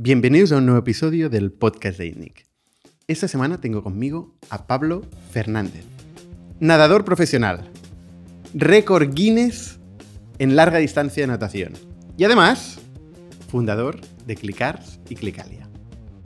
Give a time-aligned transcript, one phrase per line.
[0.00, 2.46] Bienvenidos a un nuevo episodio del podcast de INNIC.
[3.08, 5.84] Esta semana tengo conmigo a Pablo Fernández,
[6.60, 7.68] nadador profesional,
[8.54, 9.80] récord Guinness
[10.38, 11.72] en larga distancia de natación
[12.16, 12.78] y además
[13.48, 15.68] fundador de Clicars y Clicalia.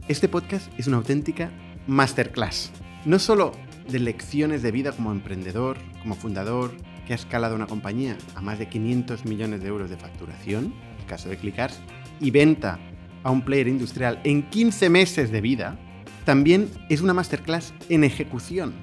[0.06, 1.50] Este podcast es una auténtica
[1.86, 2.72] masterclass,
[3.06, 3.52] no solo
[3.88, 6.72] de lecciones de vida como emprendedor, como fundador,
[7.06, 11.06] que ha escalado una compañía a más de 500 millones de euros de facturación, el
[11.06, 11.80] caso de Clicars,
[12.20, 12.78] y venta
[13.22, 15.78] a un player industrial en 15 meses de vida,
[16.24, 18.74] también es una masterclass en ejecución,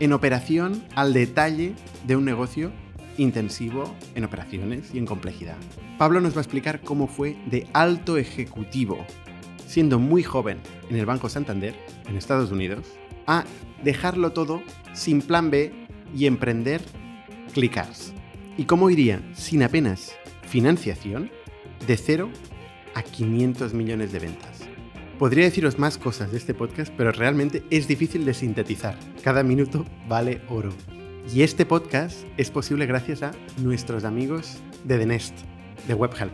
[0.00, 1.74] en operación al detalle
[2.06, 2.72] de un negocio
[3.18, 5.56] intensivo en operaciones y en complejidad.
[5.98, 9.04] Pablo nos va a explicar cómo fue de alto ejecutivo,
[9.66, 10.58] siendo muy joven
[10.90, 11.74] en el Banco Santander,
[12.08, 12.86] en Estados Unidos,
[13.26, 13.44] a
[13.82, 14.62] dejarlo todo
[14.92, 15.72] sin plan B
[16.14, 16.82] y emprender
[17.52, 18.12] Clickars.
[18.56, 20.14] Y cómo iría sin apenas
[20.46, 21.30] financiación
[21.86, 22.30] de cero
[22.96, 24.60] a 500 millones de ventas.
[25.18, 28.98] Podría deciros más cosas de este podcast, pero realmente es difícil de sintetizar.
[29.22, 30.72] Cada minuto vale oro.
[31.32, 35.34] Y este podcast es posible gracias a nuestros amigos de The Nest,
[35.86, 36.32] de WebHelp.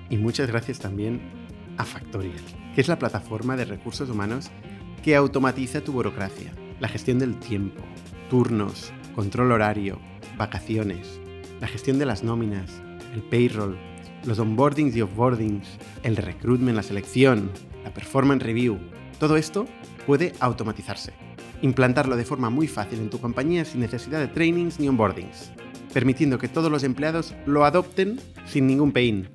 [0.09, 1.19] y muchas gracias también
[1.77, 2.39] a Factorial,
[2.73, 4.49] que es la plataforma de recursos humanos
[5.03, 7.81] que automatiza tu burocracia la gestión del tiempo,
[8.29, 9.99] turnos, control horario,
[10.35, 11.21] vacaciones,
[11.61, 12.81] la gestión de las nóminas,
[13.13, 13.77] el payroll,
[14.25, 15.67] los onboardings y offboardings,
[16.01, 17.51] el recruitment, la selección,
[17.83, 18.79] la performance review,
[19.19, 19.67] todo esto
[20.07, 21.13] puede automatizarse.
[21.61, 25.51] Implantarlo de forma muy fácil en tu compañía sin necesidad de trainings ni onboardings,
[25.93, 29.29] permitiendo que todos los empleados lo adopten sin ningún pain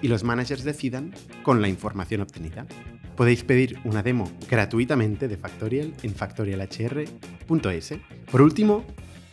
[0.00, 1.12] y los managers decidan
[1.42, 2.66] con la información obtenida
[3.16, 7.94] podéis pedir una demo gratuitamente de Factorial en factorialhr.es.
[8.30, 8.84] Por último,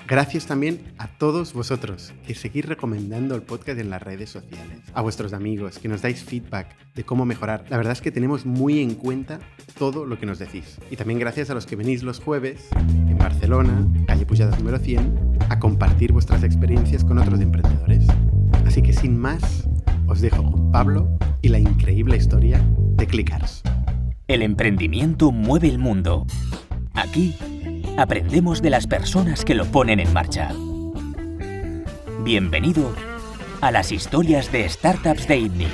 [0.07, 5.01] gracias también a todos vosotros que seguís recomendando el podcast en las redes sociales, a
[5.01, 7.65] vuestros amigos, que nos dais feedback de cómo mejorar.
[7.69, 9.39] La verdad es que tenemos muy en cuenta
[9.77, 10.79] todo lo que nos decís.
[10.89, 15.39] Y también gracias a los que venís los jueves en Barcelona, calle Pujadas número 100,
[15.49, 18.07] a compartir vuestras experiencias con otros emprendedores.
[18.65, 19.67] Así que sin más,
[20.07, 22.63] os dejo con Pablo y la increíble historia
[22.95, 23.63] de Clickars.
[24.27, 26.25] El emprendimiento mueve el mundo.
[26.93, 27.35] Aquí
[27.97, 30.51] aprendemos de las personas que lo ponen en marcha.
[32.23, 32.93] Bienvenido
[33.61, 35.67] a las historias de startups de ITNIC.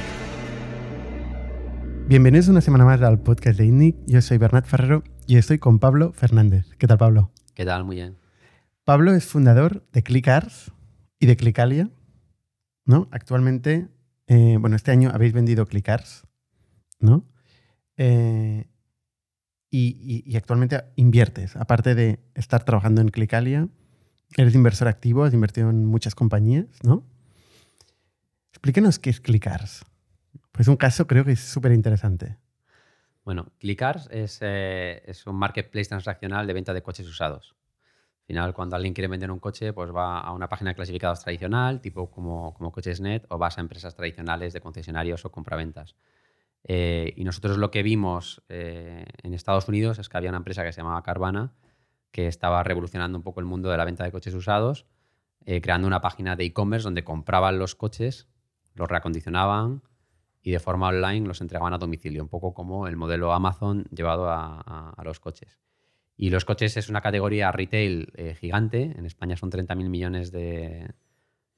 [2.07, 3.95] Bienvenidos una semana más al podcast de ITNIC.
[4.07, 6.65] Yo soy Bernat Ferrero y estoy con Pablo Fernández.
[6.77, 7.31] ¿Qué tal, Pablo?
[7.53, 7.83] ¿Qué tal?
[7.83, 8.17] Muy bien.
[8.83, 10.71] Pablo es fundador de ClickArs
[11.19, 11.89] y de Clickalia.
[12.89, 13.07] ¿no?
[13.11, 13.87] Actualmente,
[14.29, 16.27] eh, bueno, este año habéis vendido ClickArs,
[16.99, 17.27] ¿no?
[17.97, 18.67] Eh,
[19.71, 23.67] y, actualmente inviertes, aparte de estar trabajando en Clicalia,
[24.37, 27.03] eres inversor activo, has invertido en muchas compañías, ¿no?
[28.51, 29.83] Explíquenos qué es Clicars.
[30.51, 32.37] Pues un caso creo que es súper interesante.
[33.25, 37.55] Bueno, Clicars es, eh, es, un marketplace transaccional de venta de coches usados.
[38.29, 41.19] Al final, cuando alguien quiere vender un coche, pues va a una página de clasificados
[41.21, 45.95] tradicional, tipo como, como Cochesnet, o vas a empresas tradicionales de concesionarios o compraventas.
[46.63, 50.63] Eh, y nosotros lo que vimos eh, en Estados Unidos es que había una empresa
[50.63, 51.53] que se llamaba Carvana
[52.11, 54.85] que estaba revolucionando un poco el mundo de la venta de coches usados,
[55.45, 58.27] eh, creando una página de e-commerce donde compraban los coches,
[58.75, 59.81] los reacondicionaban
[60.43, 64.29] y de forma online los entregaban a domicilio, un poco como el modelo Amazon llevado
[64.29, 65.57] a, los coches.
[66.21, 70.93] Y los coches es una categoría retail gigante, en España son 30.000 millones de,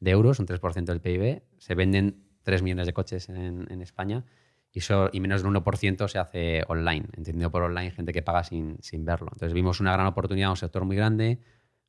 [0.01, 4.23] euros, un 3% del PIB, se venden 3 millones de coches en, en España.
[4.71, 9.03] Y, menos del 1% se hace online, entendido por online gente que paga sin, sin
[9.03, 9.29] verlo.
[9.33, 11.39] Entonces vimos una gran oportunidad, un sector muy grande,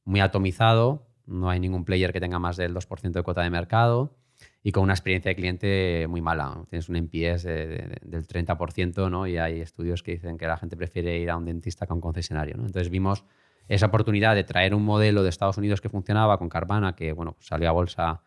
[0.04, 4.16] muy atomizado, no hay ningún player que tenga más del 2% de cuota de mercado
[4.62, 6.64] y con una experiencia de cliente muy mala.
[6.70, 9.26] Tienes un NPS del 30% ¿no?
[9.26, 11.94] y hay estudios que dicen que la gente prefiere ir a un dentista que a
[11.94, 12.56] un concesionario.
[12.56, 12.66] ¿no?
[12.66, 13.24] Entonces vimos
[13.68, 17.36] esa oportunidad de traer un modelo de Estados Unidos que funcionaba con Carvana, que bueno,
[17.40, 18.22] salió a bolsa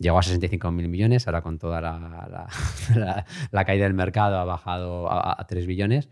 [0.00, 2.48] llegó a 65 mil millones, ahora con toda la,
[2.96, 6.08] la, la, caída del mercado ha bajado a, a, 3 billones,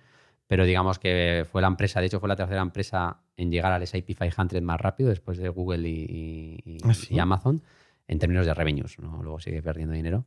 [0.47, 3.83] pero digamos que fue la empresa, de hecho fue la tercera empresa en llegar al
[3.83, 7.15] S&P 500 más rápido después de Google y, y, ¿Ah, sí?
[7.15, 7.63] y Amazon
[8.09, 9.23] en términos de revenues, ¿no?
[9.23, 10.25] luego sigue perdiendo dinero.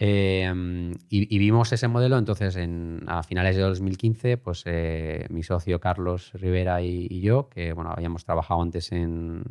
[0.00, 5.80] Eh, y, vimos ese modelo, entonces en, a finales de 2015, pues eh, mi socio
[5.80, 9.42] Carlos Rivera y, yo, que bueno, habíamos trabajado antes en,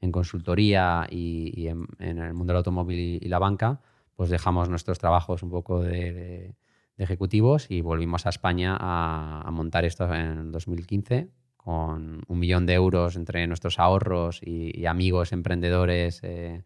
[0.00, 3.82] en consultoría y, en, el mundo del automóvil y, la banca,
[4.14, 6.54] pues dejamos nuestros trabajos un poco de,
[6.96, 11.28] ejecutivos y volvimos a España a, montar esto en 2015
[11.66, 16.20] con un millón de euros entre nuestros ahorros y, amigos emprendedores.
[16.22, 16.62] Eh,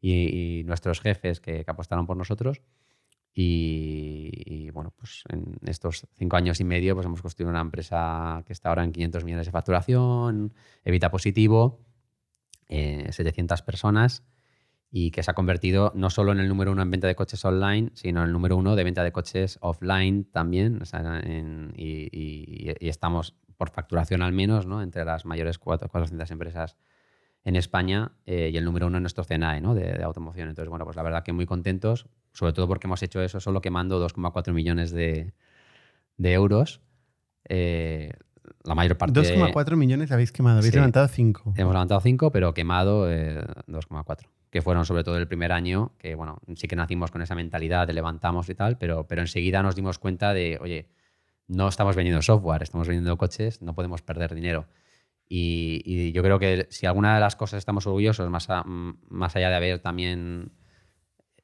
[0.00, 2.62] y, y nuestros jefes que, que, apostaron por nosotros.
[3.34, 8.44] Y, y, bueno, pues en estos cinco años y medio pues hemos construido una empresa
[8.46, 10.54] que está ahora en 500 millones de facturación,
[10.84, 11.80] evita positivo,
[12.68, 14.22] eh, 700 personas
[14.96, 17.44] y que se ha convertido no solo en el número uno en venta de coches
[17.44, 20.80] online, sino en el número uno de venta de coches offline también.
[20.80, 24.82] O sea, en, y, y, y, estamos por facturación al menos ¿no?
[24.82, 26.76] entre las mayores 400 empresas
[27.44, 29.74] en España eh, y el número uno en nuestro CNAE ¿no?
[29.74, 30.48] de, de, automoción.
[30.48, 33.60] Entonces, bueno, pues la verdad que muy contentos, sobre todo porque hemos hecho eso solo
[33.60, 35.34] quemando 2,4 millones de,
[36.16, 36.80] de euros.
[37.48, 38.12] Eh,
[38.62, 39.20] la mayor parte...
[39.20, 41.54] 2,4 millones habéis quemado, habéis sí, levantado 5.
[41.56, 46.14] Hemos levantado 5, pero quemado eh, 2,4 que fueron sobre todo el primer año, que
[46.14, 49.74] bueno, sí que nacimos con esa mentalidad de levantamos y tal, pero, pero enseguida nos
[49.74, 50.86] dimos cuenta de, oye,
[51.48, 54.66] no estamos vendiendo software, estamos vendiendo coches, no podemos perder dinero.
[55.28, 59.54] Y, yo creo que si alguna de las cosas estamos orgullosos, más, más allá de
[59.56, 60.52] haber también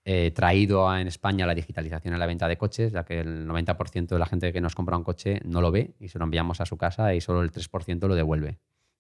[0.05, 4.09] eh, traído en España la digitalización en la venta de coches, ya que el 90%
[4.09, 6.61] de la gente que nos compra un coche no lo ve y se lo enviamos
[6.61, 8.59] a su casa y solo el 3% lo devuelve.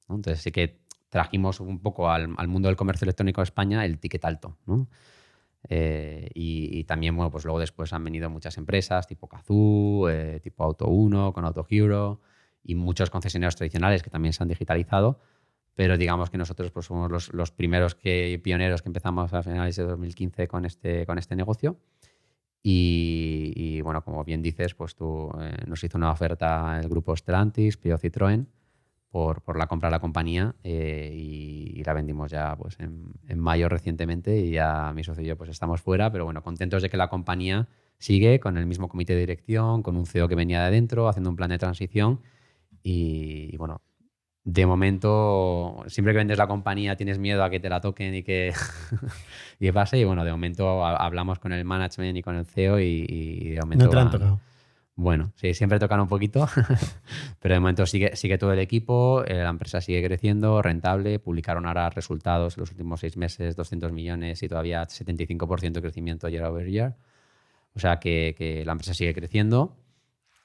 [0.09, 3.99] Entonces sí que trajimos un poco al, al, mundo del comercio electrónico de España el
[3.99, 4.59] ticket alto.
[4.67, 4.89] ¿no?
[5.69, 10.41] Eh, y, y, también, bueno, pues luego después han venido muchas empresas tipo Kazoo, eh,
[10.41, 12.21] tipo Auto 1, con Auto Hero
[12.63, 15.21] y muchos concesionarios tradicionales que también se han digitalizado,
[15.75, 19.77] pero digamos que nosotros pues, somos los, los primeros que, pioneros que empezamos a finales
[19.77, 21.79] de 2015 con este, con este negocio.
[22.63, 27.17] Y, y bueno, como bien dices, pues tú eh, nos hizo una oferta el grupo
[27.17, 28.47] Stellantis, Pio Citroën,
[29.11, 33.13] por, por, la compra de la compañía eh, y, y, la vendimos ya pues, en,
[33.29, 36.83] en, mayo recientemente y ya mi socio y yo pues, estamos fuera, pero bueno, contentos
[36.83, 37.69] de que la compañía
[37.99, 41.29] sigue con el mismo comité de dirección, con un CEO que venía de adentro, haciendo
[41.29, 42.21] un plan de transición
[42.83, 43.83] y, y, bueno,
[44.45, 48.23] de momento, siempre que vendes la compañía tienes miedo a que te la toquen y
[48.23, 48.53] que,
[49.61, 49.99] y pase.
[49.99, 53.61] Y bueno, de momento hablamos con el management y con el CEO y, y de
[53.61, 53.85] momento...
[53.85, 54.41] No te han tocado.
[55.03, 56.47] Bueno, sí, siempre tocan un poquito,
[57.41, 61.65] pero de momento sigue, sigue todo el equipo, eh, la empresa sigue creciendo, rentable, publicaron
[61.65, 66.69] ahora resultados los últimos seis meses, 200 millones y todavía 75% de crecimiento year over
[66.69, 66.97] year.
[67.75, 69.75] O sea que, que la empresa sigue creciendo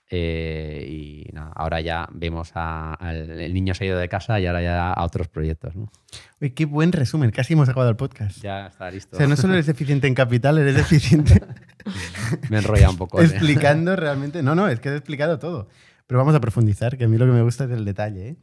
[0.10, 4.46] eh, y nada, ahora ya vemos al el niño se ha ido de casa y
[4.46, 5.76] ahora ya a otros proyectos.
[5.76, 5.92] ¿no?
[6.40, 8.42] Uy, qué buen resumen, casi hemos acabado el podcast.
[8.42, 9.16] Ya está listo.
[9.16, 11.42] O sea, no solo eres eficiente en capital, eres eficiente.
[12.50, 13.22] me enrolla un poco.
[13.22, 13.96] Explicando ¿eh?
[13.96, 14.44] realmente.
[14.44, 15.68] No, no, es que he explicado todo.
[16.08, 18.28] Pero vamos a profundizar, que a mí lo que me gusta es el detalle.
[18.30, 18.38] ¿eh?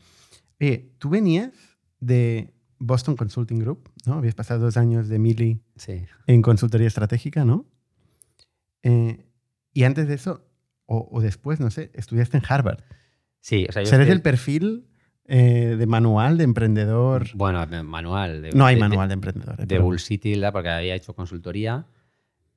[0.61, 1.53] Oye, tú venías
[2.01, 4.15] de Boston Consulting Group, ¿no?
[4.15, 6.05] Habías pasado dos años de Mili sí.
[6.27, 7.67] en consultoría estratégica, ¿no?
[8.83, 9.25] Eh,
[9.73, 10.45] y antes de eso,
[10.93, 12.81] o, o, después, no sé, estudiaste en Harvard.
[13.41, 14.87] Sí, o sea, yo sea, eres el perfil
[15.25, 17.29] eh, de manual de emprendedor.
[17.35, 18.43] Bueno, manual.
[18.43, 19.57] De, no hay de, manual de, emprendedor.
[19.57, 21.87] De Bull City, porque había hecho consultoría.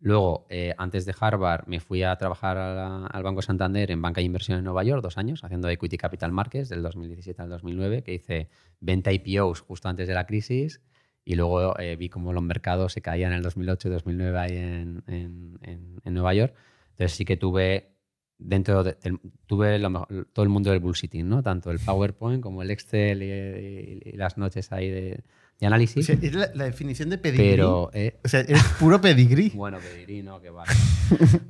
[0.01, 4.01] Luego, eh, antes de Harvard, me fui a trabajar a la, al Banco Santander en
[4.01, 7.49] banca de inversión en Nueva York, dos años, haciendo Equity Capital Markets del 2017 al
[7.49, 8.49] 2009, que hice
[8.81, 10.81] 20 IPOs justo antes de la crisis.
[11.23, 14.57] Y luego eh, vi cómo los mercados se caían en el 2008 y 2009 ahí
[14.57, 16.53] en, en, en, en Nueva York.
[16.91, 17.94] Entonces sí que tuve
[18.37, 21.41] dentro de, de, tuve lo, todo el mundo del bullshitting, ¿no?
[21.41, 25.23] Tanto el PowerPoint como el Excel y, y, y las noches ahí de,
[25.59, 26.03] de análisis.
[26.09, 27.51] O sea, es la, la, definición de pedigrí.
[27.51, 29.49] Pero, eh, o sea, es puro pedigrí.
[29.55, 30.71] bueno, pedigrí, no, que vale.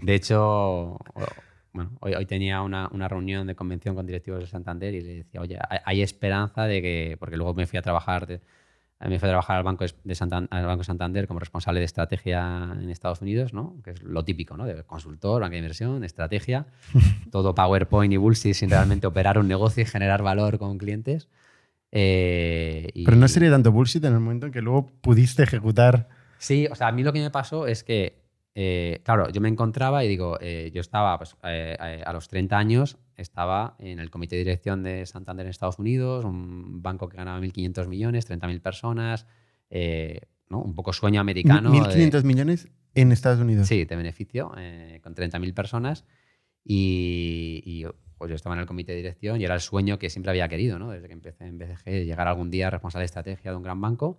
[0.01, 0.99] De hecho,
[1.73, 5.13] bueno, hoy, hoy tenía una, una, reunión de convención con directivos de Santander y le
[5.15, 8.27] decía, oye, hay, hay esperanza de que, porque luego me fui a trabajar...
[8.27, 8.41] De,
[9.09, 12.75] me fui a trabajar al Banco de Santander, al Banco Santander como responsable de estrategia
[12.81, 13.81] en Estados Unidos, ¿no?
[13.83, 14.65] que es lo típico, ¿no?
[14.65, 16.67] de consultor, banca de inversión, estrategia,
[17.31, 21.29] todo PowerPoint y bullshit sin realmente operar un negocio y generar valor con clientes.
[21.91, 23.05] Eh, y...
[23.05, 26.09] Pero no sería tanto bullshit en el momento en que luego pudiste ejecutar.
[26.37, 28.21] Sí, o sea, a mí lo que me pasó es que,
[28.53, 32.97] eh, claro, yo me encontraba y digo, eh, yo estaba pues, a los 30 años,
[33.17, 37.39] estaba en el comité de dirección de Santander en Estados Unidos, un banco que ganaba
[37.39, 39.25] 1.500 millones, 30.000 personas,
[39.69, 40.61] eh, ¿no?
[40.61, 41.69] un poco sueño americano.
[41.71, 43.67] Mi- de- 1.500 millones en Estados Unidos.
[43.67, 46.05] Sí, de beneficio, eh, con 30.000 personas.
[46.63, 47.85] Y, y,
[48.17, 50.47] pues yo estaba en el comité de dirección y era el sueño que siempre había
[50.47, 50.89] querido, ¿no?
[50.89, 54.17] desde que empecé en BCG, llegar algún día responsable de estrategia de un gran banco.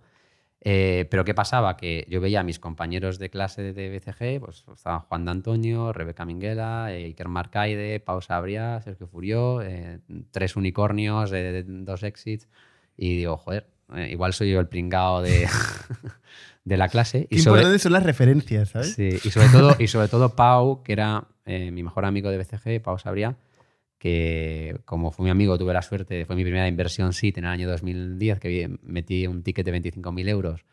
[0.61, 1.77] Eh, pero ¿qué pasaba?
[1.77, 5.93] Que yo veía a mis compañeros de clase de BCG, pues estaban Juan de Antonio,
[5.93, 9.99] Rebeca Minguela, eh, Iker Marcaide, Pau Sabria, Sergio Furió, eh,
[10.31, 11.31] tres unicornios,
[11.65, 12.47] dos exits.
[12.97, 13.67] Y digo, joder,
[14.09, 15.47] igual soy yo el pringao de,
[16.65, 17.27] de la clase.
[17.29, 18.93] Qué Y sobre- importantes son las referencias, ¿sabes?
[18.93, 22.81] Sí, y sobre todo, y sobre todo Pau, que era mi mejor amigo de BCG,
[22.81, 23.35] Pau Sabría,
[23.97, 27.51] que como fue mi amigo, tuve la suerte, fue mi primera inversión SIT en el
[27.51, 30.65] año 2010, que metí un ticket de 25.000 euros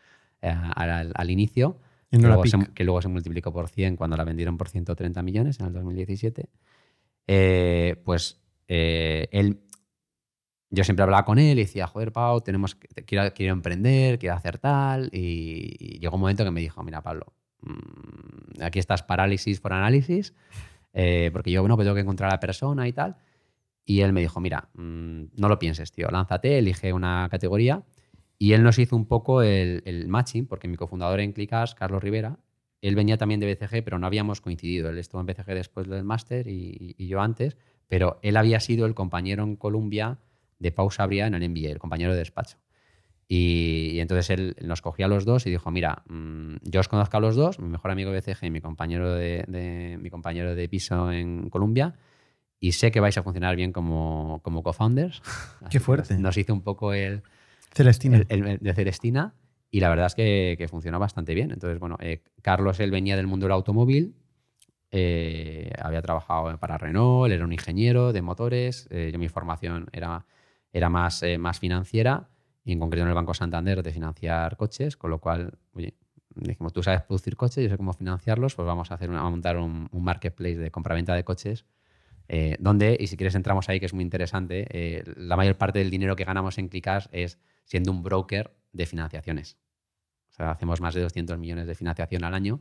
[0.43, 1.79] eh, al, al inicio,
[2.11, 5.59] que luego, se, que luego se multiplicó por 100 cuando la vendieron por 130 millones
[5.61, 6.49] en el 2017.
[7.27, 9.61] Eh, pues eh, él,
[10.71, 14.37] yo siempre hablaba con él y decía, joder, Pau, tenemos que, quiero, quiero emprender, quiero
[14.37, 15.11] hacer tal.
[15.13, 19.73] Y, y llegó un momento que me dijo, mira, Pablo, mm, aquí estás parálisis por
[19.73, 20.35] análisis,
[20.95, 23.17] eh, porque yo, bueno, pues tengo que encontrar a la persona y tal.
[23.85, 27.85] Y él me dijo, mira, mm, no lo pienses, tío, lánzate, elige una categoría.
[28.39, 32.39] Y él nos hizo un poco el, matching, porque mi cofundador en Clickas, Carlos Rivera,
[32.81, 34.91] él venía también de BCG, pero no habíamos coincidido.
[34.91, 37.57] Él estuvo en BCG después del máster y, y yo antes,
[37.89, 40.19] pero él había sido el compañero en Colombia
[40.59, 42.59] de Pau Sabria en el MBA, el compañero de despacho.
[43.27, 46.89] Y, y entonces él nos cogía a los dos y dijo, mira, mm, yo os
[46.89, 50.11] conozco a los dos, mi mejor amigo de BCG y mi compañero de, de- mi
[50.11, 51.95] compañero de piso en Colombia,
[52.61, 55.23] y sé que vais a funcionar bien como, como co-founders.
[55.71, 56.15] Que fuerte.
[56.15, 57.23] Nos, nos hizo un poco el,
[57.75, 58.19] Celestina.
[58.19, 59.35] el- el- el de Celestina
[59.71, 61.51] y la verdad es que, que funcionó bastante bien.
[61.51, 64.15] Entonces, bueno, eh, Carlos, él venía del mundo del automóvil,
[64.91, 69.89] eh, había trabajado para Renault, él era un ingeniero de motores, eh, yo mi formación
[69.93, 70.25] era,
[70.73, 72.29] era más, eh, más financiera
[72.65, 75.95] y en concreto en el Banco Santander de financiar coches, con lo cual, oye,
[76.35, 79.59] dijimos, tú sabes producir coches, yo sé cómo financiarlos, pues vamos a, hacer a montar
[79.59, 81.67] un, marketplace de compraventa de coches
[82.29, 85.79] eh, donde, y si quieres entramos ahí, que es muy interesante, eh, la mayor parte
[85.79, 89.59] del dinero que ganamos en Clickas es siendo un broker de financiaciones.
[90.31, 92.61] O sea, hacemos más de 200 millones de financiación al año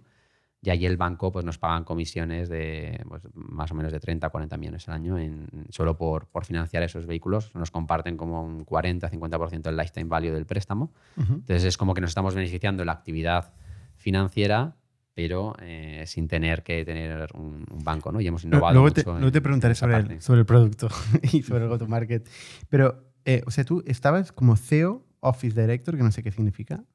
[0.63, 4.29] y ahí el banco pues, nos pagan comisiones de pues, más o menos de 30
[4.29, 7.53] 40 millones al año en, solo por, por financiar esos vehículos.
[7.53, 10.93] Nos comparten como un 40-50% del lifetime value del préstamo.
[11.17, 13.53] Entonces es como que nos estamos beneficiando de la actividad
[13.97, 14.77] financiera,
[15.13, 18.21] pero eh, sin tener que tener un, un banco, ¿no?
[18.21, 19.03] Y hemos innovado Luego mucho.
[19.03, 20.87] te, luego te preguntaré sobre el, sobre el producto
[21.33, 22.25] y sobre el go-to-market.
[22.69, 26.85] Pero, eh, o sea, tú estabas como CEO, Office Director, que no sé qué significa.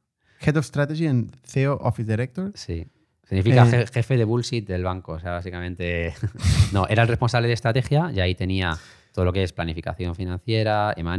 [0.41, 2.53] Head of Strategy en CEO, Office Director.
[2.55, 2.87] Sí.
[3.29, 5.13] Significa Eh, je- jefe de bullshit del banco.
[5.13, 6.15] O sea, básicamente.
[6.73, 8.77] no, era el responsable de estrategia y ahí tenía
[9.13, 11.17] todo lo que es planificación financiera, MA,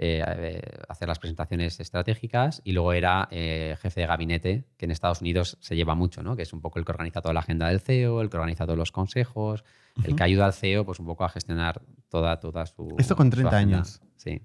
[0.00, 5.20] eh, hacer las presentaciones estratégicas y luego era eh, jefe de gabinete, que en Estados
[5.22, 6.36] Unidos se lleva mucho, ¿no?
[6.36, 8.64] que es un poco el que organiza toda la agenda del CEO, el que organiza
[8.64, 9.64] todos los consejos,
[10.04, 12.94] el que ayuda al CEO pues, un poco a gestionar toda, toda su.
[12.96, 13.76] Esto con su 30 agenda.
[13.78, 14.00] años.
[14.16, 14.40] Sí.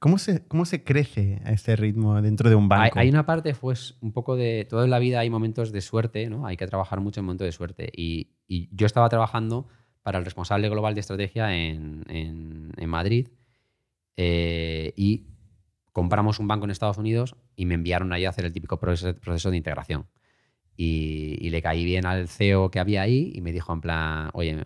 [0.00, 2.98] ¿Cómo se, ¿Cómo se crece a este ritmo dentro de un Hay, banco?
[3.00, 4.64] hay una parte, pues, un poco de.
[4.68, 6.46] Toda la vida hay momentos de suerte, ¿no?
[6.46, 7.90] Hay que trabajar mucho en momentos de suerte.
[7.96, 9.66] Y, y yo estaba trabajando
[10.02, 13.28] para el responsable global de estrategia en, en- en Madrid
[14.16, 15.26] eh, y
[15.92, 19.14] compramos un banco en Estados Unidos y me enviaron ahí a hacer el típico proceso,
[19.20, 20.06] proceso de integración.
[20.76, 24.30] Y, y le caí bien al CEO que había ahí y me dijo en plan,
[24.32, 24.62] oye,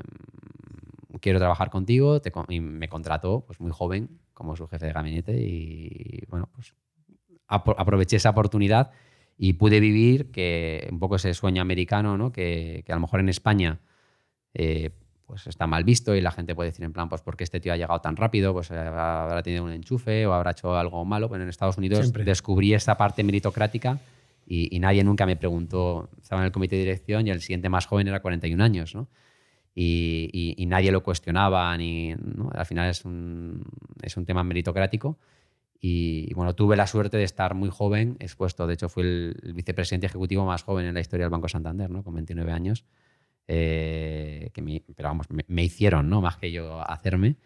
[1.20, 5.32] quiero trabajar contigo, te y me contrató, pues muy joven, como su jefe de gabinete
[5.40, 6.74] y bueno, pues
[7.48, 8.90] apro- aproveché esa oportunidad
[9.38, 12.32] y pude vivir que un poco ese sueño americano, ¿no?
[12.32, 13.80] que, que a lo mejor en España
[14.54, 14.90] eh,
[15.26, 17.72] pues está mal visto y la gente puede decir en plan, pues porque este tío
[17.72, 21.28] ha llegado tan rápido, pues eh, habrá tenido un enchufe o habrá hecho algo malo,
[21.30, 22.24] pero en Estados Unidos Siempre.
[22.24, 23.98] descubrí esa parte meritocrática
[24.46, 27.68] y, y nadie nunca me preguntó, estaba en el comité de dirección y el siguiente
[27.70, 29.08] más joven era 41 años, ¿no?
[29.74, 32.50] Y, y- y nadie lo cuestionaba, ni, ¿no?
[32.52, 33.64] al final es un,
[34.02, 35.18] es un tema meritocrático.
[35.80, 38.66] Y, y, bueno, tuve la suerte de estar muy joven, expuesto.
[38.66, 41.90] De hecho, fui el, el vicepresidente ejecutivo más joven en la historia del Banco Santander,
[41.90, 42.04] ¿no?
[42.04, 42.84] con 29 años.
[43.48, 46.20] eh, que me, pero vamos, me, me hicieron, ¿no?
[46.20, 47.36] más que yo hacerme.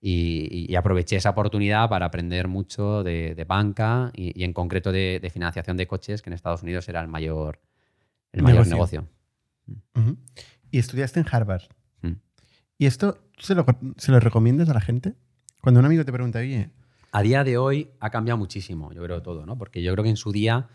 [0.00, 4.90] Y, y- aproveché esa oportunidad para aprender mucho de, de banca y, y en concreto
[4.90, 7.60] de, de financiación de coches, que en Estados Unidos era el mayor,
[8.32, 9.02] el mayor Negocio.
[9.02, 9.08] negocio.
[9.94, 10.16] Ujú.
[10.72, 11.62] Y estudiaste en Harvard.
[12.00, 12.14] Mm.
[12.78, 13.64] ¿Y esto tú se lo,
[13.96, 15.14] se lo recomiendas a la gente?
[15.60, 16.70] Cuando un amigo te pregunta, oye,
[17.12, 19.56] A día de hoy ha cambiado muchísimo, yo creo todo, ¿no?
[19.58, 20.68] Porque yo creo que en su día,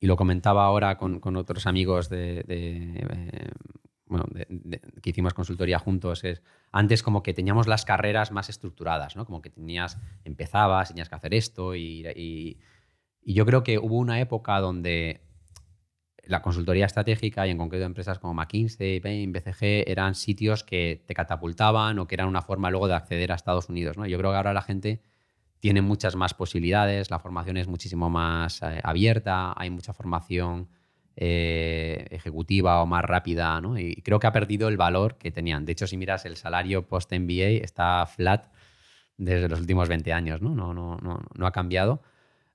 [0.00, 3.50] y lo comentaba ahora con, con otros amigos de, de, eh,
[4.06, 8.48] bueno, de- de- que hicimos consultoría juntos, es antes como que teníamos las carreras más
[8.48, 9.26] estructuradas, ¿no?
[9.26, 12.58] Como que tenías, empezabas, tenías que hacer esto y, y-
[13.24, 15.20] Y yo creo que hubo una época donde
[16.24, 21.14] la consultoría estratégica y en concreto empresas como McKinsey, Bain, BCG eran sitios que te
[21.14, 23.96] catapultaban o que eran una forma luego de acceder a Estados Unidos.
[23.96, 24.06] ¿no?
[24.06, 25.02] Yo creo que ahora la gente
[25.58, 30.68] tiene muchas más posibilidades, la formación es muchísimo más eh, abierta, hay mucha formación
[31.16, 33.78] eh, ejecutiva o más rápida, ¿no?
[33.78, 35.64] y creo que ha perdido el valor que tenían.
[35.64, 38.46] De hecho, si miras el salario post-MBA, está flat
[39.16, 40.54] desde los últimos 20 años, ¿no?
[40.54, 42.02] No, no, no, no ha cambiado.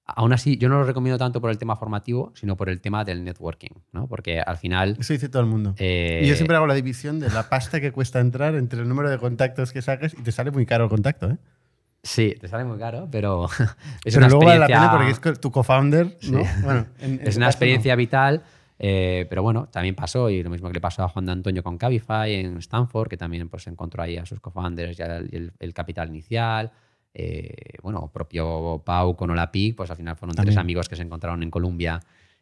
[0.07, 3.03] Aún así, yo no lo recomiendo tanto por el tema formativo, sino por el tema
[3.03, 4.07] del networking, ¿no?
[4.07, 4.95] Porque al final...
[4.99, 5.75] Eso dice todo el mundo.
[5.77, 8.87] eh, y yo siempre hago la división de la pasta que cuesta entrar entre el
[8.87, 11.37] número de contactos que saques y te sale muy caro el contacto, ¿eh?
[12.03, 13.45] Sí, te sale muy caro, pero
[14.05, 16.43] es Pero una luego vale la pena porque es tu co-founder, ¿no?
[16.45, 16.49] Sí.
[16.63, 18.43] Bueno, en- en es una caso, experiencia vital,
[18.79, 21.63] eh, pero bueno, también pasó, y lo mismo que le pasó a Juan de Antonio
[21.63, 25.73] con Cabify en Stanford, que también pues, encontró ahí a sus co-founders el, el- el
[25.73, 26.71] capital inicial.
[27.13, 31.41] Eh, bueno, propio Pau con Olapig, pues al final fueron tres amigos que se encontraron
[31.43, 31.99] en Colombia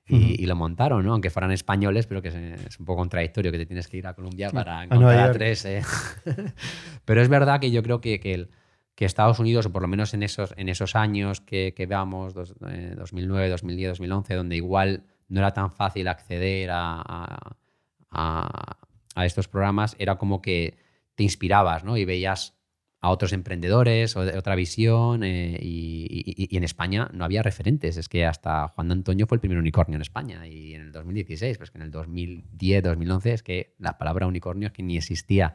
[0.07, 1.13] y, lo montaron, ¿no?
[1.13, 4.13] Aunque fueran españoles, pero que es un poco contradictorio que te tienes que ir a
[4.13, 5.65] Colombia para encontrar a tres.
[5.65, 5.81] eh.
[7.05, 8.49] pero es verdad que yo creo que, que el-
[8.95, 12.33] que Estados Unidos, o por lo menos en esos, en esos años que, que veamos,
[12.33, 17.57] dos- eh, 2009, 2010, 2011, donde igual no era tan fácil acceder a, a-
[18.11, 18.77] a-
[19.15, 20.77] a estos programas, era como que
[21.15, 21.97] te inspirabas ¿no?
[21.97, 22.54] y veías
[23.05, 27.97] a otros emprendedores otra visión eh, y, y- y en España no había referentes.
[27.97, 30.91] Es que hasta Juan de Antonio fue el primer unicornio en España y en el
[30.91, 34.97] 2016, pues que en el 2010, 2011 es que la palabra unicornio es que ni
[34.97, 35.53] existía.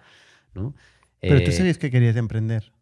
[0.54, 0.74] ¿no?
[1.20, 2.72] Pero tú Eh, sabías que querías emprender.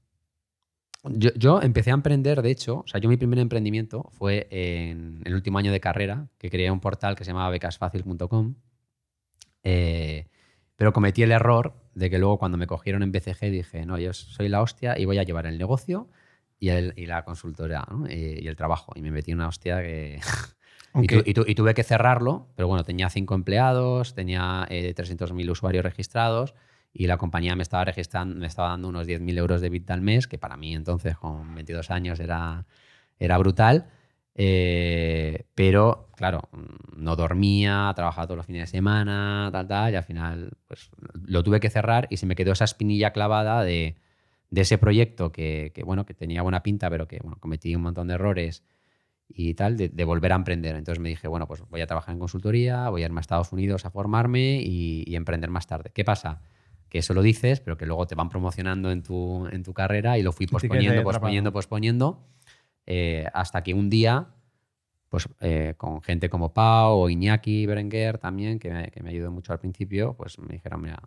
[1.04, 5.22] yo, yo empecé a emprender, de hecho, o sea, yo mi primer emprendimiento fue en
[5.24, 8.54] el último año de carrera, que creé un portal que se llamaba becasfacil.com,
[9.64, 10.26] eh,
[10.76, 14.12] pero cometí el error de que luego cuando me cogieron en BCG dije, no, yo
[14.12, 16.08] soy la hostia y voy a llevar el negocio
[16.60, 18.08] y, el- y la consultora ¿no?
[18.08, 18.92] y, y el trabajo.
[18.96, 20.20] Y me metí una hostia que...
[20.20, 24.66] y, Aunque- tu- y tu- y tuve que cerrarlo, pero bueno, tenía cinco empleados, tenía
[24.70, 26.54] eh, 300.000 usuarios registrados
[26.92, 30.00] y la compañía me estaba registrando, me estaba dando unos 10.000 euros de bit al
[30.00, 32.64] mes, que para mí entonces con 22 años era,
[33.18, 33.90] era brutal.
[34.40, 39.96] Eh, pero, claro, mm, no dormía, trabajaba todos los fines de semana, tal, tal, y
[39.96, 40.90] al final pues,
[41.26, 43.96] lo tuve que cerrar y se me quedó esa espinilla clavada de,
[44.50, 47.82] de ese proyecto que, que, bueno, que tenía buena pinta, pero que bueno, cometí un
[47.82, 48.62] montón de errores
[49.28, 50.76] y tal, de, de volver a emprender.
[50.76, 53.52] Entonces me dije, bueno, pues voy a trabajar en consultoría, voy a irme a Estados
[53.52, 55.90] Unidos a formarme y, y emprender más tarde.
[55.92, 56.42] ¿Qué pasa?
[56.88, 60.16] Que eso lo dices, pero que luego te van promocionando en tu, en tu carrera
[60.16, 62.24] y lo fui posponiendo, posponiendo, posponiendo,
[62.90, 64.28] eh, hasta que un día,
[65.10, 69.30] pues eh, con gente como Pau o Iñaki Berenguer también, que me, que me ayudó
[69.30, 70.98] mucho al principio, pues me dijeron, mira,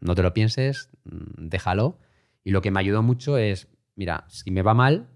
[0.00, 1.98] no te lo pienses, mm, déjalo.
[2.42, 5.06] Y lo que me ayudó mucho es, mira, si me va mal,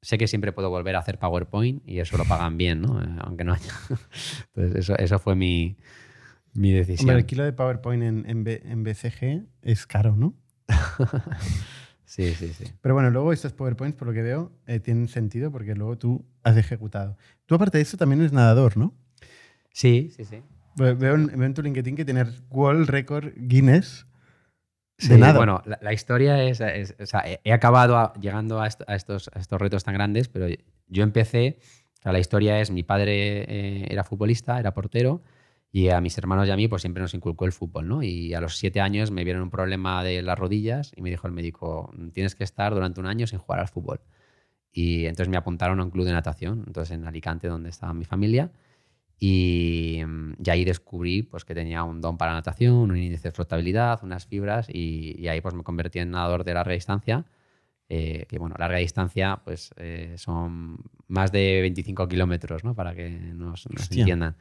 [0.00, 3.02] sé que siempre puedo volver a hacer PowerPoint y eso lo pagan bien, ¿no?
[3.02, 3.72] Eh, Aunque no haya.
[4.54, 5.76] Entonces, eso, eso fue mi,
[6.54, 7.10] mi decisión.
[7.10, 10.34] Hombre, el kilo de PowerPoint en, en, B- en BCG es caro, ¿no?
[12.08, 12.64] Sí, sí, sí.
[12.80, 16.24] Pero bueno, luego estos PowerPoints, por lo que veo, eh, tienen sentido porque luego tú
[16.42, 17.18] has ejecutado.
[17.44, 18.94] Tú, aparte de eso, también eres nadador, ¿no?
[19.72, 20.42] Sí, sí, sí.
[20.76, 24.06] Ve- Veo en, veo en tu LinkedIn que tienes World Record Guinness
[25.00, 25.36] Sí, de nada.
[25.36, 28.82] Bueno, la, la historia es, es- o sea, he he acabado a- llegando a, est-
[28.88, 30.46] a estos, a estos retos tan grandes, pero
[30.88, 31.58] yo empecé,
[32.00, 35.22] o sea, la historia es, mi padre eh, era futbolista, era portero,
[35.70, 38.02] y a mis hermanos y a mí pues siempre nos inculcó el fútbol, ¿no?
[38.02, 41.26] Y a los siete años me vieron un problema de las rodillas y me dijo
[41.26, 44.00] el médico, tienes que estar durante un año sin jugar al fútbol.
[44.72, 48.04] Y entonces me apuntaron a un club de natación, entonces en Alicante, donde estaba mi
[48.04, 48.52] familia.
[49.18, 53.32] Y, mm, y ahí descubrí pues, que tenía un don para natación, un índice de
[53.32, 57.24] flotabilidad, unas fibras, y, y ahí pues, me convertí en nadador de larga distancia.
[57.88, 60.78] eh, que bueno, larga distancia pues, eh, son
[61.08, 62.74] más de 25 kilómetros, ¿no?
[62.74, 64.36] para que nos, nos entiendan.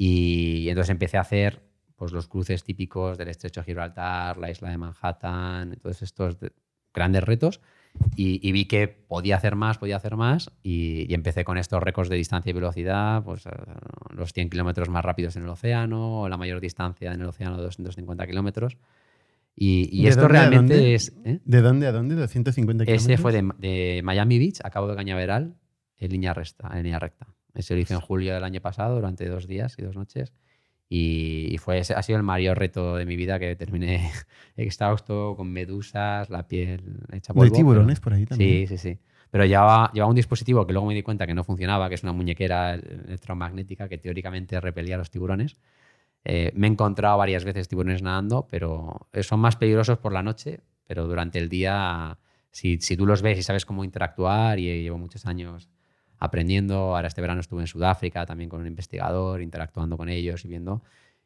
[0.00, 1.60] Y, entonces empecé a hacer
[1.96, 6.52] pues, los cruces típicos del estrecho de Gibraltar, la isla de Manhattan, todos estos de-
[6.94, 7.60] grandes retos.
[8.14, 11.82] Y, y vi que podía hacer más, podía hacer más, y, y empecé con estos
[11.82, 13.50] récords de distancia y velocidad, pues eh,
[14.14, 17.56] los 100 kilómetros más rápidos en el océano, o la mayor distancia en el océano
[17.56, 18.76] de 250 kilómetros.
[19.56, 20.94] Y, y ¿De esto realmente dónde?
[20.94, 21.12] es...
[21.24, 21.40] ¿eh?
[21.44, 22.14] ¿De dónde a dónde?
[22.14, 22.88] ¿250 kilómetros?
[22.88, 25.56] Ese fue de, de Miami Beach a Cabo de Cañaveral
[25.96, 27.26] en línea, recta, en línea recta.
[27.54, 30.32] Ese lo hice en julio del año pasado, durante dos días y dos noches.
[30.90, 34.10] Y, y fue, ha sido el mayor reto de mi vida que terminé
[34.56, 36.80] exhausto, con medusas, la piel
[37.12, 37.56] hecha ¿No hay polvo.
[37.56, 38.66] tiburones pero- por ahí también?
[38.68, 38.98] Sí, sí, sí.
[39.30, 42.02] Pero llevaba, llevaba un dispositivo que luego me di cuenta que no funcionaba, que es
[42.02, 45.56] una muñequera electromagnética que teóricamente repelía a los tiburones.
[46.24, 50.22] Eh, me he encontrado varias veces tiburones nadando, pero eh, son más peligrosos por la
[50.22, 52.18] noche, pero durante el día,
[52.50, 55.68] si, si tú los ves y sabes cómo interactuar, y llevo muchos años
[56.18, 56.96] aprendiendo.
[56.96, 60.82] Ahora este verano estuve en Sudáfrica también con un investigador, interactuando con ellos y viendo.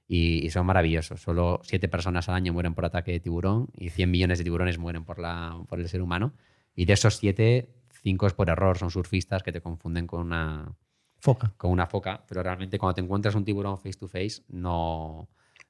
[0.08, 1.22] Y, y son maravillosos.
[1.22, 4.78] Solo siete personas al año mueren por ataque de tiburón y 100 millones de tiburones
[4.78, 6.32] mueren por, la, por el ser humano.
[6.74, 7.70] Y de esos siete,
[8.02, 8.78] cinco es por error.
[8.78, 10.74] Son surfistas que te confunden con una,
[11.22, 11.54] Foca.
[11.56, 15.28] con una foca, pero realmente cuando te encuentras un tiburón face to face no,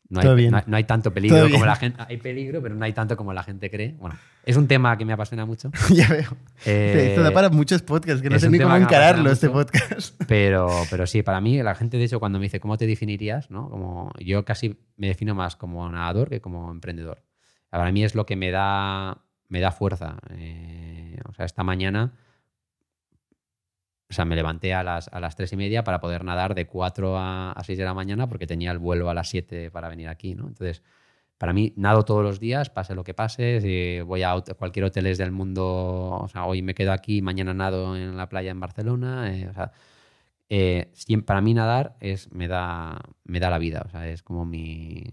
[0.08, 1.66] no, hay, no, hay- no hay tanto peligro Todo como bien.
[1.66, 2.02] la gente.
[2.06, 3.94] Hay peligro, pero no hay tanto como la gente cree.
[3.98, 5.70] Bueno, es un tema que me apasiona mucho.
[5.90, 6.36] ya veo.
[6.66, 9.66] Eh, Esto da para muchos podcasts, que no sé ni cómo encararlo este mucho.
[9.72, 10.14] podcast.
[10.28, 13.50] Pero, pero sí, para mí, la gente, de hecho, cuando me dice cómo te definirías,
[13.50, 13.68] ¿no?
[13.70, 17.22] Como, yo casi me defino más como nadador que como emprendedor.
[17.70, 20.16] Para mí es lo que me da, me da fuerza.
[20.30, 22.12] Eh, o sea, esta mañana,
[24.12, 26.66] o sea, me levanté a las, a las 3 y media para poder nadar de
[26.66, 29.88] 4 a, a 6 de la mañana porque tenía el vuelo a las 7 para
[29.88, 30.48] venir aquí, ¿no?
[30.48, 30.82] Entonces,
[31.38, 33.60] para mí, nado todos los días, pase lo que pase.
[33.60, 35.64] Si voy a cualquier hoteles del mundo,
[36.22, 39.34] o sea, hoy me quedo aquí, mañana nado en la playa en Barcelona.
[39.34, 39.72] eh, o sea,
[40.50, 40.92] eh,
[41.26, 45.04] para mí nadar es, me, da, me da la vida, o sea, es como mi,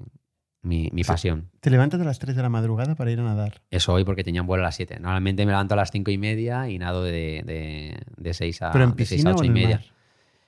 [0.61, 1.07] mi, mi Sí.
[1.07, 1.49] pasión.
[1.61, 3.61] Te levantas a las 3 de la madrugada para ir a nadar.
[3.71, 4.99] Eso hoy porque tenía un vuelo a las 7.
[4.99, 8.71] Normalmente me levanto a las 5 y media y nado de, de, de 6 a,
[8.71, 9.77] ¿Pero en de 6 piscina a o 8 en y media.
[9.77, 9.85] mar?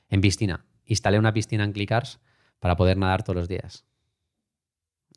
[0.10, 0.66] En piscina.
[0.86, 2.20] Instalé una piscina en Clicars
[2.60, 3.86] para poder nadar todos los días.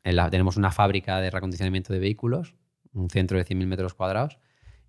[0.03, 2.55] En la- tenemos una fábrica de reacondicionamiento de vehículos,
[2.93, 4.37] un centro de 100.000 metros cuadrados,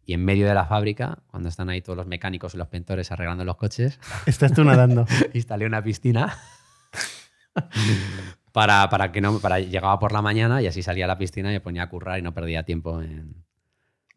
[0.05, 3.11] y en medio de la fábrica, cuando están ahí todos los mecánicos y los pintores
[3.11, 5.05] arreglando los coches, Estás tú nadando.
[5.35, 6.33] instalé una piscina
[8.57, 11.51] para, para que no para llegaba por la mañana y así salía a la piscina
[11.51, 13.45] y me ponía a currar y no perdía tiempo en,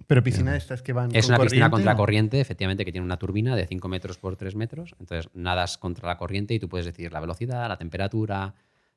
[0.07, 1.97] Pero piscina de estas que van es con una piscina corriente, contra ¿o?
[1.97, 4.95] corriente, efectivamente, que tiene una turbina de 5 metros por 3 metros.
[4.97, 8.53] Entonces nadas contra la corriente y tú puedes decidir la velocidad, la temperatura.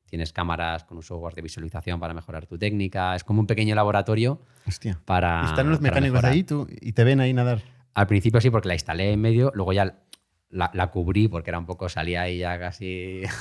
[0.06, 3.16] Tienes cámaras con un software de visualización para mejorar tu técnica.
[3.16, 5.00] Es como un pequeño laboratorio Hostia.
[5.04, 5.44] para.
[5.46, 7.62] Están los mecánicos ahí tú, y te ven ahí nadar.
[7.94, 9.96] Al principio sí, porque la instalé en medio, luego ya
[10.50, 13.22] la, la cubrí porque era un poco, salía ahí ya casi.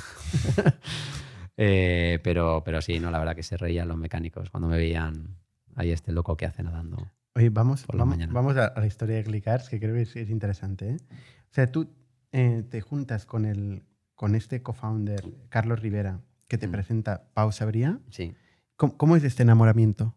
[1.64, 5.38] Eh, pero, pero sí, no, la verdad que se reían los mecánicos cuando me veían
[5.76, 6.98] ahí este loco que hace nadando.
[7.36, 10.30] Oye, vamos, Por vamos, vamos a, la historia de Clicars, que creo que es, es
[10.32, 10.90] interesante.
[10.90, 10.98] ¿eh?
[11.12, 11.88] O sea, tú
[12.32, 13.84] eh, te juntas con, el,
[14.16, 16.72] con este co-founder, Carlos Rivera, que te Mm.
[16.72, 18.00] presenta Pau Sabría.
[18.10, 18.34] Sí.
[18.76, 20.16] ¿Cómo, cómo es este enamoramiento?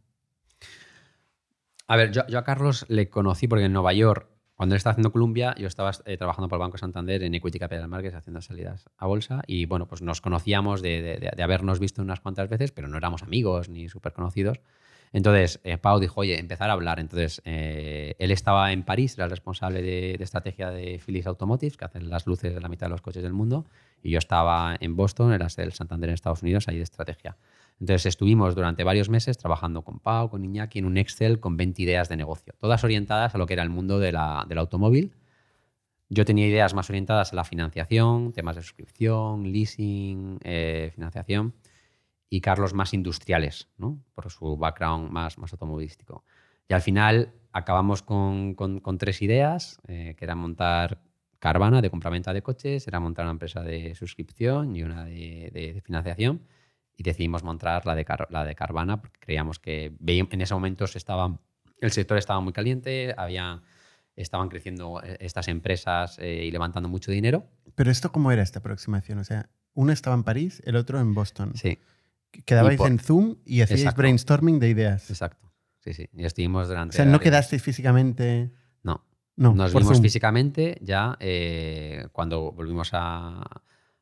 [1.87, 4.93] A ver, yo, yo a Carlos le conocí porque en Nueva York, cuando él estaba
[4.93, 8.41] haciendo Columbia, yo estaba eh, trabajando por el Banco Santander en Equity Capital Markets haciendo
[8.41, 12.49] salidas a bolsa y bueno, pues nos conocíamos de- de- de habernos visto unas cuantas
[12.49, 14.61] veces, pero no éramos amigos ni súper conocidos.
[15.13, 16.99] Entonces, eh, Pau dijo, oye, empezar a hablar.
[16.99, 21.77] Entonces, eh, él estaba en París, era el responsable de, de estrategia de Philips Automotive,
[21.77, 23.65] que hacen las luces de la mitad de los coches del mundo,
[24.03, 27.37] y yo estaba en Boston, era el Santander en Estados Unidos, ahí de estrategia.
[27.81, 31.83] Entonces estuvimos durante varios meses trabajando con Pau, con Iñaki, en un Excel con 20
[31.83, 35.13] ideas de negocio, todas orientadas a lo que era el mundo de la- del automóvil.
[36.09, 41.55] Yo tenía ideas más orientadas a la financiación, temas de suscripción, leasing, eh, financiación,
[42.31, 43.99] y Carlos más industriales, ¿no?
[44.15, 46.25] por su background más, más automovilístico.
[46.69, 51.01] Y al final acabamos con, con- con tres ideas, eh, que era montar
[51.39, 55.73] Carvana de compraventa de coches, era montar una empresa de suscripción y una de, de-
[55.75, 56.41] de financiación.
[56.97, 60.87] Y decidimos montar la de, Car- la de Carvana porque creíamos que en ese momento
[60.87, 61.39] se estaba,
[61.81, 63.63] el sector estaba muy caliente, había,
[64.15, 67.47] estaban creciendo eh, estas empresas eh, y levantando mucho dinero.
[67.75, 69.19] Pero esto, ¿cómo era esta aproximación?
[69.19, 71.53] O sea, uno estaba en París, el otro en Boston.
[71.57, 71.79] Sí,
[72.45, 73.99] Quedabais por- en Zoom y hacíais Exacto.
[74.03, 75.09] brainstorming de ideas.
[75.11, 75.51] exacto.
[75.81, 76.09] Sí, sí.
[76.13, 76.97] Y estuvimos O durante...
[76.97, 78.51] sea, no quedasteis físicamente.
[78.83, 79.05] No,
[79.37, 80.03] No, nos vimos Zoom.
[80.03, 83.43] físicamente ya eh, cuando volvimos a,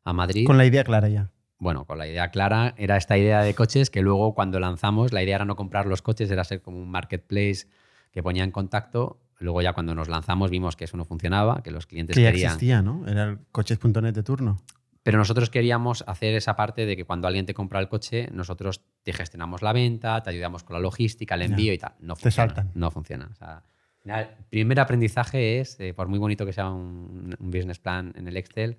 [0.04, 0.46] a Madrid.
[0.46, 1.30] Con la idea clara ya.
[1.62, 5.22] Bueno, con la idea clara, era esta idea de coches que luego cuando lanzamos, la
[5.22, 7.68] idea era no comprar los coches, era ser como un marketplace
[8.10, 9.20] que ponía en contacto.
[9.38, 12.32] Luego ya cuando nos lanzamos vimos que eso no funcionaba, que los clientes Que ya
[12.32, 12.48] querían...
[12.48, 13.06] existía, ¿no?
[13.06, 14.60] Era el coches.net de turno.
[15.04, 18.80] Pero nosotros queríamos hacer esa parte de que cuando alguien te compra el coche, nosotros
[19.04, 21.92] te gestionamos la venta, te ayudamos con la logística, el envío y tal.
[22.00, 22.48] No Te funciona.
[22.48, 22.70] saltan.
[22.74, 23.28] No funciona.
[23.30, 23.62] O sea,
[24.04, 28.26] el primer aprendizaje es, eh, por muy bonito que sea un, un business plan en
[28.26, 28.78] el Excel,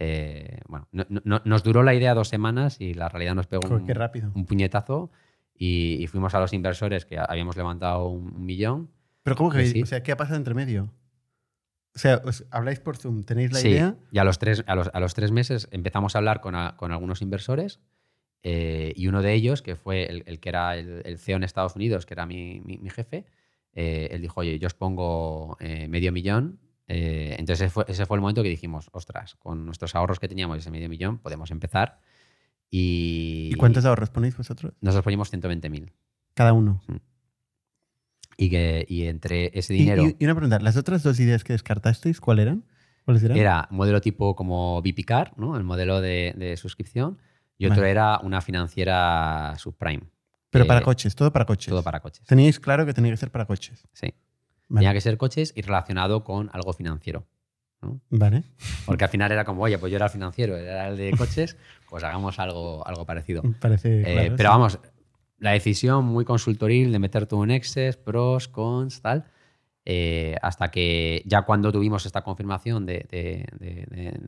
[0.00, 3.68] eh, bueno, no- no- nos duró la idea dos semanas y la realidad nos pegó
[3.74, 4.30] un, qué rápido.
[4.34, 5.10] un puñetazo
[5.54, 8.90] y, y fuimos a los inversores que habíamos levantado un, un millón.
[9.24, 9.66] Pero ¿cómo que?
[9.66, 9.82] Sí.
[9.82, 10.92] O sea, ¿qué ha pasado entre medio?
[11.94, 13.96] O sea, os habláis por Zoom, tenéis la Sí, idea.
[14.12, 16.76] Y a los tres, a los, a los tres meses empezamos a hablar con, a-
[16.76, 17.80] con algunos inversores
[18.44, 21.42] eh, y uno de ellos, que fue el, el que era el, el CEO en
[21.42, 23.26] Estados Unidos, que era mi, mi- mi jefe,
[23.72, 26.60] eh, él dijo, oye, yo os pongo medio millón.
[26.88, 30.28] Eh, entonces ese fue, ese fue el momento que dijimos, ostras, con nuestros ahorros que
[30.28, 32.00] teníamos, ese medio millón, podemos empezar.
[32.70, 34.72] Y, ¿Y cuántos ahorros ponéis vosotros?
[34.80, 35.92] Nosotros poníamos 120.000.
[36.34, 36.82] Cada uno.
[38.36, 40.04] Y, que, y entre ese dinero...
[40.04, 42.64] Y, y una pregunta, ¿las otras dos ideas que descartasteis, cuál eran?
[43.04, 43.36] ¿Cuáles eran?
[43.36, 45.56] Era un modelo tipo como Bipicar, ¿no?
[45.56, 47.18] El modelo de, de suscripción.
[47.58, 50.04] Y otro era una financiera subprime.
[50.50, 51.68] Pero para coches, todo para coches.
[51.68, 52.24] Todo para coches.
[52.24, 53.86] Teníais claro que tenía que ser para coches.
[53.92, 54.14] Sí.
[54.68, 54.84] Vale.
[54.84, 57.26] Tenía que ser coches y relacionado con algo financiero.
[57.80, 58.00] ¿no?
[58.10, 58.42] Vale.
[58.86, 61.56] Porque al final era como, oye, pues yo era el financiero, era el de coches,
[61.88, 63.42] pues hagamos algo, algo parecido.
[63.60, 64.52] Parece Eh, claro, pero sí.
[64.52, 64.78] vamos,
[65.38, 69.24] la decisión muy consultoril de meter todo en Excel, pros, cons, tal,
[69.84, 74.20] eh, hasta que ya cuando tuvimos esta confirmación de, de- de-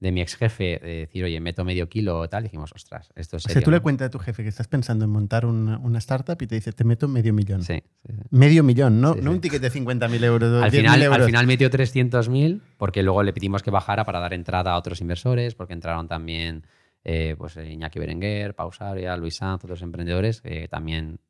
[0.00, 3.36] de- mi ex jefe de decir, oye, meto medio kilo o tal, dijimos, ostras, esto
[3.36, 3.82] es O sea, tú le ¿no?".
[3.82, 6.72] cuentas a tu jefe que estás pensando en montar una, una startup y te dice,
[6.72, 7.62] te meto medio millón.
[7.62, 8.22] Sí, sí, sí.
[8.30, 10.62] Medio millón, no, Sí, no un ticket de 50.000 euros.
[10.62, 11.18] Al 10.000 final, euros.
[11.20, 15.00] al final metió 300.000 porque luego le pedimos que bajara para dar entrada a otros
[15.00, 16.64] inversores, porque entraron también
[17.04, 21.20] eh, pues, eh, Iñaki Berenguer, Pausaria, Luis Sanz, otros emprendedores que también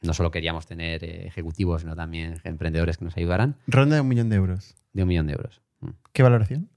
[0.00, 4.08] no solo queríamos tener eh, ejecutivos, sino también emprendedores que nos ayudaran, Ronda de un
[4.08, 4.74] millón de euros.
[4.92, 5.60] de un millón de euros.
[5.80, 5.90] Mm.
[6.12, 6.68] ¿Qué valoración?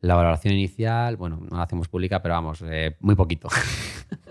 [0.00, 3.48] La valoración inicial, bueno, no la hacemos pública, pero vamos, eh, muy poquito.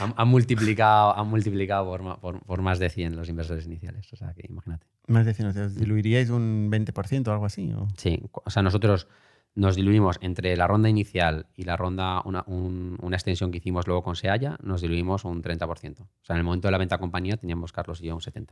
[0.00, 4.12] han, han multiplicado, han multiplicado por, por- por más de 100 los inversores iniciales.
[4.12, 4.86] O sea, que imagínate.
[5.06, 7.72] Más de 100, o sea, ¿os diluiríais un 20% o algo así?
[7.72, 7.86] o?
[7.96, 9.06] Sí, o sea, nosotros
[9.54, 13.86] nos diluimos entre la ronda inicial y la ronda, una, un- una extensión que hicimos
[13.86, 16.00] luego con Sealla, nos diluimos un 30%.
[16.00, 18.20] O sea, en el momento de la venta a compañía teníamos Carlos y yo un
[18.20, 18.48] 70%,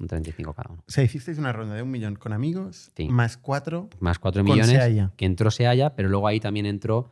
[0.00, 0.82] un 35% cada uno.
[0.86, 3.08] O sea, hicisteis una ronda de un millón con amigos, Sí.
[3.08, 3.88] más cuatro.
[4.00, 5.12] Más 4 Con millones Sealla.
[5.16, 7.10] que entró Sealla, pero luego ahí también entró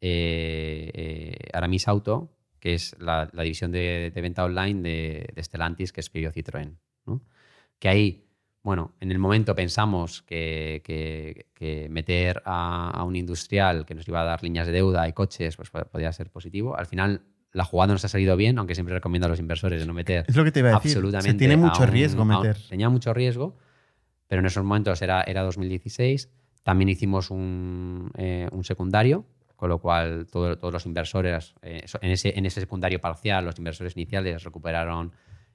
[0.00, 5.42] eh, eh, Aramis Auto, que es la, la división de, de venta online de, de
[5.42, 6.76] Stellantis, que es Peugeot Citroën.
[7.06, 7.22] ¿no?
[7.78, 8.26] Que ahí,
[8.62, 14.06] bueno, en el momento pensamos que, que- que meter a, a un industrial que nos
[14.08, 16.76] iba a dar líneas de deuda y coches, pues po- podía ser positivo.
[16.76, 19.86] Al final, la jugada nos ha salido bien, aunque siempre recomiendo a los inversores de
[19.86, 20.90] no meter Es lo que te iba a decir.
[20.92, 21.32] absolutamente.
[21.32, 22.56] Se tiene mucho un- riesgo a un- meter.
[22.68, 23.56] tenía mucho riesgo,
[24.28, 26.30] pero en esos momentos era, era 2016.
[26.62, 32.10] También hicimos un, eh, un secundario, con lo cual todo- todos los inversores, eh, en,
[32.10, 35.12] ese, en ese secundario parcial, los inversores iniciales recuperaron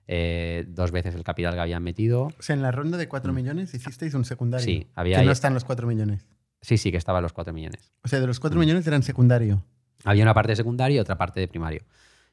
[0.07, 2.25] eh, dos veces el capital que habían metido.
[2.37, 4.63] O sea, en la ronda de 4 millones hicisteis un secundario.
[4.63, 4.67] Mm.
[4.69, 6.27] Sí, había Que no ahí- están los 4 millones.
[6.61, 7.91] Sí, sí, que estaban los 4 millones.
[8.03, 8.41] O sea, de los Mm.
[8.41, 9.63] 4 millones eran secundario.
[10.05, 11.81] Había una parte de secundario y otra parte de primario.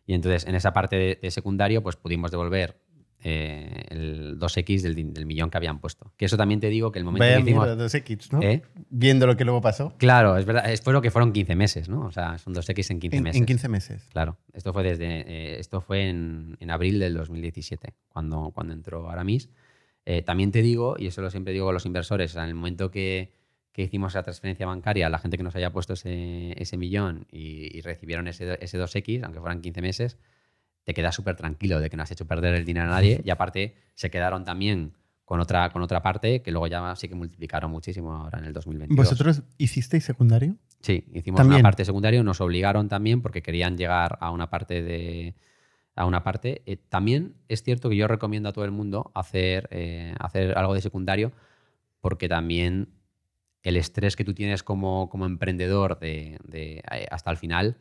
[0.07, 2.77] Y entonces, en esa parte de, de secundario, pues pudimos devolver
[3.25, 6.13] eh, el 2X del, millón que habían puesto.
[6.17, 7.67] Que eso también te digo que el momento Vaya que hicimos...
[7.67, 8.43] mierda, 2X, ¿no?
[8.43, 8.63] ¿Eh?
[8.91, 9.95] Viendo lo que luego pasó.
[9.97, 10.69] Claro, es verdad.
[10.69, 12.01] Es por lo que fueron 15 meses, ¿no?
[12.05, 13.41] O sea, son 2X en 15 En, meses.
[13.41, 14.09] en 15 meses.
[14.11, 14.39] Claro.
[14.53, 15.07] Esto fue desde.
[15.21, 19.49] eh, esto fue en, en abril del 2017, cuando, cuando entró Aramis.
[20.27, 22.57] También te digo, y eso lo siempre digo a los inversores, o sea, en el
[22.57, 23.31] momento que,
[23.73, 27.77] que hicimos esa transferencia bancaria, la gente que nos haya puesto ese, ese millón y,
[27.77, 30.19] y recibieron ese, ese 2X, aunque fueran 15 meses,
[30.85, 33.21] te quedas súper tranquilo de que no has hecho perder el dinero a nadie.
[33.25, 34.93] Y aparte, se quedaron también
[35.25, 38.53] con otra, con otra parte que luego ya sí que multiplicaron muchísimo ahora en el
[38.53, 38.97] 2022.
[38.97, 40.57] ¿Vosotros hicisteis secundario?
[40.81, 41.61] Sí, hicimos También.
[41.61, 45.35] una parte secundaria, nos obligaron también porque querían llegar a una parte de
[45.95, 46.63] a una parte.
[46.67, 50.75] Eh, también es cierto que yo recomiendo a todo el mundo hacer, eh, hacer algo
[50.75, 51.33] de secundario
[52.01, 52.89] porque también
[53.63, 57.77] el estrés que tú tienes como, como emprendedor de, de, eh, hasta el final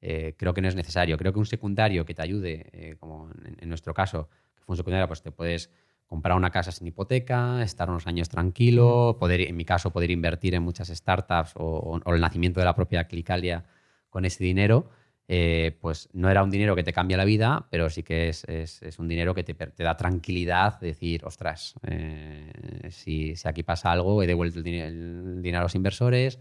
[0.00, 1.16] eh, creo que no es necesario.
[1.18, 4.74] Creo que un secundario que te ayude, eh, como en, en nuestro caso, que fue
[4.74, 5.70] un secundario, pues te puedes
[6.06, 10.54] comprar una casa sin hipoteca, estar unos años tranquilo, poder, en mi caso, poder invertir
[10.54, 13.64] en muchas startups o, o- o el nacimiento de la propia Clicalia
[14.10, 14.88] con ese dinero,
[15.28, 18.44] eh, pues no era un dinero que te cambia la vida, pero sí que es,
[18.44, 23.92] es- un dinero que te, da tranquilidad de decir, ostras, eh, si, si aquí pasa
[23.92, 26.38] algo, he devuelto el, el dinero a los inversores,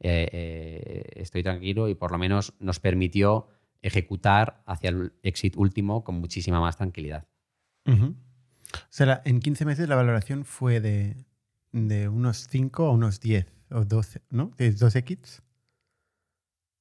[0.00, 3.48] eh, estoy tranquilo y por lo menos nos permitió
[3.82, 7.26] ejecutar hacia el exit último con muchísima más tranquilidad.
[8.74, 11.16] O sea, en 15 meses la valoración fue de,
[11.72, 14.52] de unos 5 a unos 10 o 12, ¿no?
[14.56, 15.42] ¿De 2X?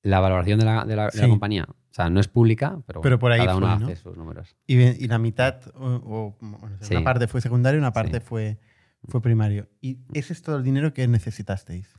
[0.02, 1.30] La valoración de la, de la- de la Sí.
[1.30, 4.56] compañía, o sea, no es pública, pero, Pero por ahí cada uno hace sus números.
[4.66, 6.96] Y, la mitad, o, o, bueno, Sí.
[6.96, 8.26] una parte fue secundario y una parte Sí.
[8.26, 8.60] fue,
[9.08, 9.68] fue primario.
[9.82, 11.94] Y ese es todo el dinero que necesitasteis.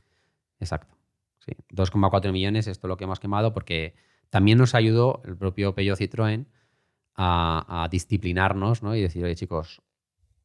[0.59, 0.95] Exacto.
[1.45, 1.53] Sí.
[1.69, 3.95] 2,4 millones, esto es lo que hemos quemado, porque
[4.29, 6.45] también nos ayudó el propio Peugeot Citroën
[7.15, 8.95] a, a disciplinarnos ¿no?
[8.95, 9.81] y decir, oye chicos,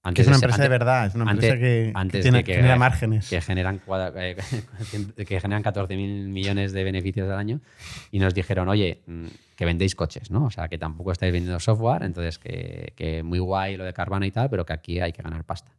[0.08, 2.54] antes es una empresa de antes- verdad, es una empresa que, que antes tiene, que-
[2.54, 3.28] genera márgenes.
[3.28, 3.80] que generan,
[4.16, 4.36] eh,
[5.26, 7.60] que generan 14.000 millones de beneficios al año
[8.10, 10.44] y nos dijeron, oye, mm, que vendéis coches, ¿no?
[10.44, 14.26] O sea, que tampoco estáis vendiendo software, entonces que, que muy guay lo de Carvana
[14.26, 15.72] y tal, pero que aquí hay que ganar pasta.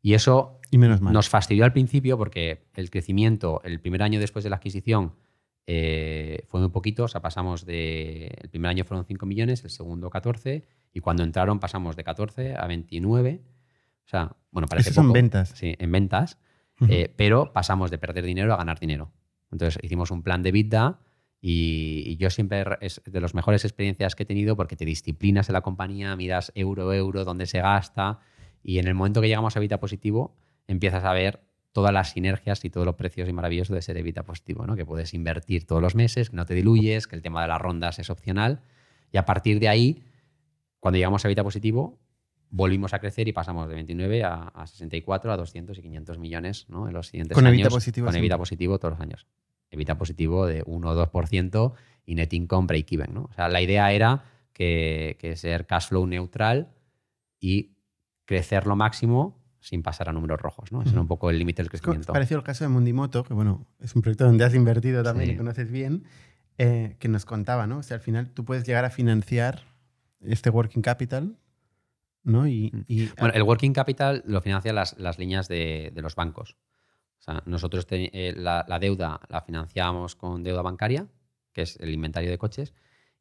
[0.00, 1.12] Y eso y menos mal.
[1.12, 5.12] nos fastidió al principio porque el crecimiento, el primer año después de la adquisición,
[5.66, 7.04] eh, fue muy poquito.
[7.04, 8.30] O sea, pasamos de.
[8.40, 12.54] El primer año fueron 5 millones, el segundo 14, y cuando entraron pasamos de 14
[12.56, 13.42] a 29.
[14.08, 15.50] O sea, bueno, parece Eso ventas.
[15.54, 16.38] Sí, en ventas.
[16.88, 19.12] Eh, pero pasamos de perder dinero a ganar dinero.
[19.52, 21.00] Entonces hicimos un plan de vida
[21.42, 25.48] y, y, yo siempre es de las mejores experiencias que he tenido porque te disciplinas
[25.48, 28.20] en la compañía, miras euro, euro, dónde se gasta
[28.62, 31.40] y en el momento que llegamos a Evita Positivo empiezas a ver
[31.72, 34.74] todas las sinergias y todos los precios y maravilloso de ser Evita Positivo, ¿no?
[34.74, 37.60] que puedes invertir todos los meses, que no te diluyes, que el tema de las
[37.60, 38.62] rondas es opcional
[39.12, 40.02] y a partir de ahí,
[40.80, 41.98] cuando llegamos a Evita Positivo,
[42.50, 46.88] volvimos a crecer y pasamos de 29 a, 64, a 200 y 500 millones ¿no?
[46.88, 47.54] en los siguientes con años.
[47.60, 48.18] Evita positivo, con sí.
[48.18, 49.26] Evita Positivo todos los años.
[49.70, 51.72] Evita Positivo de 1 o 2%
[52.06, 53.12] y net income break-even.
[53.12, 53.22] ¿no?
[53.24, 56.68] O sea, la idea era que, que ser cash flow neutral
[57.38, 57.76] y
[58.24, 60.72] crecer lo máximo sin pasar a números rojos.
[60.72, 60.82] ¿no?
[60.82, 62.12] Ese era un poco el límite del crecimiento.
[62.12, 65.34] Pareció el caso de Mundimoto, que bueno, es un proyecto donde has invertido también Sí.
[65.34, 66.04] y conoces bien,
[66.56, 67.78] eh, que nos contaba, ¿no?
[67.78, 69.62] O sea, al final tú puedes llegar a financiar
[70.22, 71.36] este working capital,
[72.24, 72.46] ¿no?
[72.46, 73.12] Y, y- Mm.
[73.18, 76.56] Bueno, el working capital lo financian las, las líneas de, de los bancos.
[77.18, 81.06] O sea, nosotros te- eh, la, la deuda la financiábamos con deuda bancaria,
[81.52, 82.74] que es el inventario de coches,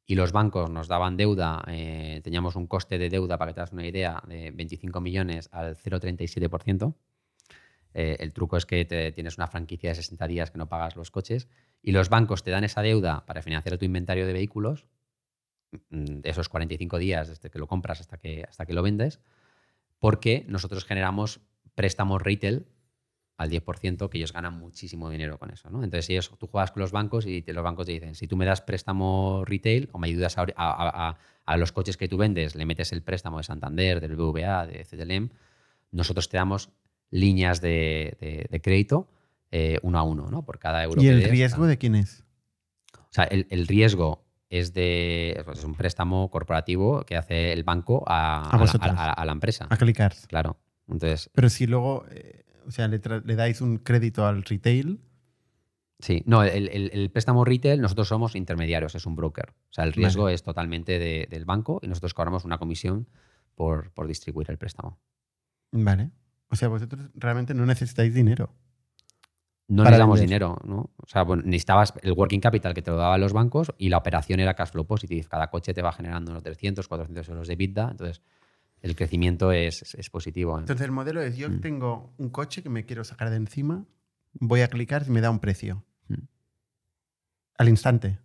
[0.06, 3.60] y los bancos nos daban deuda, eh, teníamos un coste de deuda, para que te
[3.62, 6.96] hagas una idea, de 25 millones al 0,37%.
[7.94, 10.96] Eh, el truco es que te- tienes una franquicia de 60 días que no pagas
[10.96, 11.48] los coches
[11.82, 14.86] y los bancos te dan esa deuda para financiar tu inventario de vehículos,
[16.24, 19.20] esos 45 días desde que lo compras hasta que, hasta que lo vendes,
[20.00, 21.42] porque nosotros generamos
[21.76, 22.68] préstamos retail
[23.38, 25.70] al 10%, que ellos ganan muchísimo dinero con eso.
[25.70, 25.84] ¿no?
[25.84, 28.36] Entonces, ellos, tú juegas con los bancos y te- los bancos te dicen, si tú
[28.36, 32.08] me das préstamo retail o me ayudas a, a- a- a- a los coches que
[32.08, 35.30] tú vendes, le metes el préstamo de Santander, del BVA, de CTLM,
[35.92, 36.70] nosotros te damos
[37.12, 39.08] líneas de, de- de crédito
[39.52, 40.44] eh, uno a uno, ¿no?
[40.44, 41.70] Por cada euro ¿Y que el des, riesgo tal.
[41.70, 42.24] de quién es?
[42.96, 47.64] O sea, el, el riesgo es de pues, es un préstamo corporativo que hace el
[47.64, 49.68] banco a, A a la- a- la empresa.
[49.70, 50.14] A clicar.
[50.28, 50.58] Claro.
[50.88, 55.02] Entonces, Pero si luego, eh, o sea, le, dais un crédito al retail,
[56.00, 56.24] sí.
[56.26, 59.50] No, el, el- el préstamo retail, nosotros somos intermediarios, es un broker.
[59.70, 63.08] O sea, el riesgo es totalmente de- del banco y nosotros cobramos una comisión
[63.56, 65.00] por, por distribuir el préstamo.
[65.72, 66.12] vale.
[66.50, 68.54] O sea, vosotros realmente no necesitáis dinero.
[69.70, 70.30] No Para le damos vender.
[70.30, 70.92] dinero, ¿no?
[70.96, 73.98] O sea, bueno, necesitabas el working capital que te lo daban los bancos y la
[73.98, 75.26] operación era cash flow positive.
[75.30, 78.22] Cada coche te va generando unos 300, 400 euros de EBITDA, entonces
[78.82, 80.58] el crecimiento es, es- es positivo.
[80.58, 80.62] ¿eh?
[80.62, 81.60] Entonces el modelo es, yo Mm.
[81.60, 83.84] tengo un coche que me quiero sacar de encima,
[84.40, 85.84] voy a clicar y me da un precio.
[86.08, 86.14] Mm.
[87.58, 88.20] Al instante.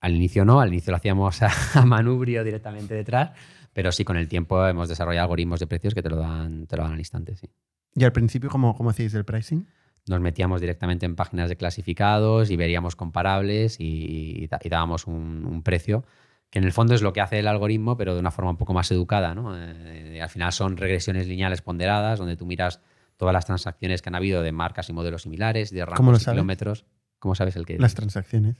[0.00, 3.30] Al inicio no, al inicio lo hacíamos a, a manubrio directamente detrás,
[3.72, 6.76] pero sí con el tiempo hemos desarrollado algoritmos de precios que te lo dan, te
[6.76, 7.48] lo dan al instante, sí.
[7.94, 9.66] Y al principio, ¿cómo, cómo hacéis el pricing?
[10.08, 16.04] Nos metíamos directamente en páginas de clasificados y veríamos comparables y, dábamos un, un precio,
[16.50, 18.56] que en el fondo es lo que hace el algoritmo, pero de una forma un
[18.56, 19.34] poco más educada.
[19.34, 19.54] ¿no?
[19.56, 22.80] Eh, al final son regresiones lineales ponderadas, donde tú miras
[23.16, 26.22] todas las transacciones que han habido de marcas y modelos similares, de ¿Cómo lo rangos
[26.22, 26.34] y sabes?
[26.36, 26.84] kilómetros.
[27.18, 28.56] ¿Cómo sabes el que Las transacciones.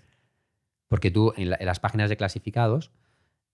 [0.88, 2.90] Porque tú en, la- en las páginas de clasificados,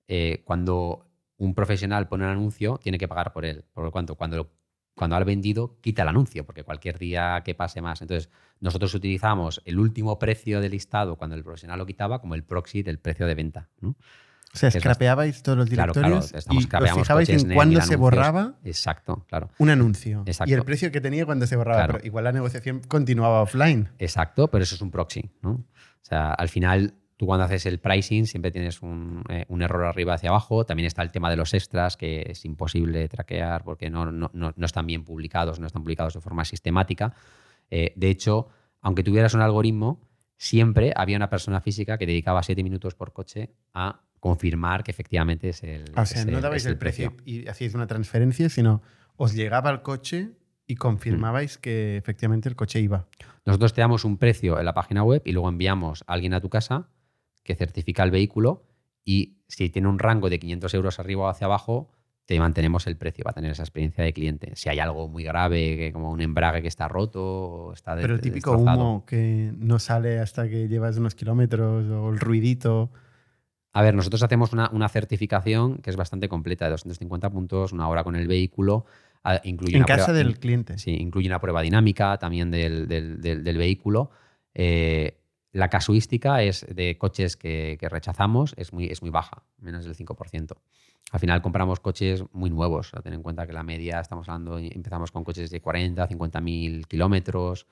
[0.09, 3.65] eh, cuando un profesional pone un anuncio, tiene que pagar por él.
[3.73, 4.51] Por lo cuanto, cuando, lo-
[4.95, 8.01] cuando ha vendido, quita el anuncio, porque cualquier día que pase más.
[8.03, 8.31] Entonces,
[8.61, 12.83] nosotros utilizamos el último precio del listado cuando el profesional lo quitaba como el proxy
[12.83, 13.69] del precio de venta.
[13.81, 13.91] ¿no?
[13.91, 17.55] O sea, scrapeabais todos los Claro, directorios claro, estamos y os scrapeamos fijabais coches, en
[17.55, 19.51] cuándo se borraba Exacto, claro.
[19.59, 20.51] un anuncio Exacto.
[20.51, 21.79] y el precio que tenía cuando se borraba.
[21.79, 21.95] Claro.
[21.95, 23.89] Pero igual la negociación continuaba offline.
[23.99, 25.51] Exacto, pero eso es un proxy, ¿no?
[25.51, 26.95] O sea, al final,
[27.25, 30.65] tú cuando haces el pricing siempre tienes un, eh, un error arriba hacia abajo.
[30.67, 34.53] También está el tema de los extras, que es imposible traquear porque no, no- no-
[34.55, 37.15] no están bien publicados, no están publicados de forma sistemática.
[37.71, 38.49] Eh, de hecho,
[38.81, 40.01] aunque tuvieras un algoritmo,
[40.37, 45.49] siempre había una persona física que dedicaba siete minutos por coche a confirmar que efectivamente
[45.51, 48.83] es el, O sea, no dabais el precio y hacíais una transferencia, sino
[49.17, 50.31] os llegaba el coche
[50.67, 53.07] y confirmabais que efectivamente el coche iba.
[53.45, 56.41] Nosotros te damos un precio en la página web y luego enviamos a alguien a
[56.41, 56.89] tu casa
[57.45, 58.65] que certifica el vehículo
[59.05, 61.91] y si tiene un rango de 500 euros arriba o hacia abajo,
[62.27, 64.53] te mantenemos el precio, va a tener esa experiencia de cliente.
[64.57, 68.01] Si hay algo muy grave, que como un embrague que está roto o está de-
[68.03, 68.81] Pero el típico destrozado.
[68.83, 72.91] humo que no sale hasta que llevas unos kilómetros o el ruidito.
[73.75, 77.89] A ver, nosotros hacemos una, una certificación que es bastante completa, de 250 puntos, una
[77.89, 78.87] hora con el vehículo.
[79.43, 80.79] Incluye En una casa prueba- del cliente.
[80.79, 84.11] Sí, incluye una prueba dinámica también del, del- del- del vehículo.
[84.55, 85.19] Eh,
[85.55, 89.97] la casuística es de coches que, que rechazamos es muy, es muy baja, menos del
[89.97, 90.57] 5%.
[91.13, 92.93] Al final compramos coches muy nuevos.
[92.93, 96.41] A tener en cuenta que la media, estamos hablando, empezamos con coches de 40, 50
[96.41, 97.67] mil kilómetros,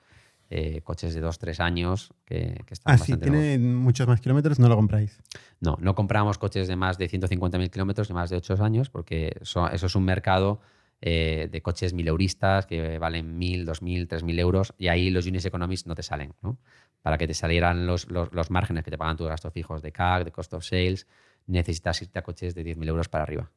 [0.49, 3.49] eh, coches de 2, 3 años que, que están Ah, sí, bastante nuevos.
[3.49, 5.19] tiene muchos más kilómetros, no lo compráis.
[5.59, 9.35] No, no compramos coches de más de 150.000 kilómetros de más de 8 años porque
[9.41, 10.61] eso, eso es un mercado
[11.01, 15.85] eh, de coches mileuristas que valen 1.000, 2.000, 3.000 euros y ahí los units economics
[15.85, 16.33] no te salen.
[16.41, 16.57] ¿no?
[17.03, 19.91] Para que te salieran los, los, los márgenes que te pagan tus gastos fijos de
[19.91, 21.05] CAC, de cost of sales,
[21.45, 23.51] necesitas irte a coches de 10.000 euros para arriba.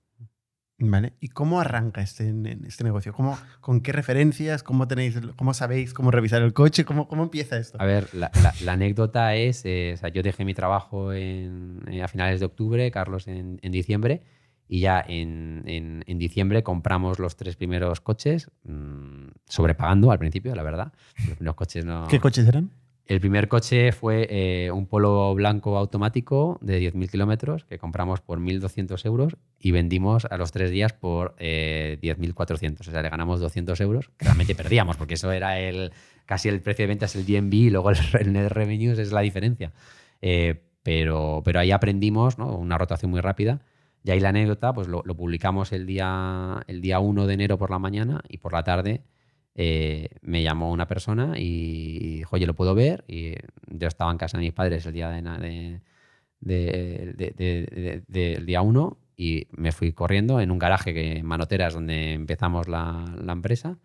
[0.78, 1.14] Vale.
[1.20, 2.34] ¿Y cómo arranca este,
[2.66, 3.14] este negocio?
[3.14, 4.62] ¿Cómo, ¿Con qué referencias?
[4.62, 6.84] ¿Cómo, tenéis, ¿Cómo sabéis cómo revisar el coche?
[6.84, 7.80] ¿Cómo, cómo empieza esto?
[7.80, 11.80] A ver, la, la, la anécdota es, eh, o sea, yo dejé mi trabajo en,
[11.90, 14.22] eh, a finales de octubre, Carlos en, en diciembre,
[14.68, 20.62] y ya en, en, diciembre compramos los tres primeros coches, mmm, sobrepagando al principio, la
[20.62, 20.92] verdad.
[21.26, 22.06] Los primeros coches no...
[22.08, 22.70] ¿Qué coches eran?
[23.06, 28.40] El primer coche fue eh, un polo blanco automático de 10.000 kilómetros que compramos por
[28.40, 32.80] 1.200 euros y vendimos a los tres días por eh, 10.400.
[32.80, 34.10] O sea, le ganamos 200 euros.
[34.18, 35.92] Realmente perdíamos porque eso era el
[36.24, 39.12] casi el precio de venta es el GMB y luego el, el net revenues es
[39.12, 39.72] la diferencia.
[40.20, 43.60] Eh, pero, pero ahí aprendimos una rotación muy rápida.
[44.02, 47.58] Y ahí la anécdota, pues lo, lo, publicamos el día, el día 1 de enero
[47.58, 49.02] por la mañana y por la tarde
[49.58, 53.04] eh, me llamó una persona y dijo, oye, lo puedo ver.
[53.08, 53.34] Y
[53.66, 55.80] yo estaba en casa de mis padres el día de,
[56.40, 62.12] de, del día 1 y me fui corriendo en un garaje que en Manoteras donde
[62.12, 63.78] empezamos la, la empresa.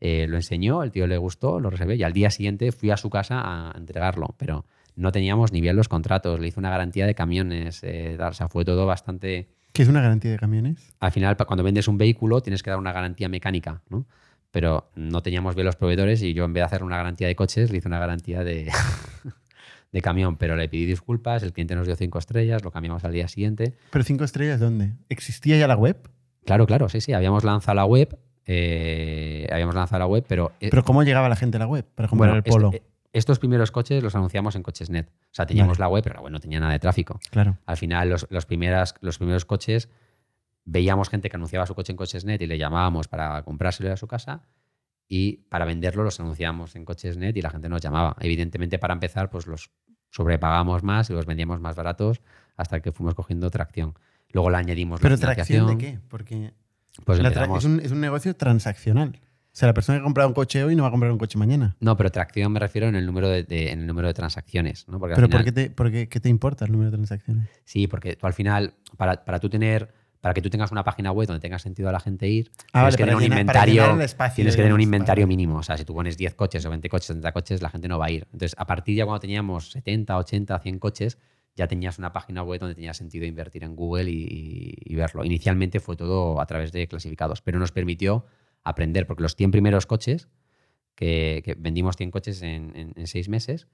[0.00, 2.96] Eh, lo enseñó, el tío le gustó, lo reservé y al día siguiente fui a
[2.96, 4.64] su casa a entregarlo, pero
[4.94, 8.48] no teníamos ni bien los contratos, le hice una garantía de camiones, eh, o sea,
[8.48, 9.48] fue todo bastante...
[9.72, 10.94] ¿Qué es una garantía de camiones?
[11.00, 14.06] Al final, cuando vendes un vehículo, tienes que dar una garantía mecánica, ¿no?
[14.50, 17.36] Pero no teníamos bien los proveedores y yo en vez de hacer una garantía de
[17.36, 18.70] coches le hice una garantía de,
[19.92, 23.12] de camión, pero le pedí disculpas, el cliente nos dio cinco estrellas, lo cambiamos al
[23.12, 23.74] día siguiente.
[23.90, 24.92] ¿Pero cinco estrellas dónde?
[25.08, 25.96] ¿Existía ya la web?
[26.44, 30.52] Claro, claro, sí, sí, habíamos lanzado la web, eh, habíamos lanzado la web, pero...
[30.60, 32.70] ¿Pero cómo llegaba la gente a la web para comprar bueno, el Polo?
[32.72, 35.08] Este, estos primeros coches los anunciamos en Cochesnet.
[35.08, 35.86] O sea, teníamos vale.
[35.86, 37.20] la web, pero la web no tenía nada de tráfico.
[37.30, 37.58] Claro.
[37.66, 39.88] Al final, los, los, primeras, los primeros coches,
[40.68, 44.06] veíamos gente que anunciaba su coche en Cochesnet y le llamábamos para comprárselo a su
[44.06, 44.42] casa
[45.08, 48.16] y para venderlo los anunciamos en Cochesnet y la gente nos llamaba.
[48.20, 49.70] Evidentemente, para empezar, pues los
[50.10, 52.20] sobrepagamos más y los vendíamos más baratos
[52.56, 53.94] hasta que fuimos cogiendo tracción.
[54.30, 56.00] Luego le añadimos ¿Pero la tracción de qué?
[56.08, 56.52] Porque
[57.04, 59.18] pues la es, un, es, un, negocio transaccional.
[59.20, 61.38] O sea, la persona que compra un coche hoy no va a comprar un coche
[61.38, 61.76] mañana.
[61.80, 64.86] No, pero tracción me refiero en el número de, de en el número de transacciones.
[64.88, 64.98] ¿no?
[64.98, 67.48] Porque pero final, ¿por, qué te, por qué, qué te importa el número de transacciones?
[67.64, 71.12] Sí, porque tú al final, para, para tú tener para que tú tengas una página
[71.12, 74.00] web donde tenga sentido a la gente ir, ah, tienes que tener un llenar, inventario,
[74.00, 75.36] espacio, tienes que tener un inventario vale.
[75.36, 75.58] mínimo.
[75.58, 77.98] O sea, si tú pones 10 coches o 20 coches, 30 coches, la gente no
[77.98, 78.26] va a ir.
[78.32, 81.18] Entonces, a partir de cuando teníamos 70, 80, 100 coches,
[81.54, 85.24] ya tenías una página web donde tenía sentido invertir en Google y, y, verlo.
[85.24, 88.26] Inicialmente fue todo a través de clasificados, pero nos permitió
[88.62, 90.28] aprender, porque los 100 primeros coches,
[90.94, 93.66] que, que vendimos 100 coches en, en, en 6 meses,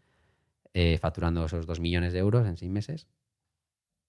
[0.73, 3.07] eh, facturando esos 2 millones de euros en 6 meses,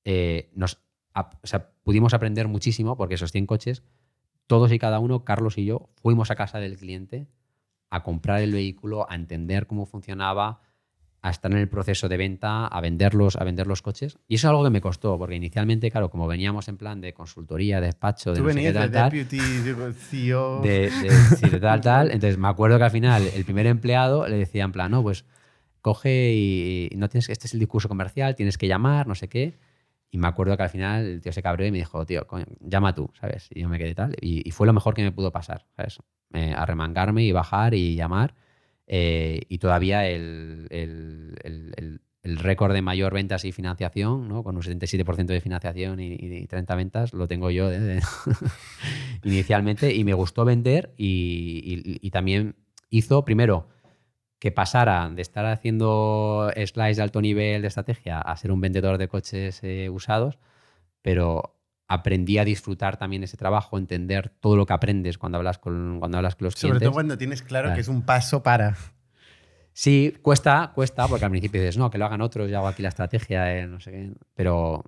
[0.06, 0.85] eh, nos
[1.16, 3.84] o sea, pudimos aprender muchísimo porque esos 100 coches,
[4.48, 7.28] todos y cada uno, Carlos y yo, fuimos a casa del cliente
[7.90, 10.62] a comprar el vehículo, a entender cómo funcionaba,
[11.22, 14.20] a estar en el proceso de venta, a venderlos, a vender los coches.
[14.28, 17.14] Y eso es algo que me costó, porque inicialmente, claro, como veníamos en plan de
[17.14, 19.40] consultoría, despacho, de Tú no sé qué, tal, de tal, deputy,
[19.94, 20.62] CEO.
[20.62, 22.12] de, de, sí, de tal, tal.
[22.12, 25.26] Entonces me acuerdo que al final el primer empleado le decía en plan, no, pues
[25.82, 29.28] coge y, y no tienes, este es el discurso comercial, tienes que llamar, no sé
[29.28, 29.58] qué.
[30.16, 32.46] Y me acuerdo que al final el tío se cabreó y me dijo, tío, coño,
[32.62, 33.50] llama tú, ¿sabes?
[33.54, 34.16] Y yo me quedé tal.
[34.22, 36.00] Y, y fue lo mejor que me pudo pasar, ¿sabes?
[36.32, 38.34] Eh, arremangarme y bajar y llamar.
[38.88, 44.42] Eh, y todavía el, el, el, el récord de mayor ventas y financiación, ¿no?
[44.42, 47.80] con un 77% de financiación y, y, 30 ventas, lo tengo yo ¿eh?
[47.82, 48.02] de,
[49.26, 49.94] inicialmente.
[49.94, 52.56] Y me gustó vender y, y también
[52.90, 53.68] hizo, primero,
[54.40, 58.98] que pasara de estar haciendo slides de alto nivel de estrategia a ser un vendedor
[58.98, 60.38] de coches eh, usados,
[61.02, 61.56] pero
[61.88, 66.18] aprendí a disfrutar también ese trabajo, entender todo lo que aprendes cuando hablas con, cuando
[66.18, 66.80] hablas con los Sobre clientes.
[66.80, 68.76] Sobre todo cuando tienes claro, claro, que es un paso para...
[69.72, 72.82] Sí, cuesta, cuesta, porque al principio dices, no, que lo hagan otros, yo hago aquí
[72.82, 74.84] la estrategia, eh, no sé qué, pero...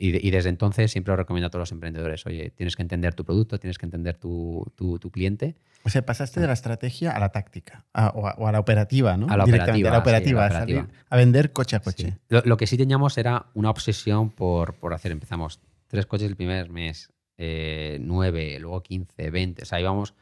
[0.00, 3.14] Y, y, desde entonces siempre lo recomiendo a todos los emprendedores, oye, tienes que entender
[3.14, 5.56] tu producto, tienes que entender tu, tu, tu cliente.
[5.82, 8.60] O sea, pasaste de la estrategia a la táctica, a, o, a, o, a, la
[8.60, 9.26] operativa, ¿no?
[9.28, 9.88] A la operativa.
[9.88, 10.84] A la operativa, sí, a, la operativa.
[10.84, 12.10] Salir, a, vender coche a coche.
[12.10, 12.14] Sí.
[12.28, 16.36] Lo, lo, que sí teníamos era una obsesión por, por hacer, empezamos tres coches el
[16.36, 20.14] primer mes, eh, nueve, luego 15, 20, o sea, íbamos...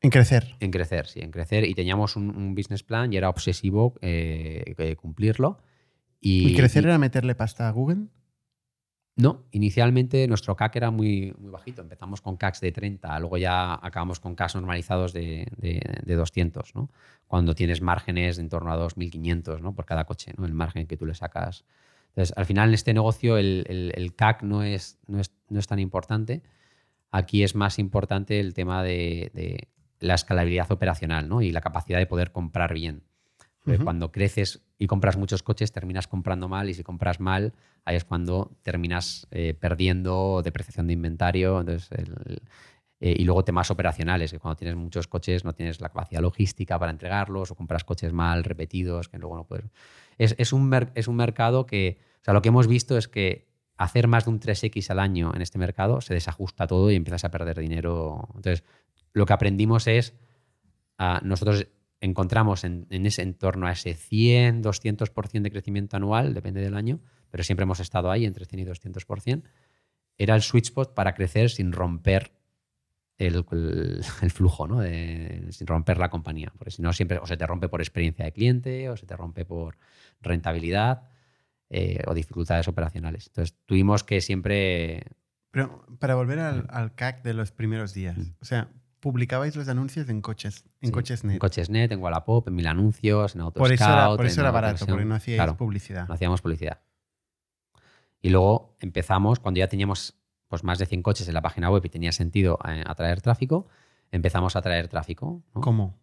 [0.00, 0.54] En crecer.
[0.60, 1.64] En crecer, sí, en crecer.
[1.64, 5.58] Y teníamos un, un business plan y era obsesivo eh, cumplirlo.
[6.20, 8.06] Y, ¿Y crecer y, era meterle pasta a Google?
[9.18, 11.82] No, inicialmente nuestro CAC era muy, muy bajito.
[11.82, 16.76] Empezamos con CACs de 30, luego ya acabamos con CACs normalizados de, de, de 200,
[16.76, 16.88] ¿no?
[17.26, 19.74] Cuando tienes márgenes de en torno a 2.500 ¿no?
[19.74, 20.46] por cada coche, ¿no?
[20.46, 21.64] el margen que tú le sacas.
[22.10, 25.58] Entonces, al final en este negocio el, el, el CAC no es, no, es, no
[25.58, 26.42] es tan importante.
[27.10, 31.42] Aquí es más importante el tema de, de la escalabilidad operacional ¿no?
[31.42, 33.02] y la capacidad de poder comprar bien.
[33.74, 33.84] Ujú.
[33.84, 37.52] Cuando creces y compras muchos coches, terminas comprando mal y si compras mal,
[37.84, 41.60] ahí es cuando terminas eh, perdiendo depreciación de inventario.
[41.60, 42.42] Entonces, el-
[43.00, 46.78] eh, y luego temas operacionales, que cuando tienes muchos coches no tienes la capacidad logística
[46.80, 49.70] para entregarlos o compras coches mal repetidos que luego no puedes.
[50.18, 53.46] Es, es un, es un mercado que, o sea, lo que hemos visto es que
[53.76, 57.24] hacer más de un 3X al año en este mercado se desajusta todo y empiezas
[57.24, 58.26] a perder dinero.
[58.34, 58.64] Entonces,
[59.12, 60.14] lo que aprendimos es,
[60.98, 61.68] ah, nosotros
[62.00, 67.00] encontramos en, en ese entorno a ese 100, 200% de crecimiento anual, depende del año,
[67.30, 69.42] pero siempre hemos estado ahí entre 100 y 200%.
[70.16, 72.32] Era el sweet spot para crecer sin romper
[73.18, 74.78] el, el- el flujo, ¿no?
[74.80, 76.52] De- sin romper la compañía.
[76.56, 79.16] Porque si no, siempre o se te rompe por experiencia de cliente o se te
[79.16, 79.76] rompe por
[80.20, 81.02] rentabilidad
[81.70, 83.26] eh, o dificultades operacionales.
[83.26, 85.02] Entonces, tuvimos que siempre
[85.50, 88.34] Pero para volver al, al CAC de los primeros días, Mm.
[88.40, 88.70] o sea,
[89.00, 91.34] publicabais los anuncios en coches, en Sí, coches net.
[91.34, 93.64] En Cochesnet, en Wallapop, en Mil Anuncios, en Autoscout.
[93.68, 96.08] por eso era, por eso era barato, porque no hacíais Claro, publicidad.
[96.08, 96.80] no hacíamos publicidad.
[98.20, 100.14] Y luego empezamos, cuando ya teníamos
[100.48, 103.68] pues, más de 100 coches en la página web y tenía sentido eh, atraer tráfico,
[104.10, 105.60] empezamos a atraer tráfico ¿no?
[105.60, 105.94] ¿Cómo?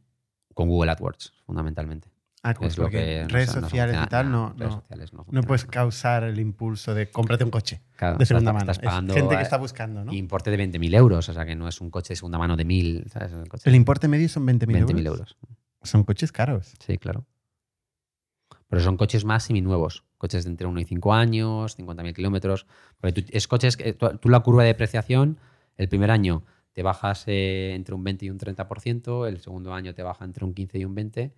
[0.53, 2.09] con Google AdWords, fundamentalmente.
[2.49, 4.07] AdWords, es lo que redes sociales y funciona.
[4.07, 5.47] tal no, redes no, sociales no no funcionan.
[5.47, 8.71] puedes causar el impulso de cómprate un coche Claro, de segunda estás- mano.
[8.71, 10.13] estás Es gente que eh, está buscando, ¿no?
[10.13, 12.65] Importe de 20.000 euros, o sea que no es un coche de segunda mano de
[12.65, 13.31] 1.000, ¿sabes?
[13.31, 14.89] Es un coche El importe medio son 20.000 euros.
[14.95, 15.37] 20.000 euros.
[15.83, 16.73] Son coches caros.
[16.85, 17.25] Sí, claro.
[18.67, 20.03] Pero son coches más seminuevos.
[20.17, 22.65] Coches de entre 1 y 5 años, 50.000 kilómetros.
[22.99, 25.39] Porque tú, es coches que tú, tú la curva de depreciación,
[25.77, 26.43] el primer año
[26.73, 30.43] te bajas eh, entre un 20 y un 30%, el segundo año te baja entre
[30.45, 31.31] un 15 y un 20%.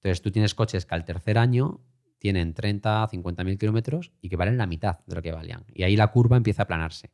[0.00, 1.80] Entonces tú tienes coches que al tercer año
[2.18, 5.64] tienen 30, 50.000 kilómetros y que valen la mitad de lo que valían.
[5.74, 7.10] Y ahí la curva empieza a aplanarse.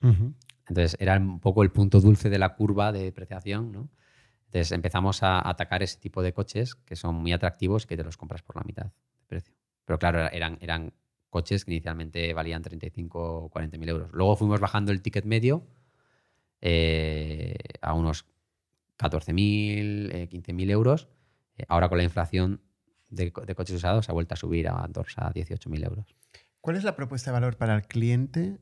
[0.00, 3.90] Entonces era un poco el punto dulce de la curva de depreciación, ¿no?
[4.46, 8.04] Entonces empezamos a atacar ese tipo de coches que son muy atractivos y que te
[8.04, 9.54] los compras por la mitad de precio.
[9.84, 10.92] Pero claro, eran, eran
[11.30, 14.10] coches que inicialmente valían 35 o 40 mil euros.
[14.12, 15.66] Luego fuimos bajando el ticket medio
[16.60, 18.26] eh, a unos
[18.98, 21.08] 14.000, eh, 15.000 euros.
[21.58, 22.60] Eh, ahora con la inflación
[23.10, 26.06] de, co- de coches usados se ha vuelto a subir a, torsa a 18.000 euros.
[26.60, 28.58] ¿Cuál es la propuesta de valor para el cliente?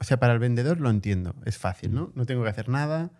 [0.00, 2.12] O sea, para el vendedor lo entiendo, es fácil, ¿no?
[2.14, 3.10] No tengo que hacer nada,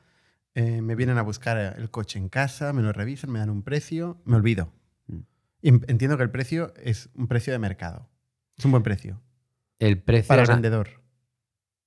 [0.54, 3.62] eh, me vienen a buscar el coche en casa, me lo revisan, me dan un
[3.62, 4.72] precio, me olvido.
[5.08, 5.18] Mm.
[5.62, 8.08] Em- entiendo que el precio es un precio de mercado.
[8.56, 9.20] Es un buen precio
[9.78, 11.02] El precio, para el vendedor.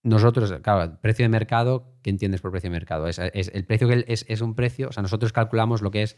[0.04, 3.08] Nosotros, claro, el precio de mercado, ¿qué entiendes por precio de mercado?
[3.08, 6.04] Es, es- el precio que es, es un precio, o sea, nosotros calculamos lo que
[6.04, 6.18] es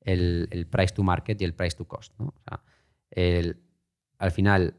[0.00, 2.12] el, el price to market y el price to cost.
[2.18, 2.26] ¿no?
[2.26, 2.62] O sea,
[3.10, 3.56] el-
[4.18, 4.74] al final,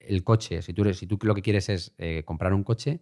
[0.00, 3.00] el coche, si tú, eres- si tú lo que quieres es eh, comprar un coche,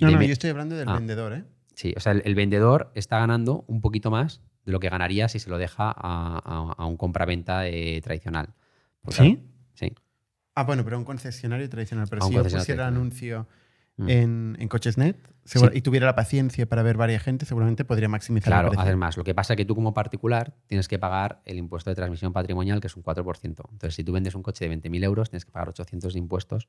[0.00, 0.94] No, no, yo estoy hablando del Ah.
[0.94, 1.44] vendedor, ¿eh?
[1.74, 5.28] sí, o sea, el, el vendedor está ganando un poquito más de lo que ganaría
[5.28, 8.54] si se lo deja a, a- a un compraventa eh, tradicional.
[9.02, 9.48] Porque, ¿Sí?
[9.74, 9.92] sí.
[10.54, 12.06] Ah, bueno, pero un concesionario tradicional.
[12.10, 13.46] Pero A si yo pusiera anuncio
[14.04, 14.10] Mm.
[14.10, 15.58] en, en Cochesnet Sí.
[15.72, 19.16] y tuviera la paciencia para ver varias gente, seguramente podría maximizar Claro, hacer más.
[19.16, 22.32] Lo que pasa es que tú como particular tienes que pagar el impuesto de transmisión
[22.32, 23.44] patrimonial, que es un 4%.
[23.44, 26.68] Entonces, si tú vendes un coche de 20.000 euros, tienes que pagar 800 de impuestos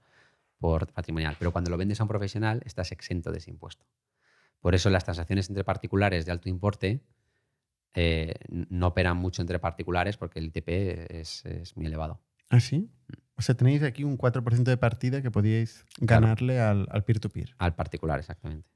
[0.58, 1.36] por patrimonial.
[1.38, 3.86] Pero cuando lo vendes a un profesional, estás exento de ese impuesto.
[4.60, 7.04] Por eso las transacciones entre particulares de alto importe
[7.94, 12.22] eh, no operan mucho entre particulares porque el ITP es, es muy elevado.
[12.50, 12.90] ¿Ah, sí?
[13.36, 17.56] O sea, tenéis aquí un 4% de partida que podíais ganarle al, al peer-to-peer.
[17.58, 18.70] Al particular, exactamente.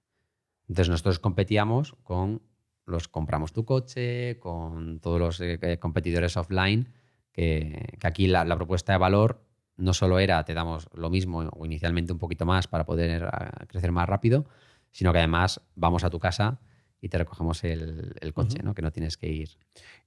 [0.68, 2.42] Entonces nosotros competíamos con
[2.86, 6.90] los compramos tu coche, con todos los eh, eh, competidores offline,
[7.32, 9.46] que, que aquí la, la propuesta de valor
[9.76, 13.66] no solo era te damos lo mismo o inicialmente un poquito más para poder ah,
[13.68, 14.48] crecer más rápido,
[14.92, 16.60] sino que además vamos a tu casa
[17.00, 18.64] y te recogemos el, el coche.
[18.64, 18.74] ¿no?
[18.74, 19.58] que no tienes que ir.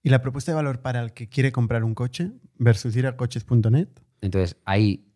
[0.02, 3.16] ¿Y la propuesta de valor para el que quiere comprar un coche versus ir a
[3.16, 3.88] coches.net?
[4.20, 5.06] Entonces, ahí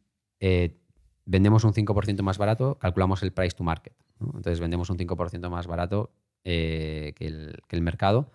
[0.40, 0.76] eh,
[1.24, 3.94] vendemos un 5% más barato, calculamos el price to market.
[4.20, 6.12] Entonces, vendemos un 5% más barato
[6.44, 8.30] eh, que, el, mercado.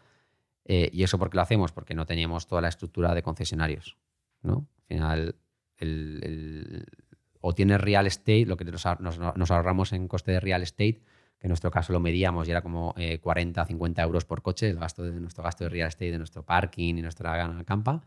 [0.66, 1.72] Eh, ¿Y eso por qué lo hacemos?
[1.72, 3.98] Porque no teníamos toda la estructura de concesionarios.
[4.42, 4.68] ¿no?
[4.78, 5.36] Al final,
[5.78, 6.86] el-
[7.42, 11.02] o tienes real estate, lo que nos ahorramos en coste de real estate,
[11.40, 14.70] que en nuestro caso lo medíamos y era como eh, 40, 50 euros por coche,
[14.70, 18.04] el gasto de nuestro gasto de real estate, de nuestro parking y nuestra campa.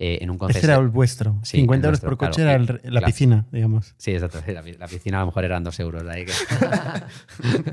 [0.00, 0.82] Eh, en un Ese era concesionario.
[0.84, 1.38] el vuestro.
[1.42, 2.62] Sí, 50 el euros nuestro, por coche claro.
[2.64, 3.94] era el- la piscina, digamos.
[3.98, 4.40] Sí, exacto.
[4.52, 6.04] La, pi- la piscina a lo mejor eran dos euros.
[6.04, 6.32] de ahí que-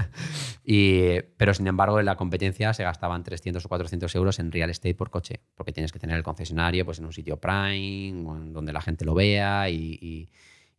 [0.63, 4.69] Y, pero sin embargo, en la competencia se gastaban 300 o 400 euros en real
[4.69, 8.73] estate por coche, porque tienes que tener el concesionario pues, en un sitio prime, donde
[8.73, 10.29] la gente lo vea y, y-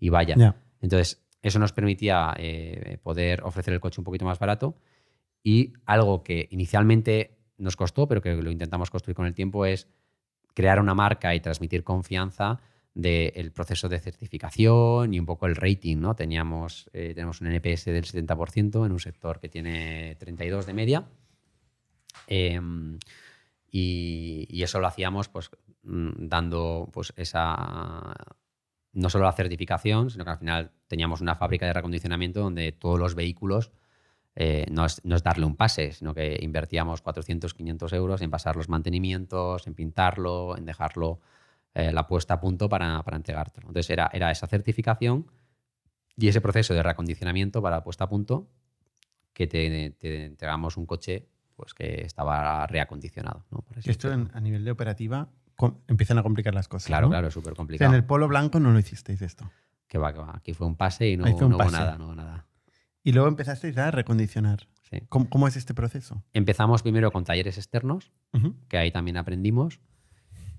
[0.01, 0.35] y vaya.
[0.37, 0.57] Ya.
[0.81, 4.77] Entonces, eso nos permitía eh, poder ofrecer el coche un poquito más barato
[5.45, 9.87] Y algo que inicialmente nos costó, pero que lo intentamos construir con el tiempo, es
[10.57, 12.59] crear una marca y transmitir confianza
[12.95, 15.99] del proceso de certificación y un poco el rating.
[15.99, 16.17] ¿no?
[16.17, 21.05] Teníamos, eh, tenemos un NPS del 70% en un sector que tiene 32 de media.
[22.27, 22.99] Em,
[23.71, 25.51] y, eso lo hacíamos pues,
[25.83, 28.15] mm, dando pues, esa,
[28.95, 32.99] no solo la certificación, sino que al final teníamos una fábrica de recondicionamiento donde todos
[32.99, 33.73] los vehículos
[34.39, 38.69] eh, no, es, darle un pase, sino que invertíamos 400, 500 euros en pasar los
[38.69, 41.21] mantenimientos, en pintarlo, en dejarlo
[41.75, 43.69] eh, la puesta a punto para, para entregártelo.
[43.69, 45.27] Entonces era, era esa certificación
[46.17, 48.51] y ese proceso de reacondicionamiento para la puesta a punto
[49.33, 51.27] que te, te entregamos un coche
[51.57, 53.47] pues que estaba reacondicionado.
[53.51, 53.65] ¿no?
[53.83, 55.31] esto a nivel de operativa
[55.89, 56.89] empiezan a complicar las cosas.
[56.89, 57.91] Claro, claro, es súper complicado.
[57.91, 59.51] en el polo blanco no lo hicisteis esto.
[59.89, 60.33] Que va, que va.
[60.37, 62.45] Aquí fue un pase y no, hubo nada, no nada.
[63.07, 64.67] Y luego empezasteis a recondicionar.
[64.91, 64.99] Sí.
[65.09, 66.25] ¿Cómo, es este proceso?
[66.33, 68.11] Empezamos primero con talleres externos,
[68.67, 69.79] que ahí también aprendimos.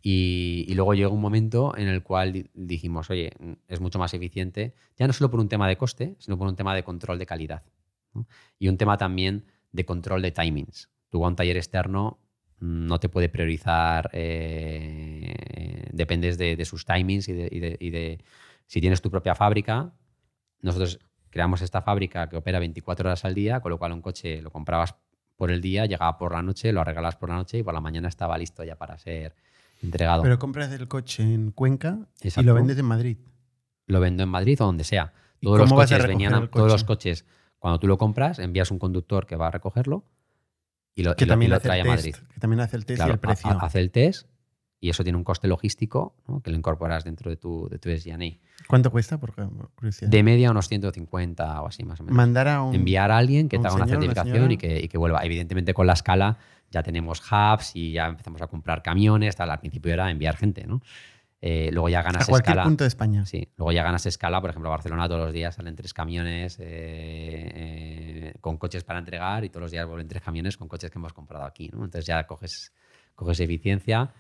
[0.02, 3.34] Y, luego llegó un momento en el cual dijimos, oye,
[3.68, 6.56] es mucho más eficiente, ya no solo por un tema de coste, sino por un
[6.56, 7.64] tema de control de calidad.
[8.58, 9.44] Y un tema también
[9.74, 10.90] de control de timings.
[11.10, 12.22] Tú a un taller externo
[12.62, 18.24] no te puede priorizar, eh, dependes de, sus timings y de,
[18.68, 19.94] si tienes tu propia fábrica.
[20.62, 21.00] Nosotros
[21.38, 24.50] creamos esta fábrica que opera 24 horas al día, con lo cual un coche lo
[24.50, 24.96] comprabas
[25.36, 27.80] por el día, llegaba por la noche, lo arreglabas por la noche y por la
[27.80, 29.36] mañana estaba listo ya para ser
[29.84, 30.24] entregado.
[30.24, 33.18] Pero compras el coche en Cuenca y lo vendes en Madrid.
[33.86, 35.14] Lo vendo en Madrid o donde sea.
[35.40, 37.24] Todos los coches venían, todos los coches
[37.60, 40.06] cuando tú lo compras, envías un conductor que va a recogerlo
[40.96, 42.16] y lo, trae a Madrid.
[42.34, 43.56] Que también hace el test y el precio.
[43.62, 44.28] hace el test
[44.80, 47.90] y eso tiene un coste logístico que lo incorporas dentro de tu, de tu
[48.68, 49.34] ¿Cuánto cuesta, por
[49.76, 50.10] curiosidad?
[50.10, 52.16] De media unos 150 o así más o menos.
[52.16, 54.98] Mandar a un, Enviar a alguien que te haga una certificación y que, y que,
[54.98, 55.24] vuelva.
[55.24, 56.38] Evidentemente con la escala
[56.70, 59.36] ya tenemos hubs y ya empezamos a comprar camiones.
[59.36, 59.50] Tal.
[59.50, 60.82] Al principio era enviar gente, ¿no?
[61.40, 63.26] Eh, luego ya ganas a cualquier punto de España.
[63.26, 64.42] Sí, luego ya ganas escala.
[64.42, 69.44] Por ejemplo, Barcelona todos los días salen tres camiones eh, eh, con coches para entregar
[69.44, 71.70] y todos los días vuelven tres camiones con coches que hemos comprado aquí.
[71.72, 72.74] Entonces ya coges,
[73.16, 74.12] coges eficiencia.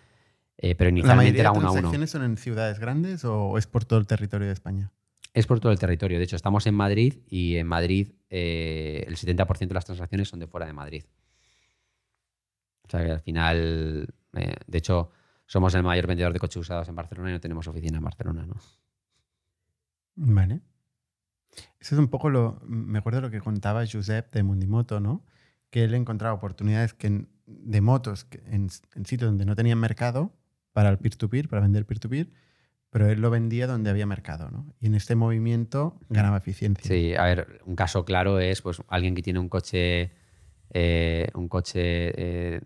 [0.57, 1.65] Pero inicialmente era uno a uno.
[1.65, 4.91] ¿Las transacciones son en ciudades grandes o es por todo el territorio de España?
[5.33, 6.17] Es por todo el territorio.
[6.17, 10.47] De hecho, estamos en Madrid y en Madrid el 70% de las transacciones son de
[10.47, 11.03] fuera de Madrid.
[12.87, 15.11] O sea que al final, de hecho,
[15.45, 18.45] somos el mayor vendedor de coches usados en Barcelona y no tenemos oficina en Barcelona,
[18.45, 18.55] ¿no?
[20.15, 20.61] Vale.
[21.79, 22.59] Eso es un poco lo.
[22.65, 25.23] Me acuerdo lo que contaba Josep de Mundimoto, ¿no?
[25.69, 30.33] Que él encontraba oportunidades que de motos en, sitios donde no tenían mercado
[30.77, 32.27] para el peer-to-peer, para vender peer-to-peer,
[32.91, 34.75] pero él lo vendía donde había mercado, ¿no?
[34.79, 36.87] Y en este movimiento ganaba eficiencia.
[36.87, 40.11] Sí, a ver, un caso claro es pues alguien que tiene un coche,
[40.69, 42.61] eh, un coche eh,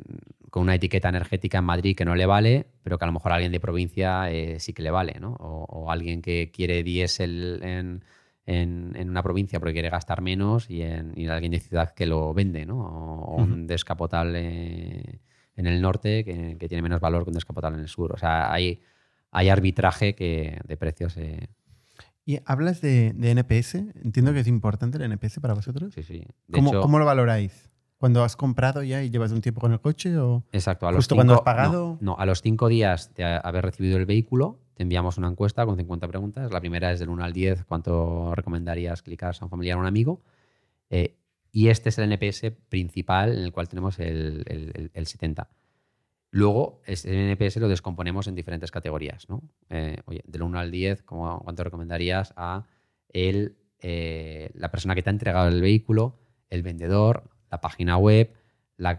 [0.50, 3.32] con una etiqueta energética en Madrid que no le vale, pero que a lo mejor
[3.32, 5.32] a alguien de provincia eh, sí que le vale, ¿no?
[5.40, 8.04] O, alguien que quiere diésel en,
[8.46, 12.66] en, una provincia porque quiere gastar menos y, en, alguien de ciudad que lo vende,
[12.66, 12.78] ¿no?
[12.78, 15.22] O, un descapotable
[15.56, 18.14] en el norte que, tiene menos valor que un descapotable en el sur.
[18.14, 18.82] O sea, hay,
[19.32, 21.18] hay arbitraje que, de precios.
[21.18, 21.48] Eh.
[22.26, 23.76] Y hablas de, NPS.
[24.04, 25.94] Entiendo que es importante el NPS para vosotros.
[25.94, 26.26] Sí, sí.
[26.52, 27.72] ¿Cómo lo valoráis?
[28.02, 30.18] ¿Cuando has comprado ya y llevas un tiempo con el coche?
[30.18, 30.88] O Exacto.
[30.88, 32.00] A los justo cuando has pagado.
[32.02, 35.78] No, a los cinco días de haber recibido el vehículo, te enviamos una encuesta con
[35.78, 36.52] 50 preguntas.
[36.52, 39.86] La primera es del 1 al 10, ¿cuánto recomendarías clicar a un familiar o un
[39.86, 40.24] amigo?
[40.90, 41.16] Eh,
[41.52, 45.50] y este es el NPS principal en el cual tenemos el, 70.
[46.32, 49.28] Luego, el NPS lo descomponemos en diferentes categorías.
[49.30, 49.42] ¿no?
[49.70, 52.66] Eh, oye, del 1 al 10, ¿cuánto recomendarías a
[53.10, 58.34] el, eh, la persona que te ha entregado el vehículo, el vendedor, la página web,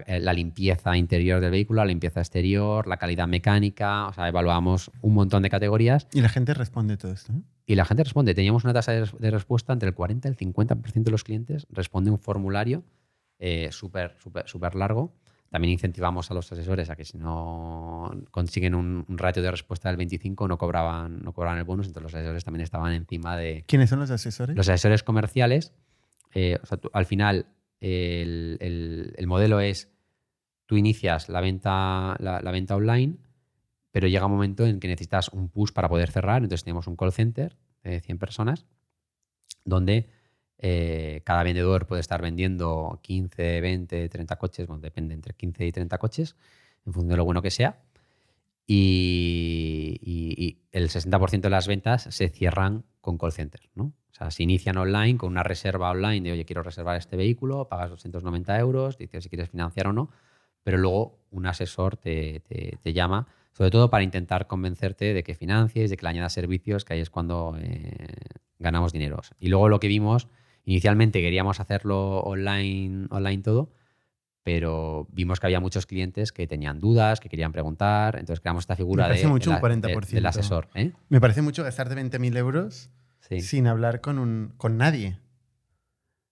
[0.06, 4.92] eh, la, limpieza interior del vehículo, la limpieza exterior, la calidad mecánica, o sea, evaluamos
[5.00, 6.06] un montón de categorías.
[6.12, 7.32] Y la gente responde todo esto.
[7.66, 7.72] ¿Eh?
[7.72, 8.34] Y la gente responde.
[8.34, 12.10] Teníamos una tasa de, respuesta entre el 40 y el 50% de los clientes responde
[12.10, 12.84] un formulario
[13.38, 15.14] eh, súper súper largo.
[15.50, 19.98] También incentivamos a los asesores a que si no consiguen un, ratio de respuesta del
[19.98, 23.62] 25 no cobraban, no cobraban el bonus, entonces los asesores también estaban encima de...
[23.66, 24.56] ¿Quiénes son los asesores?
[24.56, 25.74] Los asesores comerciales.
[26.34, 27.46] o sea, al final
[27.82, 29.90] el, modelo es,
[30.66, 33.16] tú inicias la venta, la, venta online,
[33.92, 36.42] pero llega un momento en que necesitas un push para poder cerrar.
[36.42, 38.66] Entonces tenemos un call center de 100 personas
[39.64, 40.08] donde
[40.58, 45.72] eh, cada vendedor puede estar vendiendo 15, 20, 30 coches, bueno, depende entre 15 y
[45.72, 46.36] 30 coches,
[46.86, 47.82] en función de lo bueno que sea.
[48.66, 53.84] Y, y el 60% de las ventas se cierran con call center, ¿no?
[54.10, 57.68] O sea, se inician online con una reserva online de, oye, quiero reservar este vehículo,
[57.68, 60.10] pagas 290 euros, dices si quieres financiar o no,
[60.62, 65.34] pero luego un asesor te, te- te llama, sobre todo para intentar convencerte de que
[65.34, 68.06] financies, de que le añadas servicios, que ahí es cuando eh,
[68.58, 69.20] ganamos dinero.
[69.38, 70.28] Y luego lo que vimos,
[70.64, 73.70] inicialmente queríamos hacerlo online, online todo,
[74.44, 78.74] pero vimos que había muchos clientes que tenían dudas, que querían preguntar, entonces creamos esta
[78.74, 80.06] figura Me parece de, mucho de un la- de- 40%.
[80.16, 80.68] del asesor.
[80.74, 80.92] ¿eh?
[81.08, 82.90] Me parece mucho gastarte 20.000 euros
[83.20, 83.40] Sí.
[83.40, 85.18] sin hablar con, un, con nadie.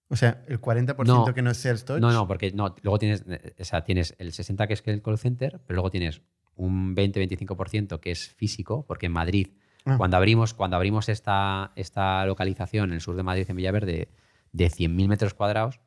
[0.09, 1.35] O sea, el 40% No.
[1.35, 2.01] que no es Sales Touch.
[2.01, 5.03] No, no, porque no, luego tienes, eh, o sea, tienes el 60 que es el
[5.03, 6.21] call center, pero luego tienes
[6.61, 9.49] un 20-25% que es físico, porque en Madrid,
[9.87, 9.97] Ah.
[9.97, 14.09] cuando abrimos, cuando abrimos esta, esta localización en el sur de Madrid, en Villaverde,
[14.53, 15.81] de 100.000 metros cuadrados,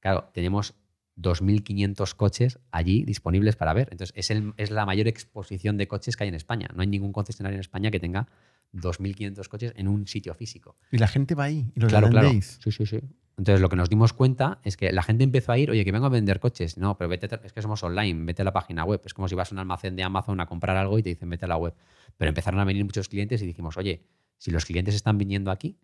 [0.00, 0.74] claro, tenemos
[1.16, 3.88] 2.500 coches allí disponibles para ver.
[3.90, 6.68] Entonces, es, el- es la mayor exposición de coches que hay en España.
[6.74, 8.28] No hay ningún concesionario en España que tenga
[8.72, 10.76] 2.500 coches en un sitio físico.
[10.90, 12.30] Y la gente va ahí y los Claro, claro.
[12.30, 13.00] Sí, sí, sí.
[13.36, 15.90] Entonces, lo que nos dimos cuenta es que la gente empezó a ir, oye, que
[15.90, 16.78] vengo a vender coches.
[16.78, 19.00] No, pero vete, es que somos online, vete a la página web.
[19.04, 21.28] Es como si vas a un almacén de Amazon a comprar algo y te dicen,
[21.28, 21.74] vete a la web.
[22.16, 24.04] Pero empezaron a venir muchos clientes y dijimos, oye,
[24.38, 25.78] si los clientes están viniendo aquí,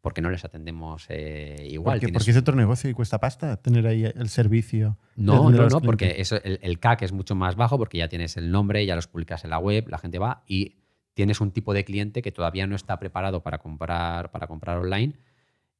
[0.00, 2.00] ¿por qué no les atendemos eh, igual?
[2.00, 4.96] Porque, es otro negocio y cuesta pasta tener ahí el servicio.
[5.16, 8.36] No, no, no, porque eso, el, el CAC es mucho más bajo porque ya tienes
[8.36, 10.76] el nombre, ya los publicas en la web, la gente va y
[11.14, 15.14] tienes un tipo de cliente que todavía no está preparado para comprar, para comprar online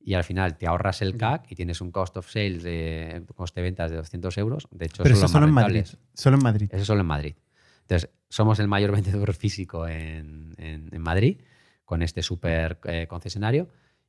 [0.04, 3.60] y al final te ahorras el CAC y tienes un cost of sales, de coste
[3.60, 4.66] de ventas de 200 euros.
[4.70, 5.84] De hecho, Pero eso solo en Madrid.
[6.14, 6.68] Solo en Madrid.
[6.72, 7.34] Eso solo en Madrid.
[7.82, 11.40] Entonces, somos el mayor vendedor físico en, en- en Madrid
[11.84, 13.68] con este súper eh, concesionario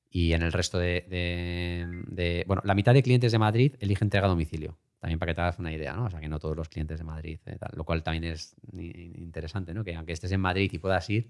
[0.10, 4.04] y en el resto de, de- de- Bueno, la mitad de clientes de Madrid elige
[4.04, 4.78] entrega a domicilio.
[5.00, 6.06] También para que te hagas una idea, ¿no?
[6.06, 8.56] O sea, que no todos los clientes de Madrid, eh, tal, lo cual también es
[8.72, 9.84] interesante, ¿no?
[9.84, 11.30] Que aunque estés en Madrid y puedas ir,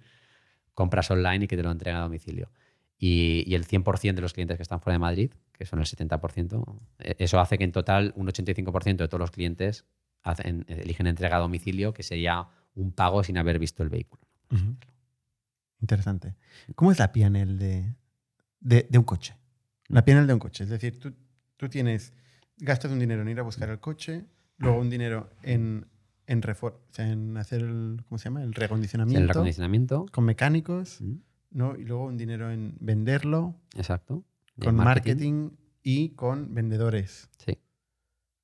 [0.73, 2.49] compras online y que te lo entreguen a domicilio.
[2.97, 5.85] Y, y el 100% de los clientes que están fuera de Madrid, que son el
[5.85, 9.85] 70%, eh, eso hace que en total un 85% de todos los clientes
[10.23, 14.21] hacen- eligen entrega a domicilio, que sería un pago sin haber visto el vehículo.
[15.81, 16.35] Interesante.
[16.75, 17.95] ¿Cómo es la PNL de,
[18.61, 19.35] de, de un coche?
[19.89, 20.63] La PNL de un coche.
[20.63, 21.13] Es decir, tú,
[21.57, 22.13] tú tienes,
[22.57, 24.25] gastas un dinero en ir a buscar el coche,
[24.57, 25.87] luego un dinero en,
[26.25, 28.43] en, refor- en hacer el, ¿cómo se llama?
[28.43, 30.05] El Sí, reacondicionamiento el recondicionamiento.
[30.11, 30.99] con mecánicos,
[31.53, 31.75] ¿no?
[31.75, 34.23] Y luego un dinero en venderlo, Exacto.
[34.59, 35.51] Con marketing.
[35.81, 37.57] y con vendedores, Sí,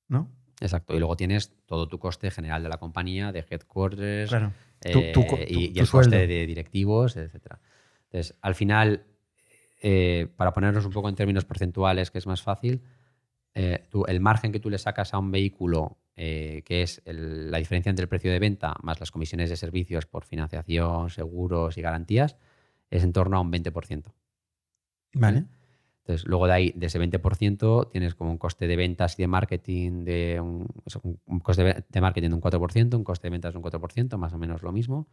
[0.08, 0.28] ¿no?
[0.60, 0.94] exacto.
[0.94, 4.52] Y luego tienes todo tu coste general de la compañía, de headquarters, Claro.
[4.84, 6.10] eh, Tu- tu co- y, el sueldo.
[6.10, 7.58] coste de directivos, etc.
[8.04, 9.04] Entonces, al final,
[9.82, 12.82] eh, para ponernos un poco en términos porcentuales, que es más fácil,
[13.54, 17.50] eh, tú- el margen que tú le sacas a un vehículo, eh, que es el-
[17.50, 21.78] la diferencia entre el precio de venta más las comisiones de servicios por financiación, seguros
[21.78, 22.36] y garantías,
[22.90, 24.12] es en torno a un 20%.
[25.14, 25.44] Vale.
[26.02, 29.28] Entonces, luego de ahí, de ese 20%, tienes como un coste de ventas y de
[29.28, 30.66] marketing de un,
[31.42, 34.38] coste de, marketing de un 4%, un coste de ventas de un 4%, más o
[34.38, 35.08] menos lo mismo.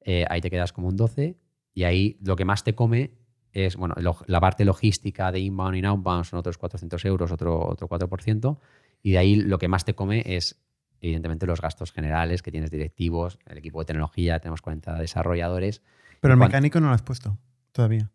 [0.00, 1.36] Eh, ahí te quedas como un 12%
[1.74, 3.12] y ahí lo que más te come
[3.52, 7.66] es, bueno, lo- la parte logística de inbound y outbound son otros 400 euros, otro,
[7.66, 8.58] otro 4%,
[9.02, 10.60] y de ahí lo que más te come es,
[11.00, 15.82] evidentemente, los gastos generales que tienes directivos, el equipo de tecnología, tenemos 40 desarrolladores,
[16.20, 17.38] Pero el mecánico no lo has puesto
[17.72, 18.10] todavía.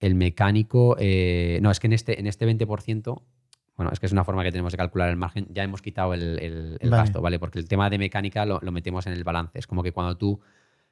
[0.00, 3.22] El mecánico, eh, no, es que en este, en este 20%,
[3.76, 6.14] bueno, es que es una forma que tenemos de calcular el margen, ya hemos quitado
[6.14, 7.02] el, el- el Vale.
[7.02, 7.38] gasto, ¿vale?
[7.38, 9.58] Porque el tema de mecánica lo, lo metemos en el balance.
[9.58, 10.40] Es como que cuando tú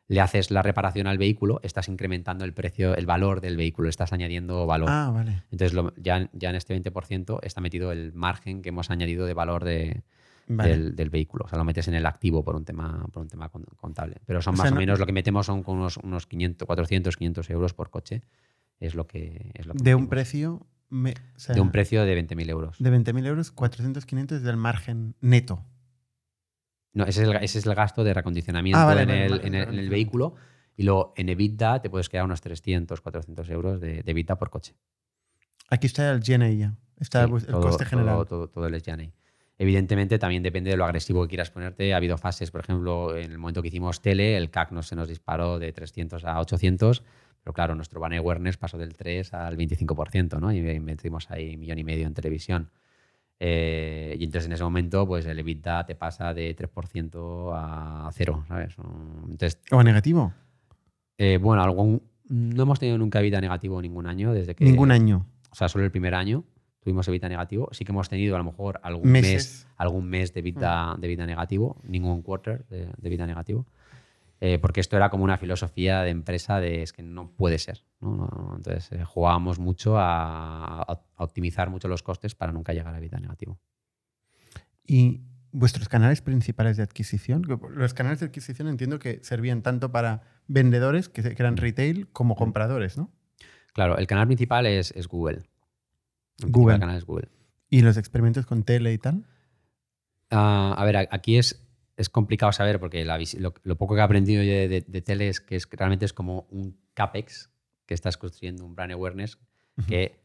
[0.09, 4.13] le haces la reparación al vehículo, estás incrementando el precio, el valor del vehículo, estás
[4.13, 4.89] añadiendo valor.
[4.91, 5.43] Ah, vale.
[5.51, 9.35] Entonces, lo- ya, ya en este 20% está metido el margen que hemos añadido de
[9.35, 10.03] valor de,
[10.49, 10.71] Vale.
[10.71, 11.45] del, del vehículo.
[11.45, 14.17] O sea, lo metes en el activo por un tema, por un tema con- contable.
[14.27, 16.67] Pero son O más sea, o no- menos lo que metemos son unos, unos 500,
[16.67, 18.23] 400, 500 euros por coche.
[18.81, 19.51] Es lo que.
[19.55, 20.67] Es lo que De un precio.
[20.89, 22.77] me- o sea, De un precio de 20.000 euros.
[22.79, 25.65] De 20.000 euros, 400, 500 es del margen neto.
[26.95, 29.33] No, ese es el, ese es el gasto de recondicionamiento Ah, vale, en, vale, el,
[29.47, 30.35] en el- en el vehículo.
[30.77, 34.49] Y luego en EBITDA te puedes quedar unos 300, 400 euros de, de EBITDA por
[34.51, 34.75] coche.
[35.71, 36.77] Aquí está el GNA ya.
[36.99, 38.15] Está Sí, el, todo- coste general.
[38.15, 39.11] Todo, todo, todo el SG&A.
[39.61, 41.93] Evidentemente también depende de lo agresivo que quieras ponerte.
[41.93, 44.95] Ha habido fases, por ejemplo, en el momento que hicimos tele, el CAC no se
[44.95, 47.03] nos disparó de 300 a 800,
[47.43, 50.53] pero claro, nuestro brand awareness pasó del 3 al 25%, ¿no?
[50.53, 52.71] Y metimos ahí un millón y medio en televisión.
[53.41, 58.45] Eh, y entonces en ese momento, pues el EBITDA te pasa de 3% a cero,
[58.47, 58.77] ¿sabes?
[59.29, 60.33] Entonces, ¿O negativo?
[61.19, 64.65] eh, bueno, algún, no hemos tenido nunca EBITDA negativo ningún año desde que...
[64.65, 65.27] Ningún año.
[65.51, 66.45] O sea, solo el primer año
[66.89, 67.69] tuvimos EBITDA negativo.
[67.73, 69.33] Sí que hemos tenido a lo mejor algún Meses.
[69.33, 73.67] mes, algún mes de EBITDA, de EBITDA negativo, ningún quarter de, de EBITDA negativo.
[74.41, 77.85] eh, porque esto era como una filosofía de empresa de es que no puede ser.
[78.01, 78.17] ¿no?
[78.17, 78.57] No, no.
[78.57, 83.59] Entonces eh, jugábamos mucho a, optimizar mucho los costes para nunca llegar a vida negativo.
[84.87, 85.21] ¿Y
[85.53, 87.43] vuestros canales principales de adquisición?
[87.75, 92.35] Los canales de adquisición entiendo que servían tanto para vendedores, que que eran retail, como
[92.35, 93.11] compradores, ¿no?
[93.75, 95.43] Claro, el canal principal es, es Google.
[96.43, 96.75] Google.
[96.75, 97.29] principal canal es Google.
[97.71, 99.25] ¿Y los experimentos con tele y tal?
[100.31, 101.67] Ah, a ver, aquí es,
[101.97, 105.03] es complicado saber porque la lo, lo poco que he aprendido yo de, de- de
[105.03, 107.51] tele es que es, que realmente es como un CAPEX
[107.87, 109.39] que estás construyendo, un brand awareness,
[109.87, 110.21] que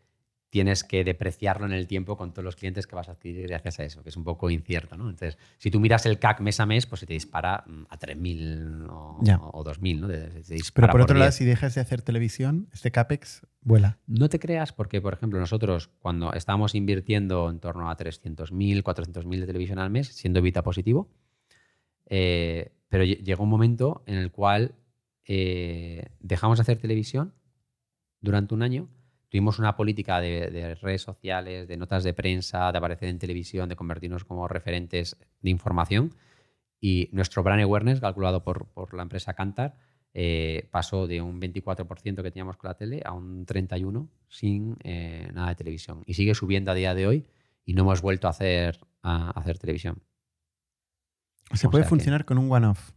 [0.54, 3.80] tienes que depreciarlo en el tiempo con todos los clientes que vas a adquirir gracias
[3.80, 4.96] a eso, que es un poco incierto.
[4.96, 5.06] ¿no?
[5.10, 7.98] Entonces, si tú miras el CAC mes a mes, pues se te dispara mm, a
[7.98, 9.18] 3.000 o,
[9.52, 10.00] o 2.000.
[10.00, 10.08] ¿no?
[10.76, 11.36] Pero por otro lado, 10.
[11.36, 13.98] si dejas de hacer televisión, este CAPEX vuela.
[14.06, 19.40] No te creas porque, por ejemplo, nosotros cuando estábamos invirtiendo en torno a 300.000, 400.000
[19.40, 21.10] de televisión al mes, siendo Vita positivo,
[22.06, 24.76] eh, pero lle- llegó un momento en el cual
[25.26, 27.34] eh, dejamos de hacer televisión
[28.22, 28.88] durante un año.
[29.34, 33.68] Tuvimos una política de, de redes sociales, de notas de prensa, de aparecer en televisión,
[33.68, 36.14] de convertirnos como referentes de información.
[36.80, 39.76] Y nuestro brand awareness, calculado por, por la empresa Kantar,
[40.14, 45.28] eh, pasó de un 24% que teníamos con la tele a un 31% sin eh,
[45.34, 46.04] nada de televisión.
[46.06, 47.26] Y sigue subiendo a día de hoy
[47.66, 50.04] y no hemos vuelto a hacer, a hacer televisión.
[51.56, 52.92] Se O puede que- funcionar con un one-off.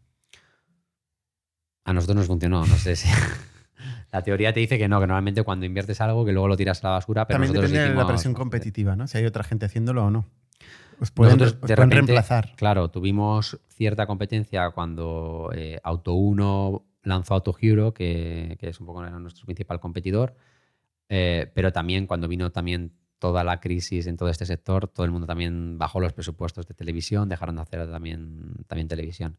[1.87, 3.09] A nosotros nos funcionó, no sé si...
[4.13, 6.83] La teoría te dice que no, que normalmente cuando inviertes algo que luego lo tiras
[6.85, 9.07] a la basura, pero También depende de la presión competitiva, ¿no?
[9.07, 10.27] Si hay otra gente haciéndolo o no.
[11.01, 12.55] Os pueden, Nosotros, os de pueden repente, reemplazar.
[12.57, 18.87] Claro, tuvimos cierta competencia cuando eh, Auto 1 lanzó Auto Hero, que, que es un
[18.87, 20.35] poco nuestro principal competidor,
[21.09, 25.13] eh, pero también cuando vino también toda la crisis en todo este sector, todo el
[25.13, 29.39] mundo también bajó los presupuestos de televisión, dejaron de hacer también, también televisión.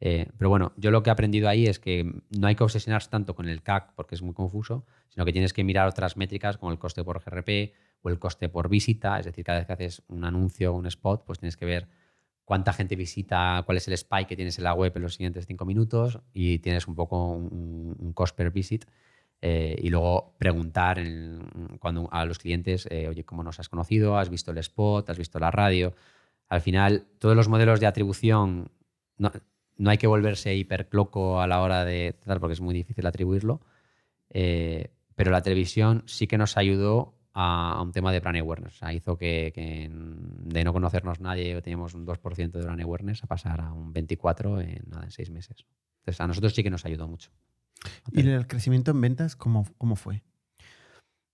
[0.00, 2.04] Eh, pero bueno, yo lo que he aprendido ahí es que
[2.38, 5.52] no hay que obsesionarse tanto con el CAC porque es muy confuso, sino que tienes
[5.52, 9.18] que mirar otras métricas como el coste por GRP o el coste por visita.
[9.18, 11.88] Es decir, cada vez que haces un anuncio o un spot, pues tienes que ver
[12.44, 15.46] cuánta gente visita, cuál es el spike que tienes en la web en los siguientes
[15.46, 18.86] cinco minutos y tienes un poco un, cost per visit.
[19.40, 21.00] Eh, y luego preguntar
[21.78, 24.18] cuando, a los clientes, eh, oye, ¿cómo nos has conocido?
[24.18, 25.10] ¿Has visto el spot?
[25.10, 25.94] ¿Has visto la radio?
[26.48, 28.70] Al final, todos los modelos de atribución,
[29.18, 29.30] no,
[29.78, 33.60] no hay que volverse hipercloco a la hora de tal, porque es muy difícil atribuirlo.
[34.30, 38.80] Eh, pero la televisión sí que nos ayudó a, un tema de brand awareness.
[38.92, 39.52] Hizo que,
[39.90, 44.62] de no conocernos nadie, teníamos un 2% de brand awareness, a pasar a un 24%
[44.62, 45.64] en, nada, en seis meses.
[46.00, 47.30] Entonces, a nosotros sí que nos ayudó mucho.
[48.12, 50.22] ¿Y el crecimiento en ventas cómo, cómo fue?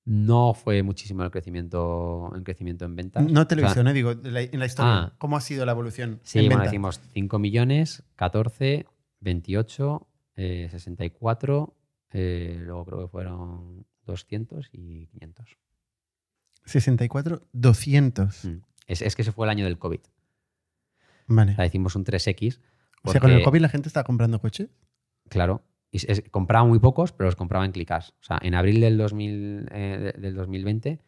[0.06, 3.22] No fue muchísimo el crecimiento, el crecimiento en ventas.
[3.24, 4.92] No O sea, televisión, eh, digo, en la historia.
[4.94, 5.12] Ah.
[5.18, 6.70] ¿Cómo ha sido la evolución Sí, en bueno, venta?
[6.70, 8.86] decimos 5 millones, 14,
[9.20, 11.74] 28, eh, 64,
[12.10, 15.56] eh, luego creo que fueron 200 y 500.
[16.66, 18.44] 64, 200.
[18.44, 18.58] Mm.
[18.86, 20.00] Es, es que ese fue el año del COVID.
[21.26, 21.52] Vale.
[21.52, 22.60] O sea, hicimos un 3X.
[23.02, 24.68] O sea, con el porque- COVID la gente estaba comprando coches.
[25.28, 25.62] Claro.
[25.94, 28.10] Y es- compraba muy pocos, pero los compraba en Clicars.
[28.20, 31.00] O sea, en abril del, 2000, eh, de- del 2020,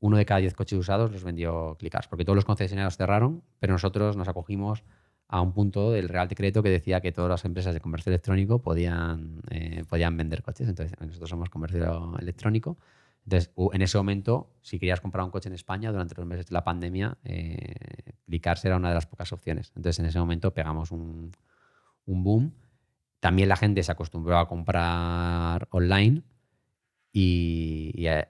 [0.00, 3.72] uno de cada 10 coches usados los vendió Clicars, porque todos los concesionarios cerraron, pero
[3.72, 4.84] nosotros nos acogimos
[5.28, 8.60] a un punto del Real Decreto que decía que todas las empresas de comercio electrónico
[8.60, 10.68] podían, eh, podían vender coches.
[10.68, 12.76] Entonces, nosotros somos comercio electrónico.
[13.24, 16.52] Entonces, en ese momento, si querías comprar un coche en España durante los meses de
[16.54, 17.74] la pandemia, eh,
[18.26, 19.72] Clicars era una de las pocas opciones.
[19.74, 21.32] Entonces, en ese momento pegamos un,
[22.06, 22.52] un boom.
[23.20, 26.22] También la gente se acostumbró a comprar online
[27.12, 28.28] y, y a,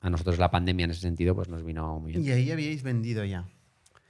[0.00, 2.24] a nosotros la pandemia en ese sentido pues nos vino muy bien.
[2.24, 3.46] Y ahí habíais vendido ya.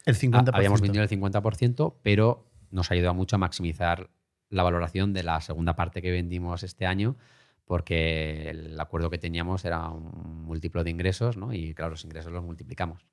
[0.06, 0.50] El Ah, 50%.
[0.54, 4.10] habíamos vendido el 50%, pero nos ayudó mucho a maximizar
[4.48, 7.16] la valoración de la segunda parte que vendimos este año,
[7.64, 11.52] porque el acuerdo que teníamos era un múltiplo de ingresos, ¿no?
[11.52, 13.06] Y claro, los ingresos los multiplicamos.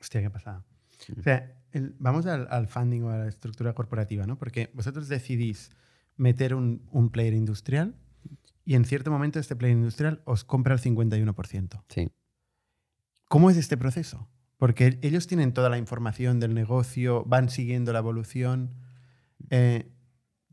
[0.00, 0.64] Hostia, qué pasada.
[1.18, 4.36] O sea, el- vamos al, al funding o a la estructura corporativa, ¿no?
[4.38, 5.70] Porque vosotros decidís
[6.18, 7.94] meter un, un player industrial
[8.68, 11.82] y en cierto momento este player industrial os compra el 51%.
[11.88, 12.10] Sí.
[13.26, 14.28] ¿Cómo es este proceso?
[14.58, 18.74] Porque ellos tienen toda la información del negocio, van siguiendo la evolución,
[19.48, 19.90] eh,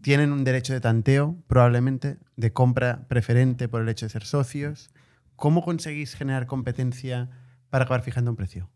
[0.02, 4.92] tienen un derecho de tanteo, probablemente, de compra preferente por el hecho de ser socios.
[5.36, 7.30] ¿Cómo conseguís generar competencia
[7.70, 8.70] para acabar fijando un precio?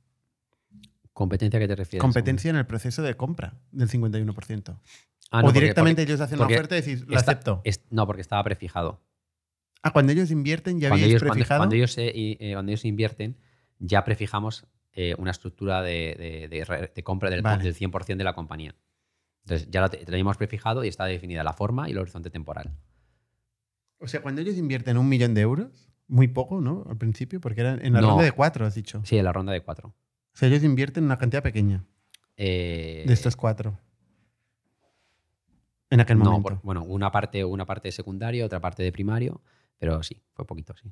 [1.13, 2.01] ¿Competencia a qué te refieres?
[2.01, 4.79] Competencia en el proceso de compra del 51%.
[5.31, 7.61] Ah, o no, directamente porque ellos hacen una oferta y decís, lo está- acepto.
[7.63, 9.01] es- no, porque estaba prefijado.
[9.83, 11.59] Ah, cuando ellos invierten ya cuando habéis ellos, cuando, prefijado.
[11.59, 13.37] cuando ellos, se- y, eh, cuando ellos invierten,
[13.79, 17.63] ya prefijamos eh, una estructura de, de- de re- de compra del, Vale.
[17.63, 18.75] del 100% de la compañía.
[19.45, 22.71] Entonces ya lo te- teníamos prefijado y está definida la forma y el horizonte temporal.
[23.99, 26.85] O sea, cuando ellos invierten un millón de euros, muy poco, ¿no?
[26.89, 28.09] Al principio, porque era en la No.
[28.09, 29.01] ronda de cuatro, has dicho.
[29.05, 29.89] Sí, en la ronda de cuatro.
[30.33, 31.85] O sea, ellos invierten una cantidad pequeña
[32.35, 33.77] Eh, de estos cuatro.
[35.89, 36.43] En aquel no, momento.
[36.43, 39.41] por- bueno, una parte, una parte de secundario, otra parte de primario,
[39.77, 40.91] pero sí, fue poquito, sí.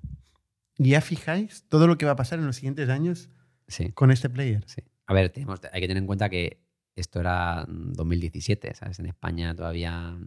[0.77, 3.29] ¿Y ya fijáis todo lo que va a pasar en los siguientes años
[3.67, 4.63] Sí, con este player?
[4.67, 4.81] sí.
[5.07, 6.61] A ver, tenemos, hay que tener en cuenta que
[6.95, 8.99] esto era mm, 2017, ¿sabes?
[8.99, 10.17] En España todavía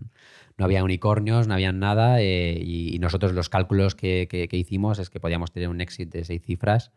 [0.56, 4.56] no había unicornios, no había nada eh, y, y nosotros los cálculos que, que- que
[4.56, 6.92] hicimos es que podíamos tener un exit de seis cifras,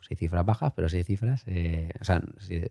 [0.00, 2.22] seis cifras bajas, pero seis cifras, eh, o sea,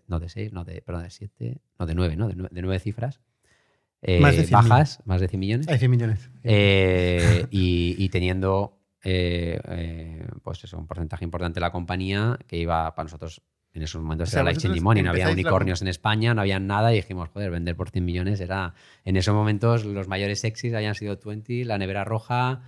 [0.06, 2.28] no de seis, no de, perdón, de siete, no de nueve, ¿no?
[2.28, 3.20] De, nue- de nueve cifras.
[4.02, 5.68] Eh, Más de 100 bajas, más de 100 millones.
[5.68, 6.30] Hay 100 millones.
[6.44, 12.94] Eh, y, y teniendo eh, pues eso, un porcentaje importante de la compañía que iba
[12.94, 13.42] para nosotros
[13.72, 15.88] en esos momentos O sea, era la vosotros Changing Money, no había la unicornios en
[15.88, 18.74] España, no había nada y dijimos, joder, vender por 100 millones era...
[19.04, 22.62] En esos momentos los mayores exits habían sido 20, la nevera roja,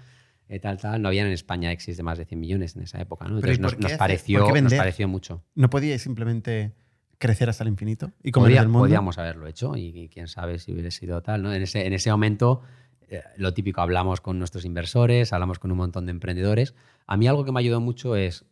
[0.61, 3.27] tal, tal, no habían en España exits de más de 100 millones en esa época,
[3.27, 3.41] ¿no?
[3.41, 5.43] Pero ¿y Entonces nos, pareció, nos pareció mucho.
[5.55, 6.75] ¿No podíais simplemente
[7.21, 8.81] crecer hasta el infinito y comer Podía- el mundo?
[8.87, 11.43] Podíamos haberlo hecho y, y quién sabe si hubiera sido tal.
[11.45, 11.53] ¿no?
[11.53, 12.63] En, ese, en ese momento,
[13.09, 16.75] eh, lo típico, hablamos con nuestros inversores, hablamos con un montón de emprendedores.
[17.07, 18.45] A mí algo que me ayudó mucho es,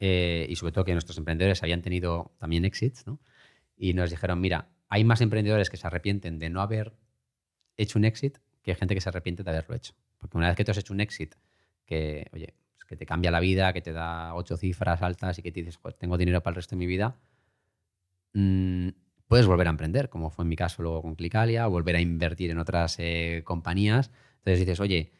[0.00, 3.18] eh, y sobre todo que nuestros emprendedores habían tenido también exits, ¿no?
[3.76, 6.94] y nos dijeron, mira, hay más emprendedores que se arrepienten de no haber
[7.76, 9.94] hecho un exit que gente que se arrepiente de haberlo hecho.
[10.18, 11.34] Porque una vez que tú has hecho un exit
[11.84, 15.42] que, oye, pues que te cambia la vida, que te da ocho cifras altas y
[15.42, 17.16] que te dices, "Joder, tengo dinero para el resto de mi vida,
[18.36, 18.88] mm,
[19.28, 22.50] puedes volver a emprender, como fue en mi caso luego con Clicalia, volver a invertir
[22.50, 24.10] en otras eh, compañías.
[24.38, 25.12] Entonces dices, oye,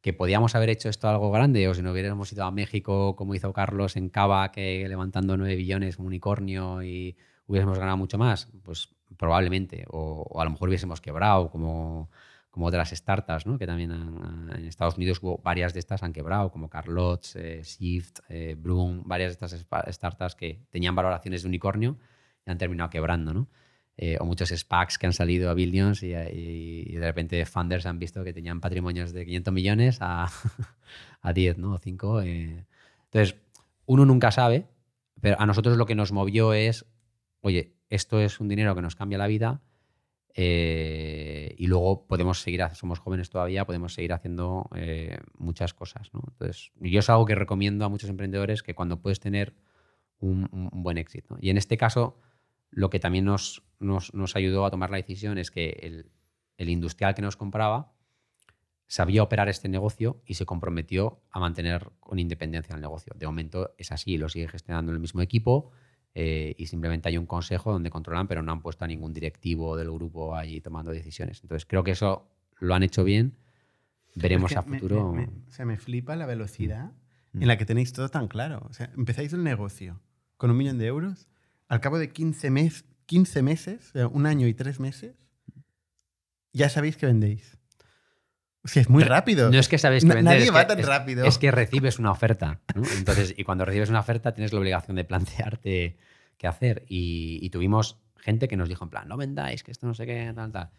[0.00, 3.34] que podíamos haber hecho esto algo grande, o si no hubiéramos ido a México como
[3.34, 8.48] hizo Carlos en Cava, que levantando 9 billones, un unicornio, y hubiésemos ganado mucho más,
[8.62, 12.10] pues probablemente, o, o a lo mejor hubiésemos quebrado, como,
[12.50, 13.58] como otras startups, ¿no?
[13.58, 17.62] que también han- en Estados Unidos hubo varias de estas han quebrado, como Carlots, eh,
[17.62, 21.96] Shift, eh, Bloom, varias de estas startups que tenían valoraciones de unicornio
[22.46, 23.48] y han terminado quebrando, ¿no?
[23.96, 27.86] Eh, o muchos SPACs que han salido a billions y, y- y de repente funders
[27.86, 30.28] han visto que tenían patrimonios de 500 millones a,
[31.22, 31.74] a 10, ¿no?
[31.74, 32.20] O 5.
[32.22, 32.66] eh.
[33.04, 33.36] Entonces,
[33.86, 34.66] uno nunca sabe,
[35.20, 36.86] pero a nosotros lo que nos movió es,
[37.40, 39.60] oye, esto es un dinero que nos cambia la vida
[40.36, 46.22] eh, y luego podemos seguir, somos jóvenes todavía, podemos seguir haciendo eh, muchas cosas, ¿no?
[46.28, 49.54] Entonces, yo es algo que recomiendo a muchos emprendedores que cuando puedes tener
[50.18, 51.36] un, un- buen éxito.
[51.40, 52.18] Y en este caso,
[52.74, 56.10] lo que también nos, nos, nos ayudó a tomar la decisión es que el,
[56.58, 57.92] el industrial que nos compraba
[58.86, 63.12] sabía operar este negocio y se comprometió a mantener con independencia el negocio.
[63.16, 65.70] De momento es así, lo sigue gestionando el mismo equipo
[66.14, 69.76] eh, y simplemente hay un consejo donde controlan, pero no han puesto a ningún directivo
[69.76, 71.40] del grupo ahí tomando decisiones.
[71.42, 72.28] Entonces creo que eso
[72.60, 73.36] lo han hecho bien.
[74.14, 75.12] Veremos Es que a me- futuro.
[75.12, 76.92] me- me- o sea, me flipa la velocidad
[77.32, 77.42] Mm.
[77.42, 78.64] en la que tenéis todo tan claro.
[78.70, 80.00] O sea, empezáis el negocio
[80.36, 81.26] con un millón de euros,
[81.68, 85.14] al cabo de 15, mes, 15 meses, un año y tres meses,
[86.52, 87.58] ya sabéis que vendéis.
[88.62, 89.50] O sea, es muy rápido.
[89.50, 90.24] No es que sabéis que vender.
[90.24, 91.24] nadie es va que- tan es- rápido.
[91.26, 92.60] Es que recibes una oferta.
[92.74, 92.82] ¿no?
[92.96, 95.98] Entonces, y cuando recibes una oferta tienes la obligación de plantearte
[96.38, 96.84] qué hacer.
[96.88, 100.06] Y, y tuvimos gente que nos dijo en plan, no vendáis, que esto no sé
[100.06, 100.70] qué, tal, tal.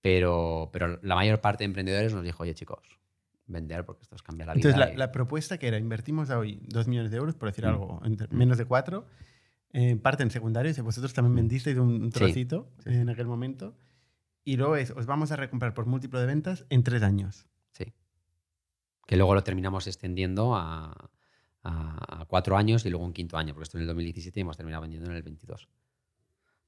[0.00, 2.82] Pero, pero la mayor parte de emprendedores nos dijo, oye chicos,
[3.46, 4.68] vender porque esto os cambia la vida.
[4.68, 7.64] Entonces, la, y- la propuesta que era, invertimos hoy dos millones de euros, por decir
[7.64, 7.68] Mm.
[7.68, 9.06] algo, entre- menos de cuatro,
[9.72, 12.18] eh, parte en secundarios, y vosotros también vendisteis un un Sí.
[12.18, 13.76] trocito en aquel momento,
[14.44, 17.46] y luego es, os vamos a recomprar por múltiplo de ventas en tres años.
[17.72, 17.92] Sí.
[19.06, 21.10] Que luego lo terminamos extendiendo a,
[21.62, 24.42] a- a cuatro años y luego un quinto año, porque esto en el 2017 y
[24.42, 25.64] hemos terminado vendiendo en el 22.
[25.64, 25.68] O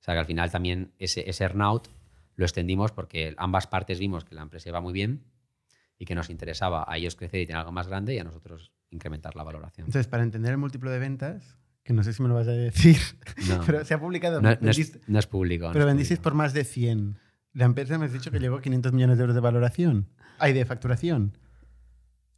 [0.02, 1.88] sea que al final también ese, ese earnout
[2.36, 5.24] lo extendimos porque ambas partes vimos que la empresa iba muy bien
[5.98, 8.72] y que nos interesaba a ellos crecer y tener algo más grande y a nosotros
[8.90, 9.86] incrementar la valoración.
[9.86, 12.50] Entonces, para entender el múltiplo de ventas, que no sé si me lo vas a
[12.52, 12.98] decir,
[13.48, 15.70] No, pero se ha publicado, no- no es, no es público.
[15.72, 16.22] pero es vendisteis público.
[16.30, 17.16] por más de 100.
[17.54, 20.06] La empresa me has dicho que llegó a 500 millones de euros de valoración.
[20.38, 21.32] Hay de facturación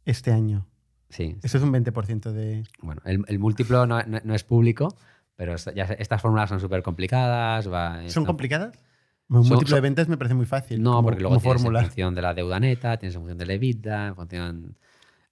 [0.05, 0.67] este año.
[1.09, 2.63] Sí, Eso es un 20% de...
[2.81, 4.95] Bueno, el, el múltiplo no, es público,
[5.35, 7.69] pero ya estas fórmulas son súper complicadas.
[7.69, 8.79] va- ¿Son complicadas?
[9.27, 10.81] Un son- de ventas me parece muy fácil.
[10.81, 11.79] No, como- porque luego tienes fórmula.
[11.81, 14.77] en función de la deuda neta, tienes en función de la EBITDA, en función...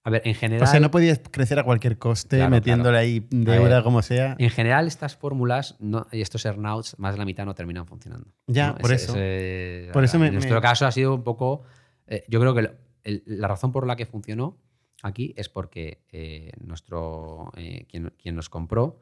[0.03, 2.97] A ver, en O general, sea, no podías crecer a cualquier coste Claro, metiéndole claro.
[3.05, 4.35] ahí deuda ver, como sea.
[4.39, 8.31] en general estas fórmulas no- y estos earnouts, más de la mitad no terminan funcionando.
[8.47, 8.77] Ya, ¿no?
[8.77, 9.13] por Ese- eso.
[9.17, 11.63] ese- Por eso me- en nuestro me- caso ha sido un poco...
[12.07, 12.71] eh, yo creo que
[13.03, 14.57] el- la razón por la que funcionó
[15.03, 19.01] aquí es porque eh, nuestro, eh, quien, quien nos compró,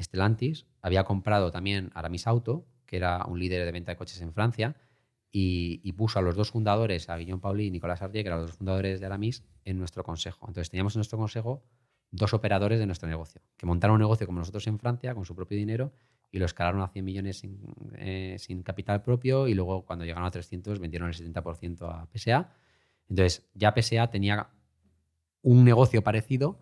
[0.00, 4.32] Stellantis, había comprado también Aramis Auto que era un líder de venta de coches en
[4.32, 4.74] Francia,
[5.36, 8.50] y, puso a los dos fundadores, a Guillaume Pauli y Nicolás Sardier, que eran los
[8.50, 10.46] dos fundadores de Aramis, en nuestro consejo.
[10.46, 11.64] Entonces teníamos en nuestro consejo
[12.12, 15.34] dos operadores de nuestro negocio, que montaron un negocio como nosotros en Francia, con su
[15.34, 15.92] propio dinero,
[16.30, 17.58] y lo escalaron a 100 millones sin,
[17.96, 22.52] eh, sin capital propio, y luego cuando llegaron a 300 vendieron el 70% a PSA.
[23.08, 24.50] Entonces ya PSA tenía
[25.42, 26.60] un negocio parecido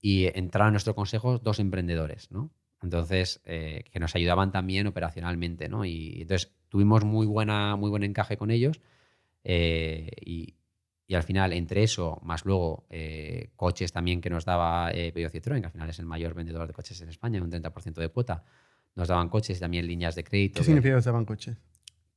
[0.00, 2.50] y entraron en nuestro consejo dos emprendedores, ¿no?
[2.82, 5.84] Entonces, eh, que nos ayudaban también operacionalmente, ¿no?
[5.86, 8.80] Y entonces tuvimos muy, buena, muy buen encaje con ellos
[9.44, 10.56] eh, y,
[11.06, 15.32] y, al final, entre eso, más luego eh, coches también que nos daba eh, Peugeot
[15.32, 18.08] Citroën, que al final es el mayor vendedor de coches en España, un 30% de
[18.08, 18.42] cuota,
[18.96, 20.58] nos daban coches y también líneas de crédito.
[20.58, 21.56] ¿Qué significa que os daban coches?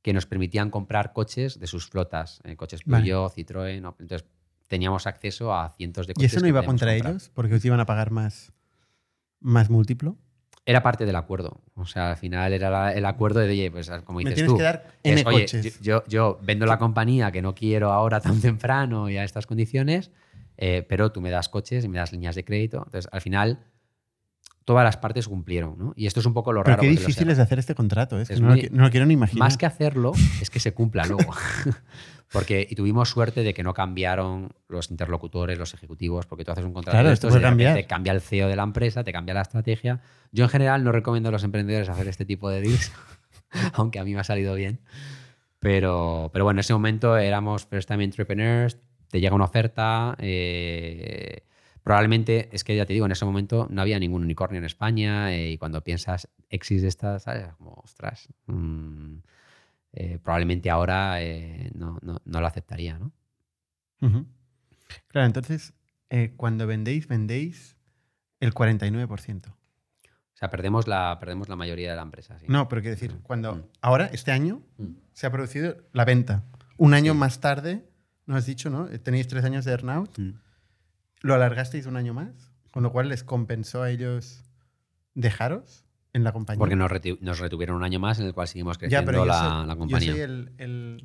[0.02, 3.44] Que nos permitían comprar coches de sus flotas, coches Peugeot, vale.
[3.46, 3.94] Citroën, ¿no?
[4.00, 4.26] entonces
[4.66, 6.32] teníamos acceso a cientos de coches.
[6.32, 7.12] ¿Y eso no iba contra comprar.
[7.12, 7.30] ellos?
[7.32, 8.52] Porque os iban a pagar más,
[9.38, 10.18] más múltiplo.
[10.70, 11.62] Era parte del acuerdo.
[11.76, 14.50] O sea, al final era la, el acuerdo de, oye, pues como dices Me tienes
[14.52, 15.80] tú, que dar N es, oye, coches.
[15.80, 20.10] yo, yo vendo la compañía que no quiero ahora tan temprano y a estas condiciones,
[20.58, 22.82] eh, pero tú me das coches y me das líneas de crédito.
[22.84, 23.60] Entonces, al final,
[24.66, 25.78] todas las partes cumplieron.
[25.78, 25.92] ¿no?
[25.96, 26.82] Y esto es un poco lo Pero raro.
[26.82, 29.06] qué difícil es hacer este contrato, es que Es no, muy- lo, no lo quiero
[29.06, 29.38] ni imaginar.
[29.48, 30.12] Más que hacerlo,
[30.42, 31.32] es que se cumpla luego.
[32.32, 36.64] porque, y tuvimos suerte de que no cambiaron los interlocutores, los ejecutivos, porque tú haces
[36.64, 37.88] un contrato Claro, de esto estos y puede de repente cambiar.
[37.88, 40.00] cambia el CEO de la empresa, te cambia la estrategia.
[40.32, 42.92] Yo en general no recomiendo a los emprendedores hacer este tipo de deals,
[43.74, 44.80] aunque a mí me ha salido bien.
[45.58, 48.78] Pero, pero bueno, en ese momento éramos first time entrepreneurs,
[49.10, 51.42] te llega una oferta, eh,
[51.82, 55.32] probablemente, es que ya te digo, en ese momento no había ningún unicornio en España
[55.34, 57.46] eh, y cuando piensas exis de estas, ¿sabes?
[57.48, 59.16] Es Como, ostras, mm,
[59.92, 63.12] eh, probablemente ahora eh, no, no, no lo aceptaría, ¿no?
[65.08, 65.74] Claro, entonces,
[66.10, 67.76] eh, cuando vendéis, vendéis
[68.40, 69.48] el 49%.
[69.50, 69.54] O
[70.34, 72.38] sea, perdemos la, perdemos la mayoría de la empresa.
[72.38, 72.46] sí.
[72.48, 73.62] No, pero quiero decir, cuando Mm.
[73.80, 74.92] ahora, este año, Mm.
[75.12, 76.44] se ha producido la venta.
[76.76, 77.18] Un año Sí.
[77.18, 77.84] más tarde,
[78.26, 78.86] nos has dicho, ¿no?
[79.00, 80.16] Tenéis tres años de earnout.
[80.18, 80.34] Mm.
[81.22, 82.52] ¿Lo alargasteis un año más?
[82.70, 84.44] Con lo cual les compensó a ellos
[85.14, 86.58] dejaros en la compañía.
[86.58, 89.24] Porque nos, retu- nos retuvieron un año más en el cual seguimos ya, creciendo pero
[89.24, 90.12] la, soy, la yo compañía.
[90.12, 91.04] soy el- el-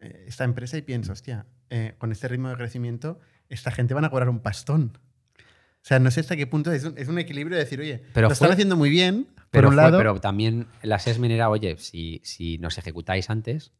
[0.00, 4.04] eh, esta empresa y pienso, hostia, eh, con este ritmo de crecimiento, esta gente van
[4.04, 4.98] a cobrar un pastón.
[5.38, 8.02] O sea, no sé hasta qué punto es un, es un equilibrio de decir, oye,
[8.12, 11.32] Pero lo están haciendo muy bien, Pero, por un fue- lado, pero también el assessment
[11.32, 13.72] era, oye, si, si nos ejecutáis antes,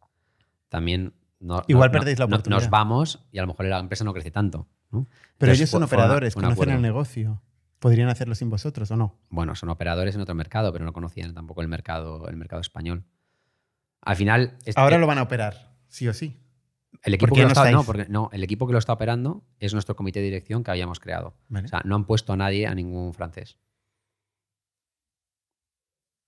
[0.68, 2.61] también no- Igual no- perdéis la no- oportunidad.
[2.62, 4.68] Nos vamos y a lo mejor la empresa no crece tanto.
[4.91, 5.05] pero
[5.53, 7.43] Entonces, ellos son fue- operadores, conocen el negocio.
[7.79, 9.18] ¿Podrían hacerlo sin vosotros o no?
[9.29, 13.05] Bueno, son operadores en otro mercado, pero no conocían tampoco el mercado, el mercado español.
[14.01, 16.41] Al final, este- Ahora lo van a operar, sí o sí.
[17.03, 18.79] el equipo ¿por qué que lo no está, no, porque, no, el equipo que lo
[18.79, 21.35] está operando es nuestro comité de dirección que habíamos creado.
[21.49, 21.66] ¿Vale?
[21.66, 23.59] O sea, no han puesto a nadie, a ningún francés.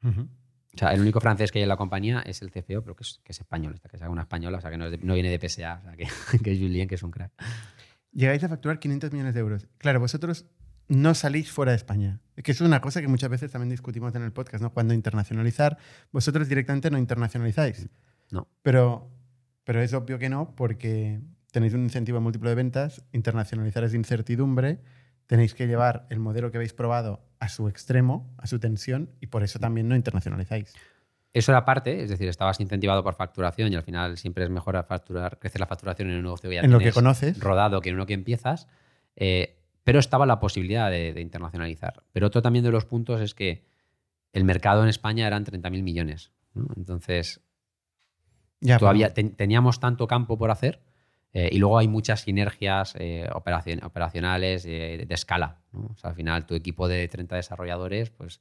[0.04, 3.02] O sea, el único francés que hay en la compañía es el CFO, pero que
[3.02, 5.14] es, que es español, que es una española, o sea, que no, es de- no
[5.14, 6.06] viene de PSA, o sea, que,
[6.44, 7.32] que es Julien, que es un crack.
[8.12, 9.66] Llegáis a facturar 500 millones de euros.
[9.78, 10.46] Claro, vosotros
[10.88, 12.20] no salís fuera de España.
[12.42, 14.72] Que eso es una cosa que muchas veces también discutimos en el podcast, ¿no?
[14.72, 15.76] Cuando internacionalizar,
[16.12, 17.88] vosotros directamente no internacionalizáis.
[18.30, 18.48] No.
[18.62, 19.10] Pero,
[19.64, 21.20] pero es obvio que no, porque
[21.50, 24.80] tenéis un incentivo múltiplo de ventas, internacionalizar es incertidumbre,
[25.26, 29.26] tenéis que llevar el modelo que habéis probado a su extremo, a su tensión, y
[29.26, 30.74] por eso también no internacionalizáis.
[31.32, 34.82] Eso era parte, es decir, estabas incentivado por facturación y al final siempre es mejor
[34.88, 37.38] facturar, crecer la facturación en un negocio que ya En lo que conoces.
[37.38, 38.66] rodado que en uno que empiezas.
[39.16, 39.57] eh,
[39.88, 42.02] pero estaba la posibilidad de, de internacionalizar.
[42.12, 43.64] Pero otro también de los puntos es que
[44.34, 46.30] el mercado en España eran 30.000 millones.
[46.52, 46.66] ¿no?
[46.76, 47.40] Entonces,
[48.60, 50.82] Ya, todavía pero- ten- teníamos tanto campo por hacer
[51.32, 55.62] eh, y luego hay muchas sinergias eh, operacion- operacionales eh, de escala.
[55.72, 55.86] ¿no?
[55.92, 58.40] O sea, al final, tu equipo de 30 desarrolladores, pues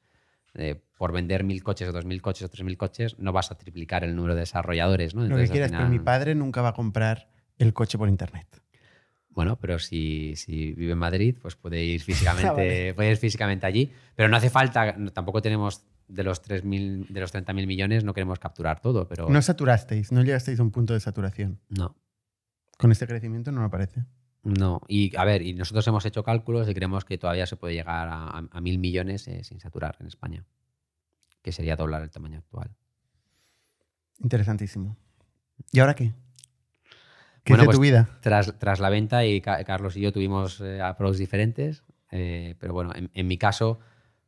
[0.55, 3.51] eh, por vender mil coches o dos mil coches o tres mil coches, no vas
[3.51, 5.13] a triplicar el número de desarrolladores.
[5.15, 5.21] ¿no?
[5.21, 8.09] lo que Entonces, quieras, pero final- mi padre nunca va a comprar el coche por
[8.09, 8.47] internet.
[9.37, 12.93] Bueno, pero si, si vive en Madrid, pues puede ir físicamente, vale.
[12.95, 13.91] puede ir físicamente allí.
[14.15, 18.39] Pero no hace falta, tampoco tenemos de los 3.000, de los 30.000 millones, no queremos
[18.39, 21.59] capturar todo, pero No saturasteis, no llegasteis a un punto de saturación.
[21.69, 21.95] no.
[22.79, 24.05] Con este crecimiento no me parece.
[24.43, 27.73] No, y a ver, y nosotros hemos hecho cálculos y creemos que todavía se puede
[27.75, 30.45] llegar a, a- a mil millones eh, sin saturar en España,
[31.43, 32.69] que sería doblar el tamaño actual.
[34.19, 34.95] Interesantísimo.
[35.71, 36.13] ¿Y ahora qué?
[37.47, 38.09] ¿Qué Bueno, es de pues- tu vida?
[38.21, 42.73] Tras, tras la venta, y Ca- Carlos y yo tuvimos eh, approach diferentes, eh, pero
[42.73, 43.79] bueno, en, en mi caso,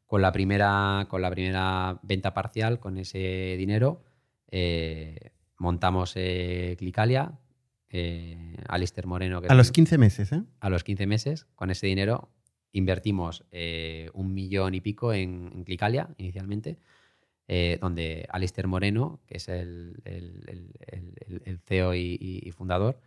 [0.08, 4.04] con la, primera, con la primera venta parcial, con ese dinero,
[4.50, 7.34] eh, montamos eh, Clicalia,
[7.90, 10.42] eh, Alistair Moreno, que A los un- 15 meses, ¿eh?
[10.62, 12.30] a los 15 meses, con ese dinero
[12.72, 16.78] invertimos eh, un millón y pico en, en Clicalia inicialmente.
[17.50, 23.00] Eh, donde Alistair Moreno, que es el, el- el- el- CEO y, y- fundador,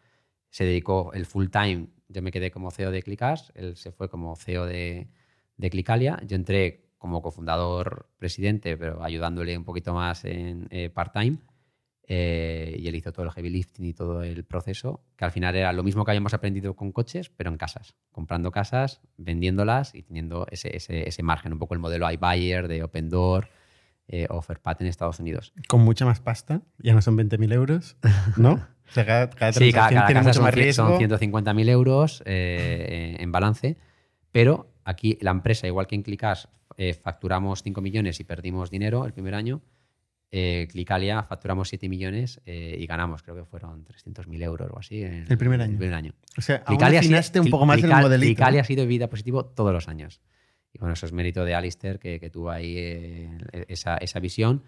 [0.51, 1.89] se dedicó el full time.
[2.09, 5.09] Yo me quedé como CEO de Clickass, él se fue como CEO de,
[5.56, 6.20] de Clicalia.
[6.27, 11.39] Yo entré como cofundador presidente, pero ayudándole un poquito más en eh, part-time.
[12.09, 15.55] Eh, y él hizo todo el heavy lifting y todo el proceso, que al final
[15.55, 20.02] era lo mismo que habíamos aprendido con coches, pero en casas, comprando casas, vendiéndolas y
[20.02, 23.48] teniendo ese, ese, ese margen, un poco el modelo iBuyer de Open Door,
[24.12, 25.52] eh, OfferPad en Estados Unidos.
[25.68, 27.97] Con mucha más pasta, ya no son 20.000 euros,
[28.36, 28.64] ¿no?
[28.89, 30.86] O sea, cada, cada Sí, cada, cada tiene casa mucho son, más riesgo.
[30.98, 33.78] son 150.000 euros eh, en balance,
[34.32, 39.06] pero aquí la empresa, igual que en Clickass, eh, facturamos 5 millones y perdimos dinero
[39.06, 39.62] el primer año.
[40.30, 45.02] Eh, Clicalia facturamos 7 millones eh, y ganamos, creo que fueron 300.000 euros o así.
[45.02, 45.72] en- El primer año.
[45.72, 46.12] El primer año.
[46.36, 48.26] O sea, aún Clicalia sido- afinaste un poco más el Clical- modelito.
[48.28, 50.20] Clicalia ha sido vida positivo todos los años.
[50.73, 53.39] Y bueno, eso es mérito de Alistair, que, tuvo ahí eh,
[53.69, 54.65] esa, esa visión.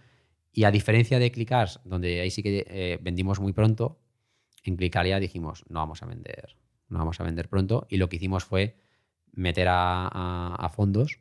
[0.53, 4.01] Y a diferencia de Clickass, donde ahí sí que eh, vendimos muy pronto,
[4.63, 6.57] en Clicalia dijimos, no vamos a vender,
[6.89, 7.87] no vamos a vender pronto.
[7.91, 8.77] Y lo que hicimos fue
[9.33, 11.21] meter a, fondos.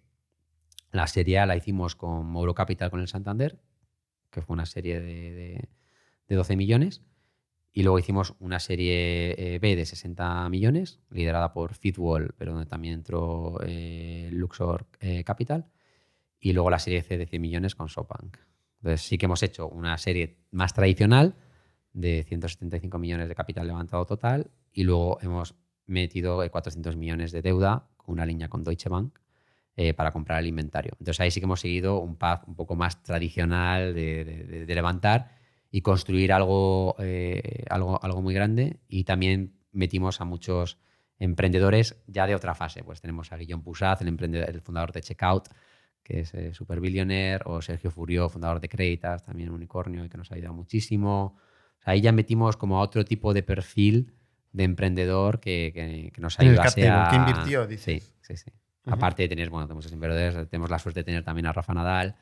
[0.91, 3.59] La serie A la hicimos con Mauro Capital con el Santander,
[4.29, 5.69] que fue una serie de, de-
[6.27, 7.01] de 12 millones.
[7.75, 12.67] Y luego hicimos una serie eh, B de 60 millones, liderada por Fitwall, pero donde
[12.67, 15.65] también entró eh, Luxor eh, Capital.
[16.39, 18.37] Y luego la serie C de 100 millones con SoftBank.
[18.77, 21.35] Entonces sí que hemos hecho una serie más tradicional
[21.93, 25.55] de 175 millones de capital levantado total y luego hemos
[25.87, 29.17] metido eh, 400 millones de deuda con una línea con Deutsche Bank
[29.97, 30.91] para comprar el inventario.
[30.99, 35.31] Entonces ahí sí que hemos seguido un path un poco más tradicional de levantar
[35.75, 40.77] y construir algo, eh, algo, algo muy grande y también metimos a muchos
[41.17, 42.83] emprendedores ya de otra fase.
[42.83, 45.49] Pues tenemos a Guillaume Pusat, el, emprendedor, el fundador de Checkout,
[46.03, 50.09] que es eh, super billionaire, o Sergio Furió, fundador de Creditas, también un unicornio y
[50.09, 51.37] que nos ha ayudado muchísimo.
[51.79, 54.13] O sea, ahí ya metimos como a otro tipo de perfil
[54.51, 57.07] de emprendedor que, que- que nos ayudase a...
[57.09, 58.03] que invirtió, dices.
[58.03, 58.51] Sí, sí, sí.
[58.85, 58.93] Ujú.
[58.95, 59.87] Aparte de tener, bueno, tenemos
[60.49, 62.15] tenemos la suerte de tener también a Rafa Nadal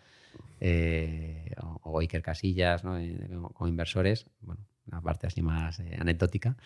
[0.60, 2.98] eh, o, o Iker Casillas ¿no?
[2.98, 3.18] Eh,
[3.54, 6.58] como, inversores, bueno, una parte así más eh, anecdótica.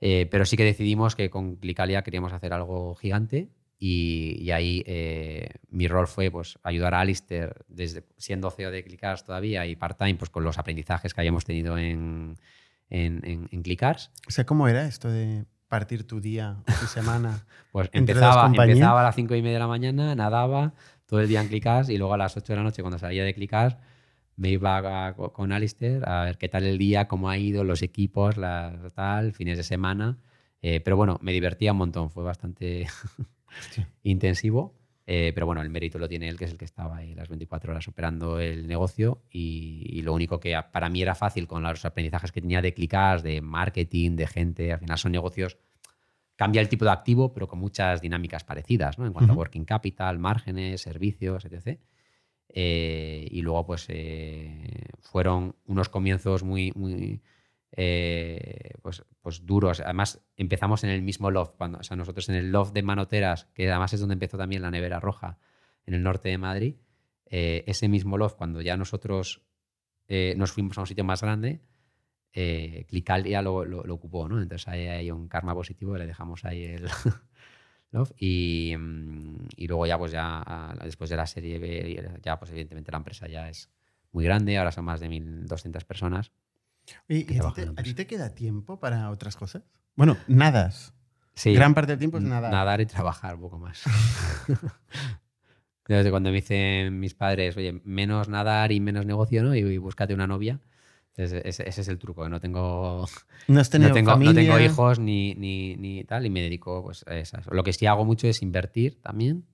[0.00, 4.82] Eh, pero sí que decidimos que con Clicalia queríamos hacer algo gigante y, y ahí
[4.86, 9.74] eh, mi rol fue pues, ayudar a Alistair, desde, siendo CEO de Clicars todavía y
[9.74, 12.36] part-time, pues, con los aprendizajes que habíamos tenido en,
[12.90, 14.10] en, en, en Clicars.
[14.28, 17.46] O sea, ¿cómo era esto de partir tu día o tu semana?
[17.72, 20.74] Pues empezaba, empezaba a las 5 y media de la mañana, nadaba
[21.10, 23.24] todo el día en Clicas y luego a las 8 de la noche, cuando salía
[23.24, 23.76] de Clicas,
[24.36, 27.82] me iba a- con Alistair a ver qué tal el día, cómo ha ido, los
[27.82, 30.16] equipos, la, tal, fines de semana.
[30.62, 32.86] Eh, pero bueno, me divertía un montón, fue bastante
[34.02, 34.74] intensivo.
[35.06, 37.28] Eh, pero bueno, el mérito lo tiene él, que es el que estaba ahí las
[37.28, 39.22] 24 horas operando el negocio.
[39.30, 42.72] Y, y lo único que para mí era fácil con los aprendizajes que tenía de
[42.72, 45.58] Clicas, de marketing, de gente, al final son negocios
[46.40, 49.04] cambia el tipo de activo, pero con muchas dinámicas parecidas, ¿no?
[49.04, 51.78] En cuanto a working capital, márgenes, servicios, etc.
[52.48, 57.20] Eh, y luego, pues, eh, fueron unos comienzos muy, muy
[57.72, 59.80] eh, pues, pues duros.
[59.80, 61.56] Además, empezamos en el mismo loft.
[61.58, 64.62] Cuando, o sea, nosotros en el loft de Manoteras, que además es donde empezó también
[64.62, 65.36] la nevera roja,
[65.84, 66.76] en el norte de Madrid,
[67.26, 69.42] ese mismo loft, cuando ya nosotros
[70.08, 71.60] nos fuimos a un sitio más grande,
[72.32, 74.40] eh, Clicalia lo, lo- lo ocupó, ¿no?
[74.40, 76.88] Entonces ahí hay un karma positivo, le dejamos ahí el
[77.92, 82.38] love y, mm, y luego ya pues ya a- después de la serie B ya
[82.38, 83.68] pues evidentemente la empresa ya es
[84.12, 86.30] muy grande, ahora son más de 1.200 personas.
[87.08, 89.62] Oye, ¿y a, ti te, a ti te queda tiempo para otras cosas?
[89.96, 90.94] Bueno, nadas.
[91.34, 92.50] Sí, Gran parte del tiempo es nada.
[92.50, 93.82] nadar y trabajar un poco más.
[95.86, 99.54] Desde cuando me dicen mis padres, oye, menos nadar y menos negocio, ¿no?
[99.56, 100.60] Y, y búscate una novia.
[101.22, 103.06] Entonces, ese, ese es el truco, no tengo
[103.48, 104.34] No has no tengo, no familia.
[104.42, 107.46] tengo hijos ni, ni, ni tal y me dedico pues, a esas.
[107.50, 109.44] Lo que sí hago mucho es invertir también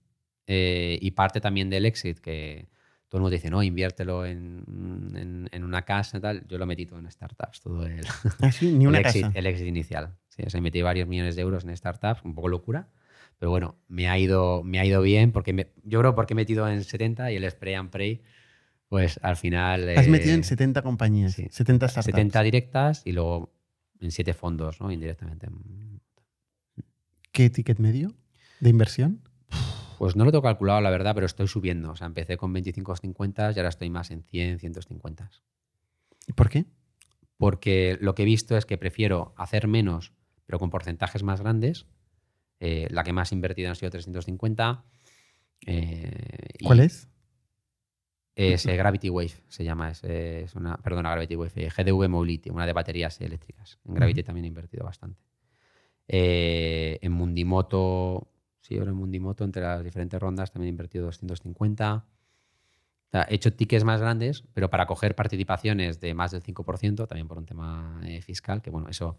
[0.46, 2.68] eh, y parte también del exit que
[3.08, 4.64] todo el mundo dice, no, inviértelo en,
[5.16, 6.46] en, en una casa y tal.
[6.48, 8.04] Yo lo metí todo en startups, todo el,
[8.40, 9.38] Ah, sí, ni una el, exit, casa.
[9.38, 10.14] el exit inicial.
[10.28, 12.88] Sí, o sea, metí varios millones de euros en startups, un poco locura.
[13.38, 16.36] Pero bueno, me ha ido, me ha ido bien porque me- yo creo porque he
[16.36, 18.22] metido en 70 y el spray and pray,
[18.88, 19.88] pues al final...
[19.96, 21.46] Has eh, metido en 70 compañías, sí.
[21.50, 22.14] 70 startups.
[22.14, 23.52] 70 directas y luego
[24.00, 24.90] en 7 fondos, ¿no?
[24.90, 25.48] Indirectamente.
[27.32, 28.14] ¿Qué ticket medio
[28.60, 29.22] de inversión?
[29.98, 31.90] Pues no lo tengo calculado, la verdad, pero estoy subiendo.
[31.90, 35.30] O sea, empecé con 25 o 50 y ahora estoy más en 100, 150.
[36.26, 36.66] ¿Y ¿Por qué?
[37.38, 40.12] Porque lo que he visto es que prefiero hacer menos,
[40.46, 41.86] pero con porcentajes más grandes.
[42.60, 44.84] Eh, la que más he invertido han sido 350.
[45.66, 46.10] eh,
[46.58, 47.08] y ¿Cuál es?
[48.36, 49.90] Es eh, Gravity Wave, se llama.
[49.90, 51.52] Es, eh, es una, perdona, Gravity Wave.
[51.56, 53.78] eh, GDV Mobility, una de baterías eléctricas.
[53.86, 55.22] En Gravity también he invertido bastante.
[56.06, 58.28] Eh, en Mundimoto,
[58.60, 61.94] sí, ahora en Mundimoto, entre las diferentes rondas, también he invertido 250.
[61.94, 67.08] O sea, he hecho tickets más grandes, pero para coger participaciones de más del 5%,
[67.08, 69.18] también por un tema fiscal, que bueno, eso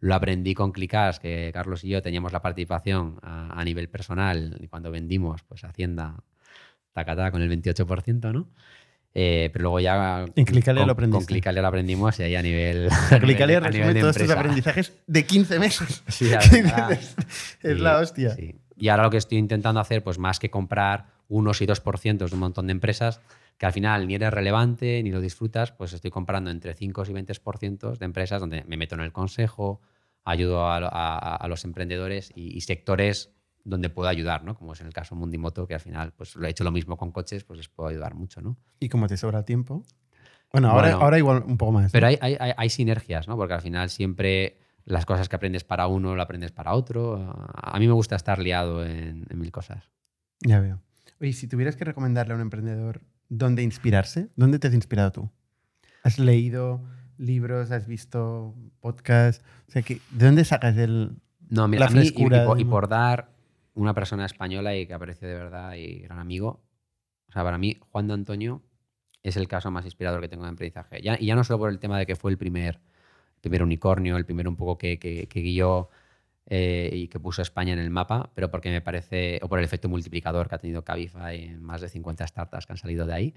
[0.00, 4.58] lo aprendí con Clicas, que Carlos y yo teníamos la participación a, a nivel personal
[4.60, 6.22] y cuando vendimos, pues Hacienda
[6.98, 8.48] tacatá con el 28%, ¿no?
[9.14, 11.18] Eh, pero luego ya En Clicalia con, lo aprendiste.
[11.18, 12.88] Con Clicalia lo aprendimos y ahí a nivel.
[13.22, 14.38] Nivel resume de todos empresa.
[14.38, 16.04] aprendizajes de 15 meses.
[16.08, 16.92] Sí, la verdad.
[16.92, 17.16] es
[17.62, 18.30] Sí, la hostia.
[18.34, 18.54] sí.
[18.76, 21.98] Y ahora lo que estoy intentando hacer, pues más que comprar unos y dos por
[21.98, 23.20] cientos de un montón de empresas,
[23.56, 27.12] que al final ni eres relevante ni lo disfrutas, pues estoy comprando entre 5 y
[27.12, 29.80] 20 por cientos de empresas donde me meto en el consejo,
[30.24, 33.32] ayudo a, a- a los emprendedores y, y sectores
[33.64, 34.54] donde puedo ayudar, ¿no?
[34.56, 36.96] Como es en el caso Mundimoto, que al final pues lo he hecho lo mismo
[36.96, 38.56] con coches, pues les puedo ayudar mucho, ¿no?
[38.80, 39.82] Y como te sobra tiempo.
[40.52, 41.00] Bueno, ahora, Bueno.
[41.04, 41.92] ahora igual un poco más.
[41.92, 42.16] Pero ¿no?
[42.20, 43.36] hay, hay, sinergias, ¿no?
[43.36, 47.16] Porque al final siempre las cosas que aprendes para uno, lo aprendes para otro.
[47.54, 49.90] A mí me gusta estar liado en, en mil cosas.
[50.40, 50.80] Ya veo.
[51.20, 55.30] Oye, si tuvieras que recomendarle a un emprendedor dónde inspirarse, ¿dónde te has inspirado tú?
[56.02, 56.80] ¿Has leído
[57.18, 57.70] libros?
[57.70, 59.44] ¿Has visto podcasts?
[59.68, 61.16] O sea, que, ¿de dónde sacas el...?
[61.50, 63.30] No, mira, La a mí, y- y, frescura, por, y por dar
[63.78, 66.60] una persona española y que aprecio de verdad y gran amigo,
[67.28, 68.62] o sea, para mí Juan de Antonio
[69.22, 71.00] es el caso más inspirador que tengo de aprendizaje.
[71.00, 72.80] Ya, y ya no solo por el tema de que fue el primer,
[73.44, 75.90] unicornio, el primero un poco que, guió
[76.46, 79.64] eh, y que puso España en el mapa, pero porque me parece, o por el
[79.64, 83.14] efecto multiplicador que ha tenido Cabify en más de 50 startups que han salido de
[83.14, 83.34] ahí.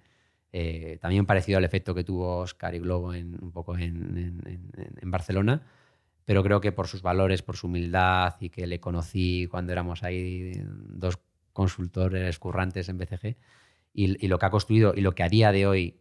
[0.54, 4.42] Eh, también parecido al efecto que tuvo Oscar y Globo en, un poco en
[5.04, 5.62] Barcelona,
[6.26, 10.04] pero creo que por sus valores, por su humildad y que le conocí cuando éramos
[10.04, 11.20] ahí dos
[11.54, 13.36] consultores currantes en BCG
[13.94, 15.98] y, y lo que ha construido y lo que a día de hoy,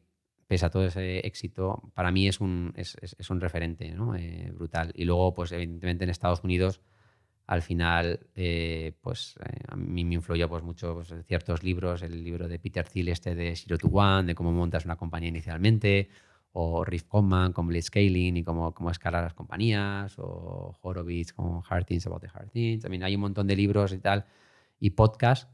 [0.46, 4.14] pese a todo ese éxito, para mí es un, es, es- es un referente ¿no?
[4.16, 4.92] Eh, brutal.
[4.94, 6.80] Y luego, pues evidentemente en Estados Unidos,
[7.46, 12.22] al final, eh, pues eh, a mí me influyó pues, mucho pues, ciertos libros, el
[12.22, 16.08] libro de Peter Thiel este de Zero to One, de cómo montas una compañía inicialmente,
[16.52, 21.84] o Riff Command con Blitzscaling y cómo, cómo escalar las compañías, o Horowitz con Hard
[21.84, 22.82] Things About the Hard Things.
[22.82, 24.24] También hay un montón de libros y tal,
[24.78, 25.48] y podcasts.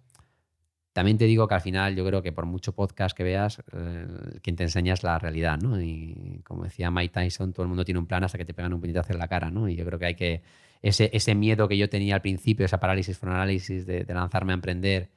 [0.93, 4.07] También te digo que al final yo creo que por mucho podcast que veas, eh,
[4.43, 5.79] quien te enseña es la realidad, ¿no?
[5.79, 8.73] Y como decía Mike Tyson, todo el mundo tiene un plan hasta que te pegan
[8.73, 9.69] un puñetazo en la cara, ¿no?
[9.69, 10.43] Y yo creo que hay que...
[10.81, 14.53] Ese, ese miedo que yo tenía al principio, esa parálisis por análisis de, de lanzarme
[14.53, 15.11] a emprender,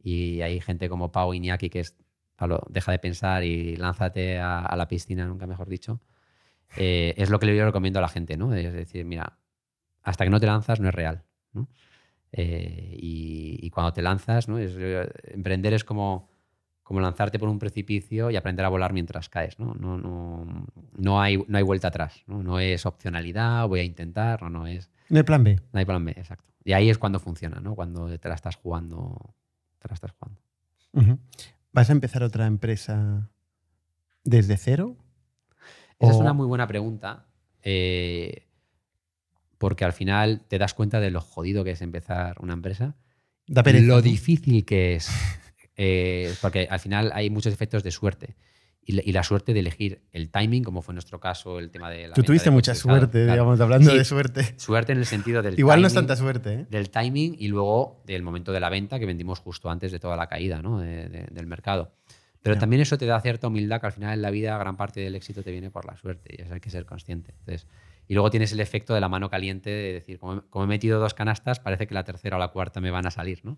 [0.00, 1.96] y hay gente como Pau Iñaki que es,
[2.36, 6.00] Pablo, deja de pensar y lánzate a, a la piscina, nunca mejor dicho,
[6.76, 8.52] eh, es lo que yo recomiendo a la gente, ¿no?
[8.54, 9.38] Es decir, mira,
[10.02, 11.68] hasta que no te lanzas no es real, ¿no?
[12.32, 14.58] Eh, y, y cuando te lanzas, ¿no?
[14.58, 14.76] Es-
[15.28, 16.28] emprender es como,
[16.82, 19.58] como lanzarte por un precipicio y aprender a volar mientras caes.
[19.60, 20.66] No, no, no,
[20.96, 22.24] no, hay, no hay vuelta atrás.
[22.26, 22.42] ¿no?
[22.42, 24.90] no es opcionalidad, voy a intentar, no, no es.
[25.08, 25.60] En el plan B.
[25.72, 26.52] No hay plan B, exacto.
[26.64, 27.74] Y ahí es cuando funciona, ¿no?
[27.76, 29.34] Cuando te la estás jugando.
[29.78, 30.40] Te la estás jugando.
[31.74, 33.32] ¿Vas a empezar otra empresa
[34.22, 34.96] desde cero?
[35.98, 37.26] Esa es una muy buena pregunta.
[37.62, 38.46] eh,
[39.58, 42.96] porque al final te das cuenta de lo jodido que es empezar una empresa.
[43.46, 45.08] Da lo difícil que es.
[45.76, 48.36] eh, porque al final hay muchos efectos de suerte.
[48.86, 51.70] Y la, y la suerte de elegir el timing, como fue en nuestro caso el
[51.70, 52.14] tema de la.
[52.14, 53.32] Tú tuviste mucha suerte, claro.
[53.32, 53.96] digamos, hablando Sí.
[53.96, 54.54] de suerte.
[54.58, 55.58] Suerte en el sentido del.
[55.58, 56.66] Igual no es tanta suerte, ¿eh?
[56.68, 60.16] Del timing y luego del momento de la venta que vendimos justo antes de toda
[60.16, 60.80] la caída ¿no?
[60.80, 61.94] de- de- del mercado.
[62.42, 65.00] Pero también eso te da cierta humildad que al final en la vida gran parte
[65.00, 67.32] del éxito te viene por la suerte y eso hay que ser consciente.
[67.38, 67.66] Entonces,
[68.06, 70.68] y luego tienes el efecto de la mano caliente de decir, como, he- como he
[70.68, 73.40] metido dos canastas, parece que la tercera o la cuarta me van a salir.
[73.46, 73.56] ¿no?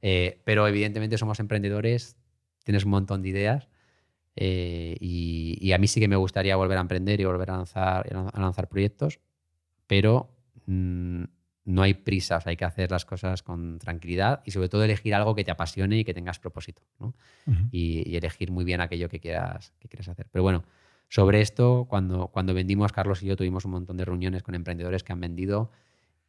[0.00, 2.16] Eh, pero evidentemente somos emprendedores,
[2.64, 3.68] tienes un montón de ideas
[4.40, 7.56] eh, y, y a mí sí que me gustaría volver a emprender y volver a
[7.56, 9.18] lanzar, a lanzar proyectos,
[9.88, 10.30] pero
[10.66, 11.24] mm,
[11.64, 15.34] no hay prisas, hay que hacer las cosas con tranquilidad y sobre todo elegir algo
[15.34, 16.82] que te apasione y que tengas propósito.
[17.00, 17.14] ¿no?
[17.72, 20.28] Y, y elegir muy bien aquello que quieras, que quieras hacer.
[20.30, 20.62] Pero bueno,
[21.08, 25.02] sobre esto, cuando, cuando vendimos, Carlos y yo tuvimos un montón de reuniones con emprendedores
[25.02, 25.72] que han vendido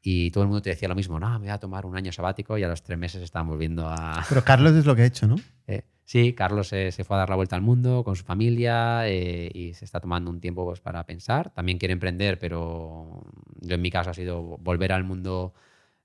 [0.02, 2.12] y todo el mundo te decía lo mismo, no, me voy a tomar un año
[2.12, 4.26] sabático y a los tres meses estábamos viendo a...
[4.28, 5.36] Pero Carlos es lo que ha hecho, ¿no?
[5.68, 9.52] Eh, sí, Carlos se, fue a dar la vuelta al mundo con su familia eh,
[9.54, 11.52] y se está tomando un tiempo pues, para pensar.
[11.52, 13.24] También quiere emprender, pero
[13.62, 15.54] yo en mi caso ha sido volver al mundo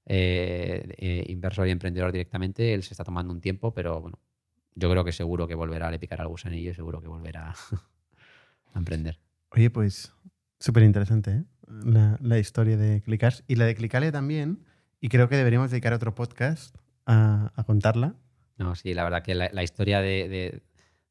[0.05, 2.75] eh, eh, inversor y emprendedor directamente.
[2.75, 4.19] Él se está tomando un tiempo, pero bueno,
[4.75, 7.55] yo creo que seguro que volverá a le picar al gusanillo y seguro que volverá
[8.75, 9.19] a emprender.
[9.53, 10.13] Oye, pues
[10.61, 11.45] súper interesante.
[11.67, 14.67] La, la historia de Clicars y la de Clicalia también.
[15.01, 16.77] Y creo que deberíamos dedicar otro podcast
[17.07, 18.17] a, a contarla.
[18.57, 20.63] No, sí, la verdad que la, historia de, de-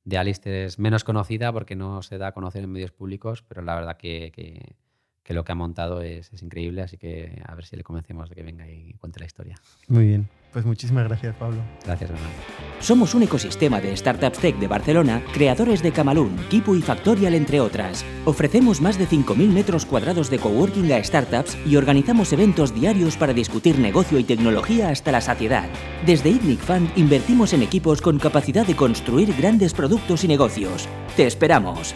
[0.06, 3.62] de Alistair es menos conocida porque no se da a conocer en medios públicos, pero
[3.62, 4.76] la verdad que, que-
[5.24, 8.30] que lo que ha montado es, es increíble, así que a ver si le convencemos
[8.30, 9.56] de que venga y cuente la historia.
[9.88, 10.28] Muy bien.
[10.54, 11.58] Pues muchísimas gracias, Pablo.
[11.84, 12.36] Gracias, Bernardo.
[12.80, 17.60] Somos un ecosistema de startups tech de Barcelona, creadores de Camalún, Kipu y Factorial, entre
[17.60, 18.06] otras.
[18.26, 23.34] Ofrecemos más de 5.000 metros cuadrados de coworking a startups y organizamos eventos diarios para
[23.34, 25.68] discutir negocio y tecnología hasta la saciedad.
[26.06, 30.88] Desde ITNIC Fund invertimos en equipos con capacidad de construir grandes productos y negocios.
[31.16, 31.96] ¡Te esperamos!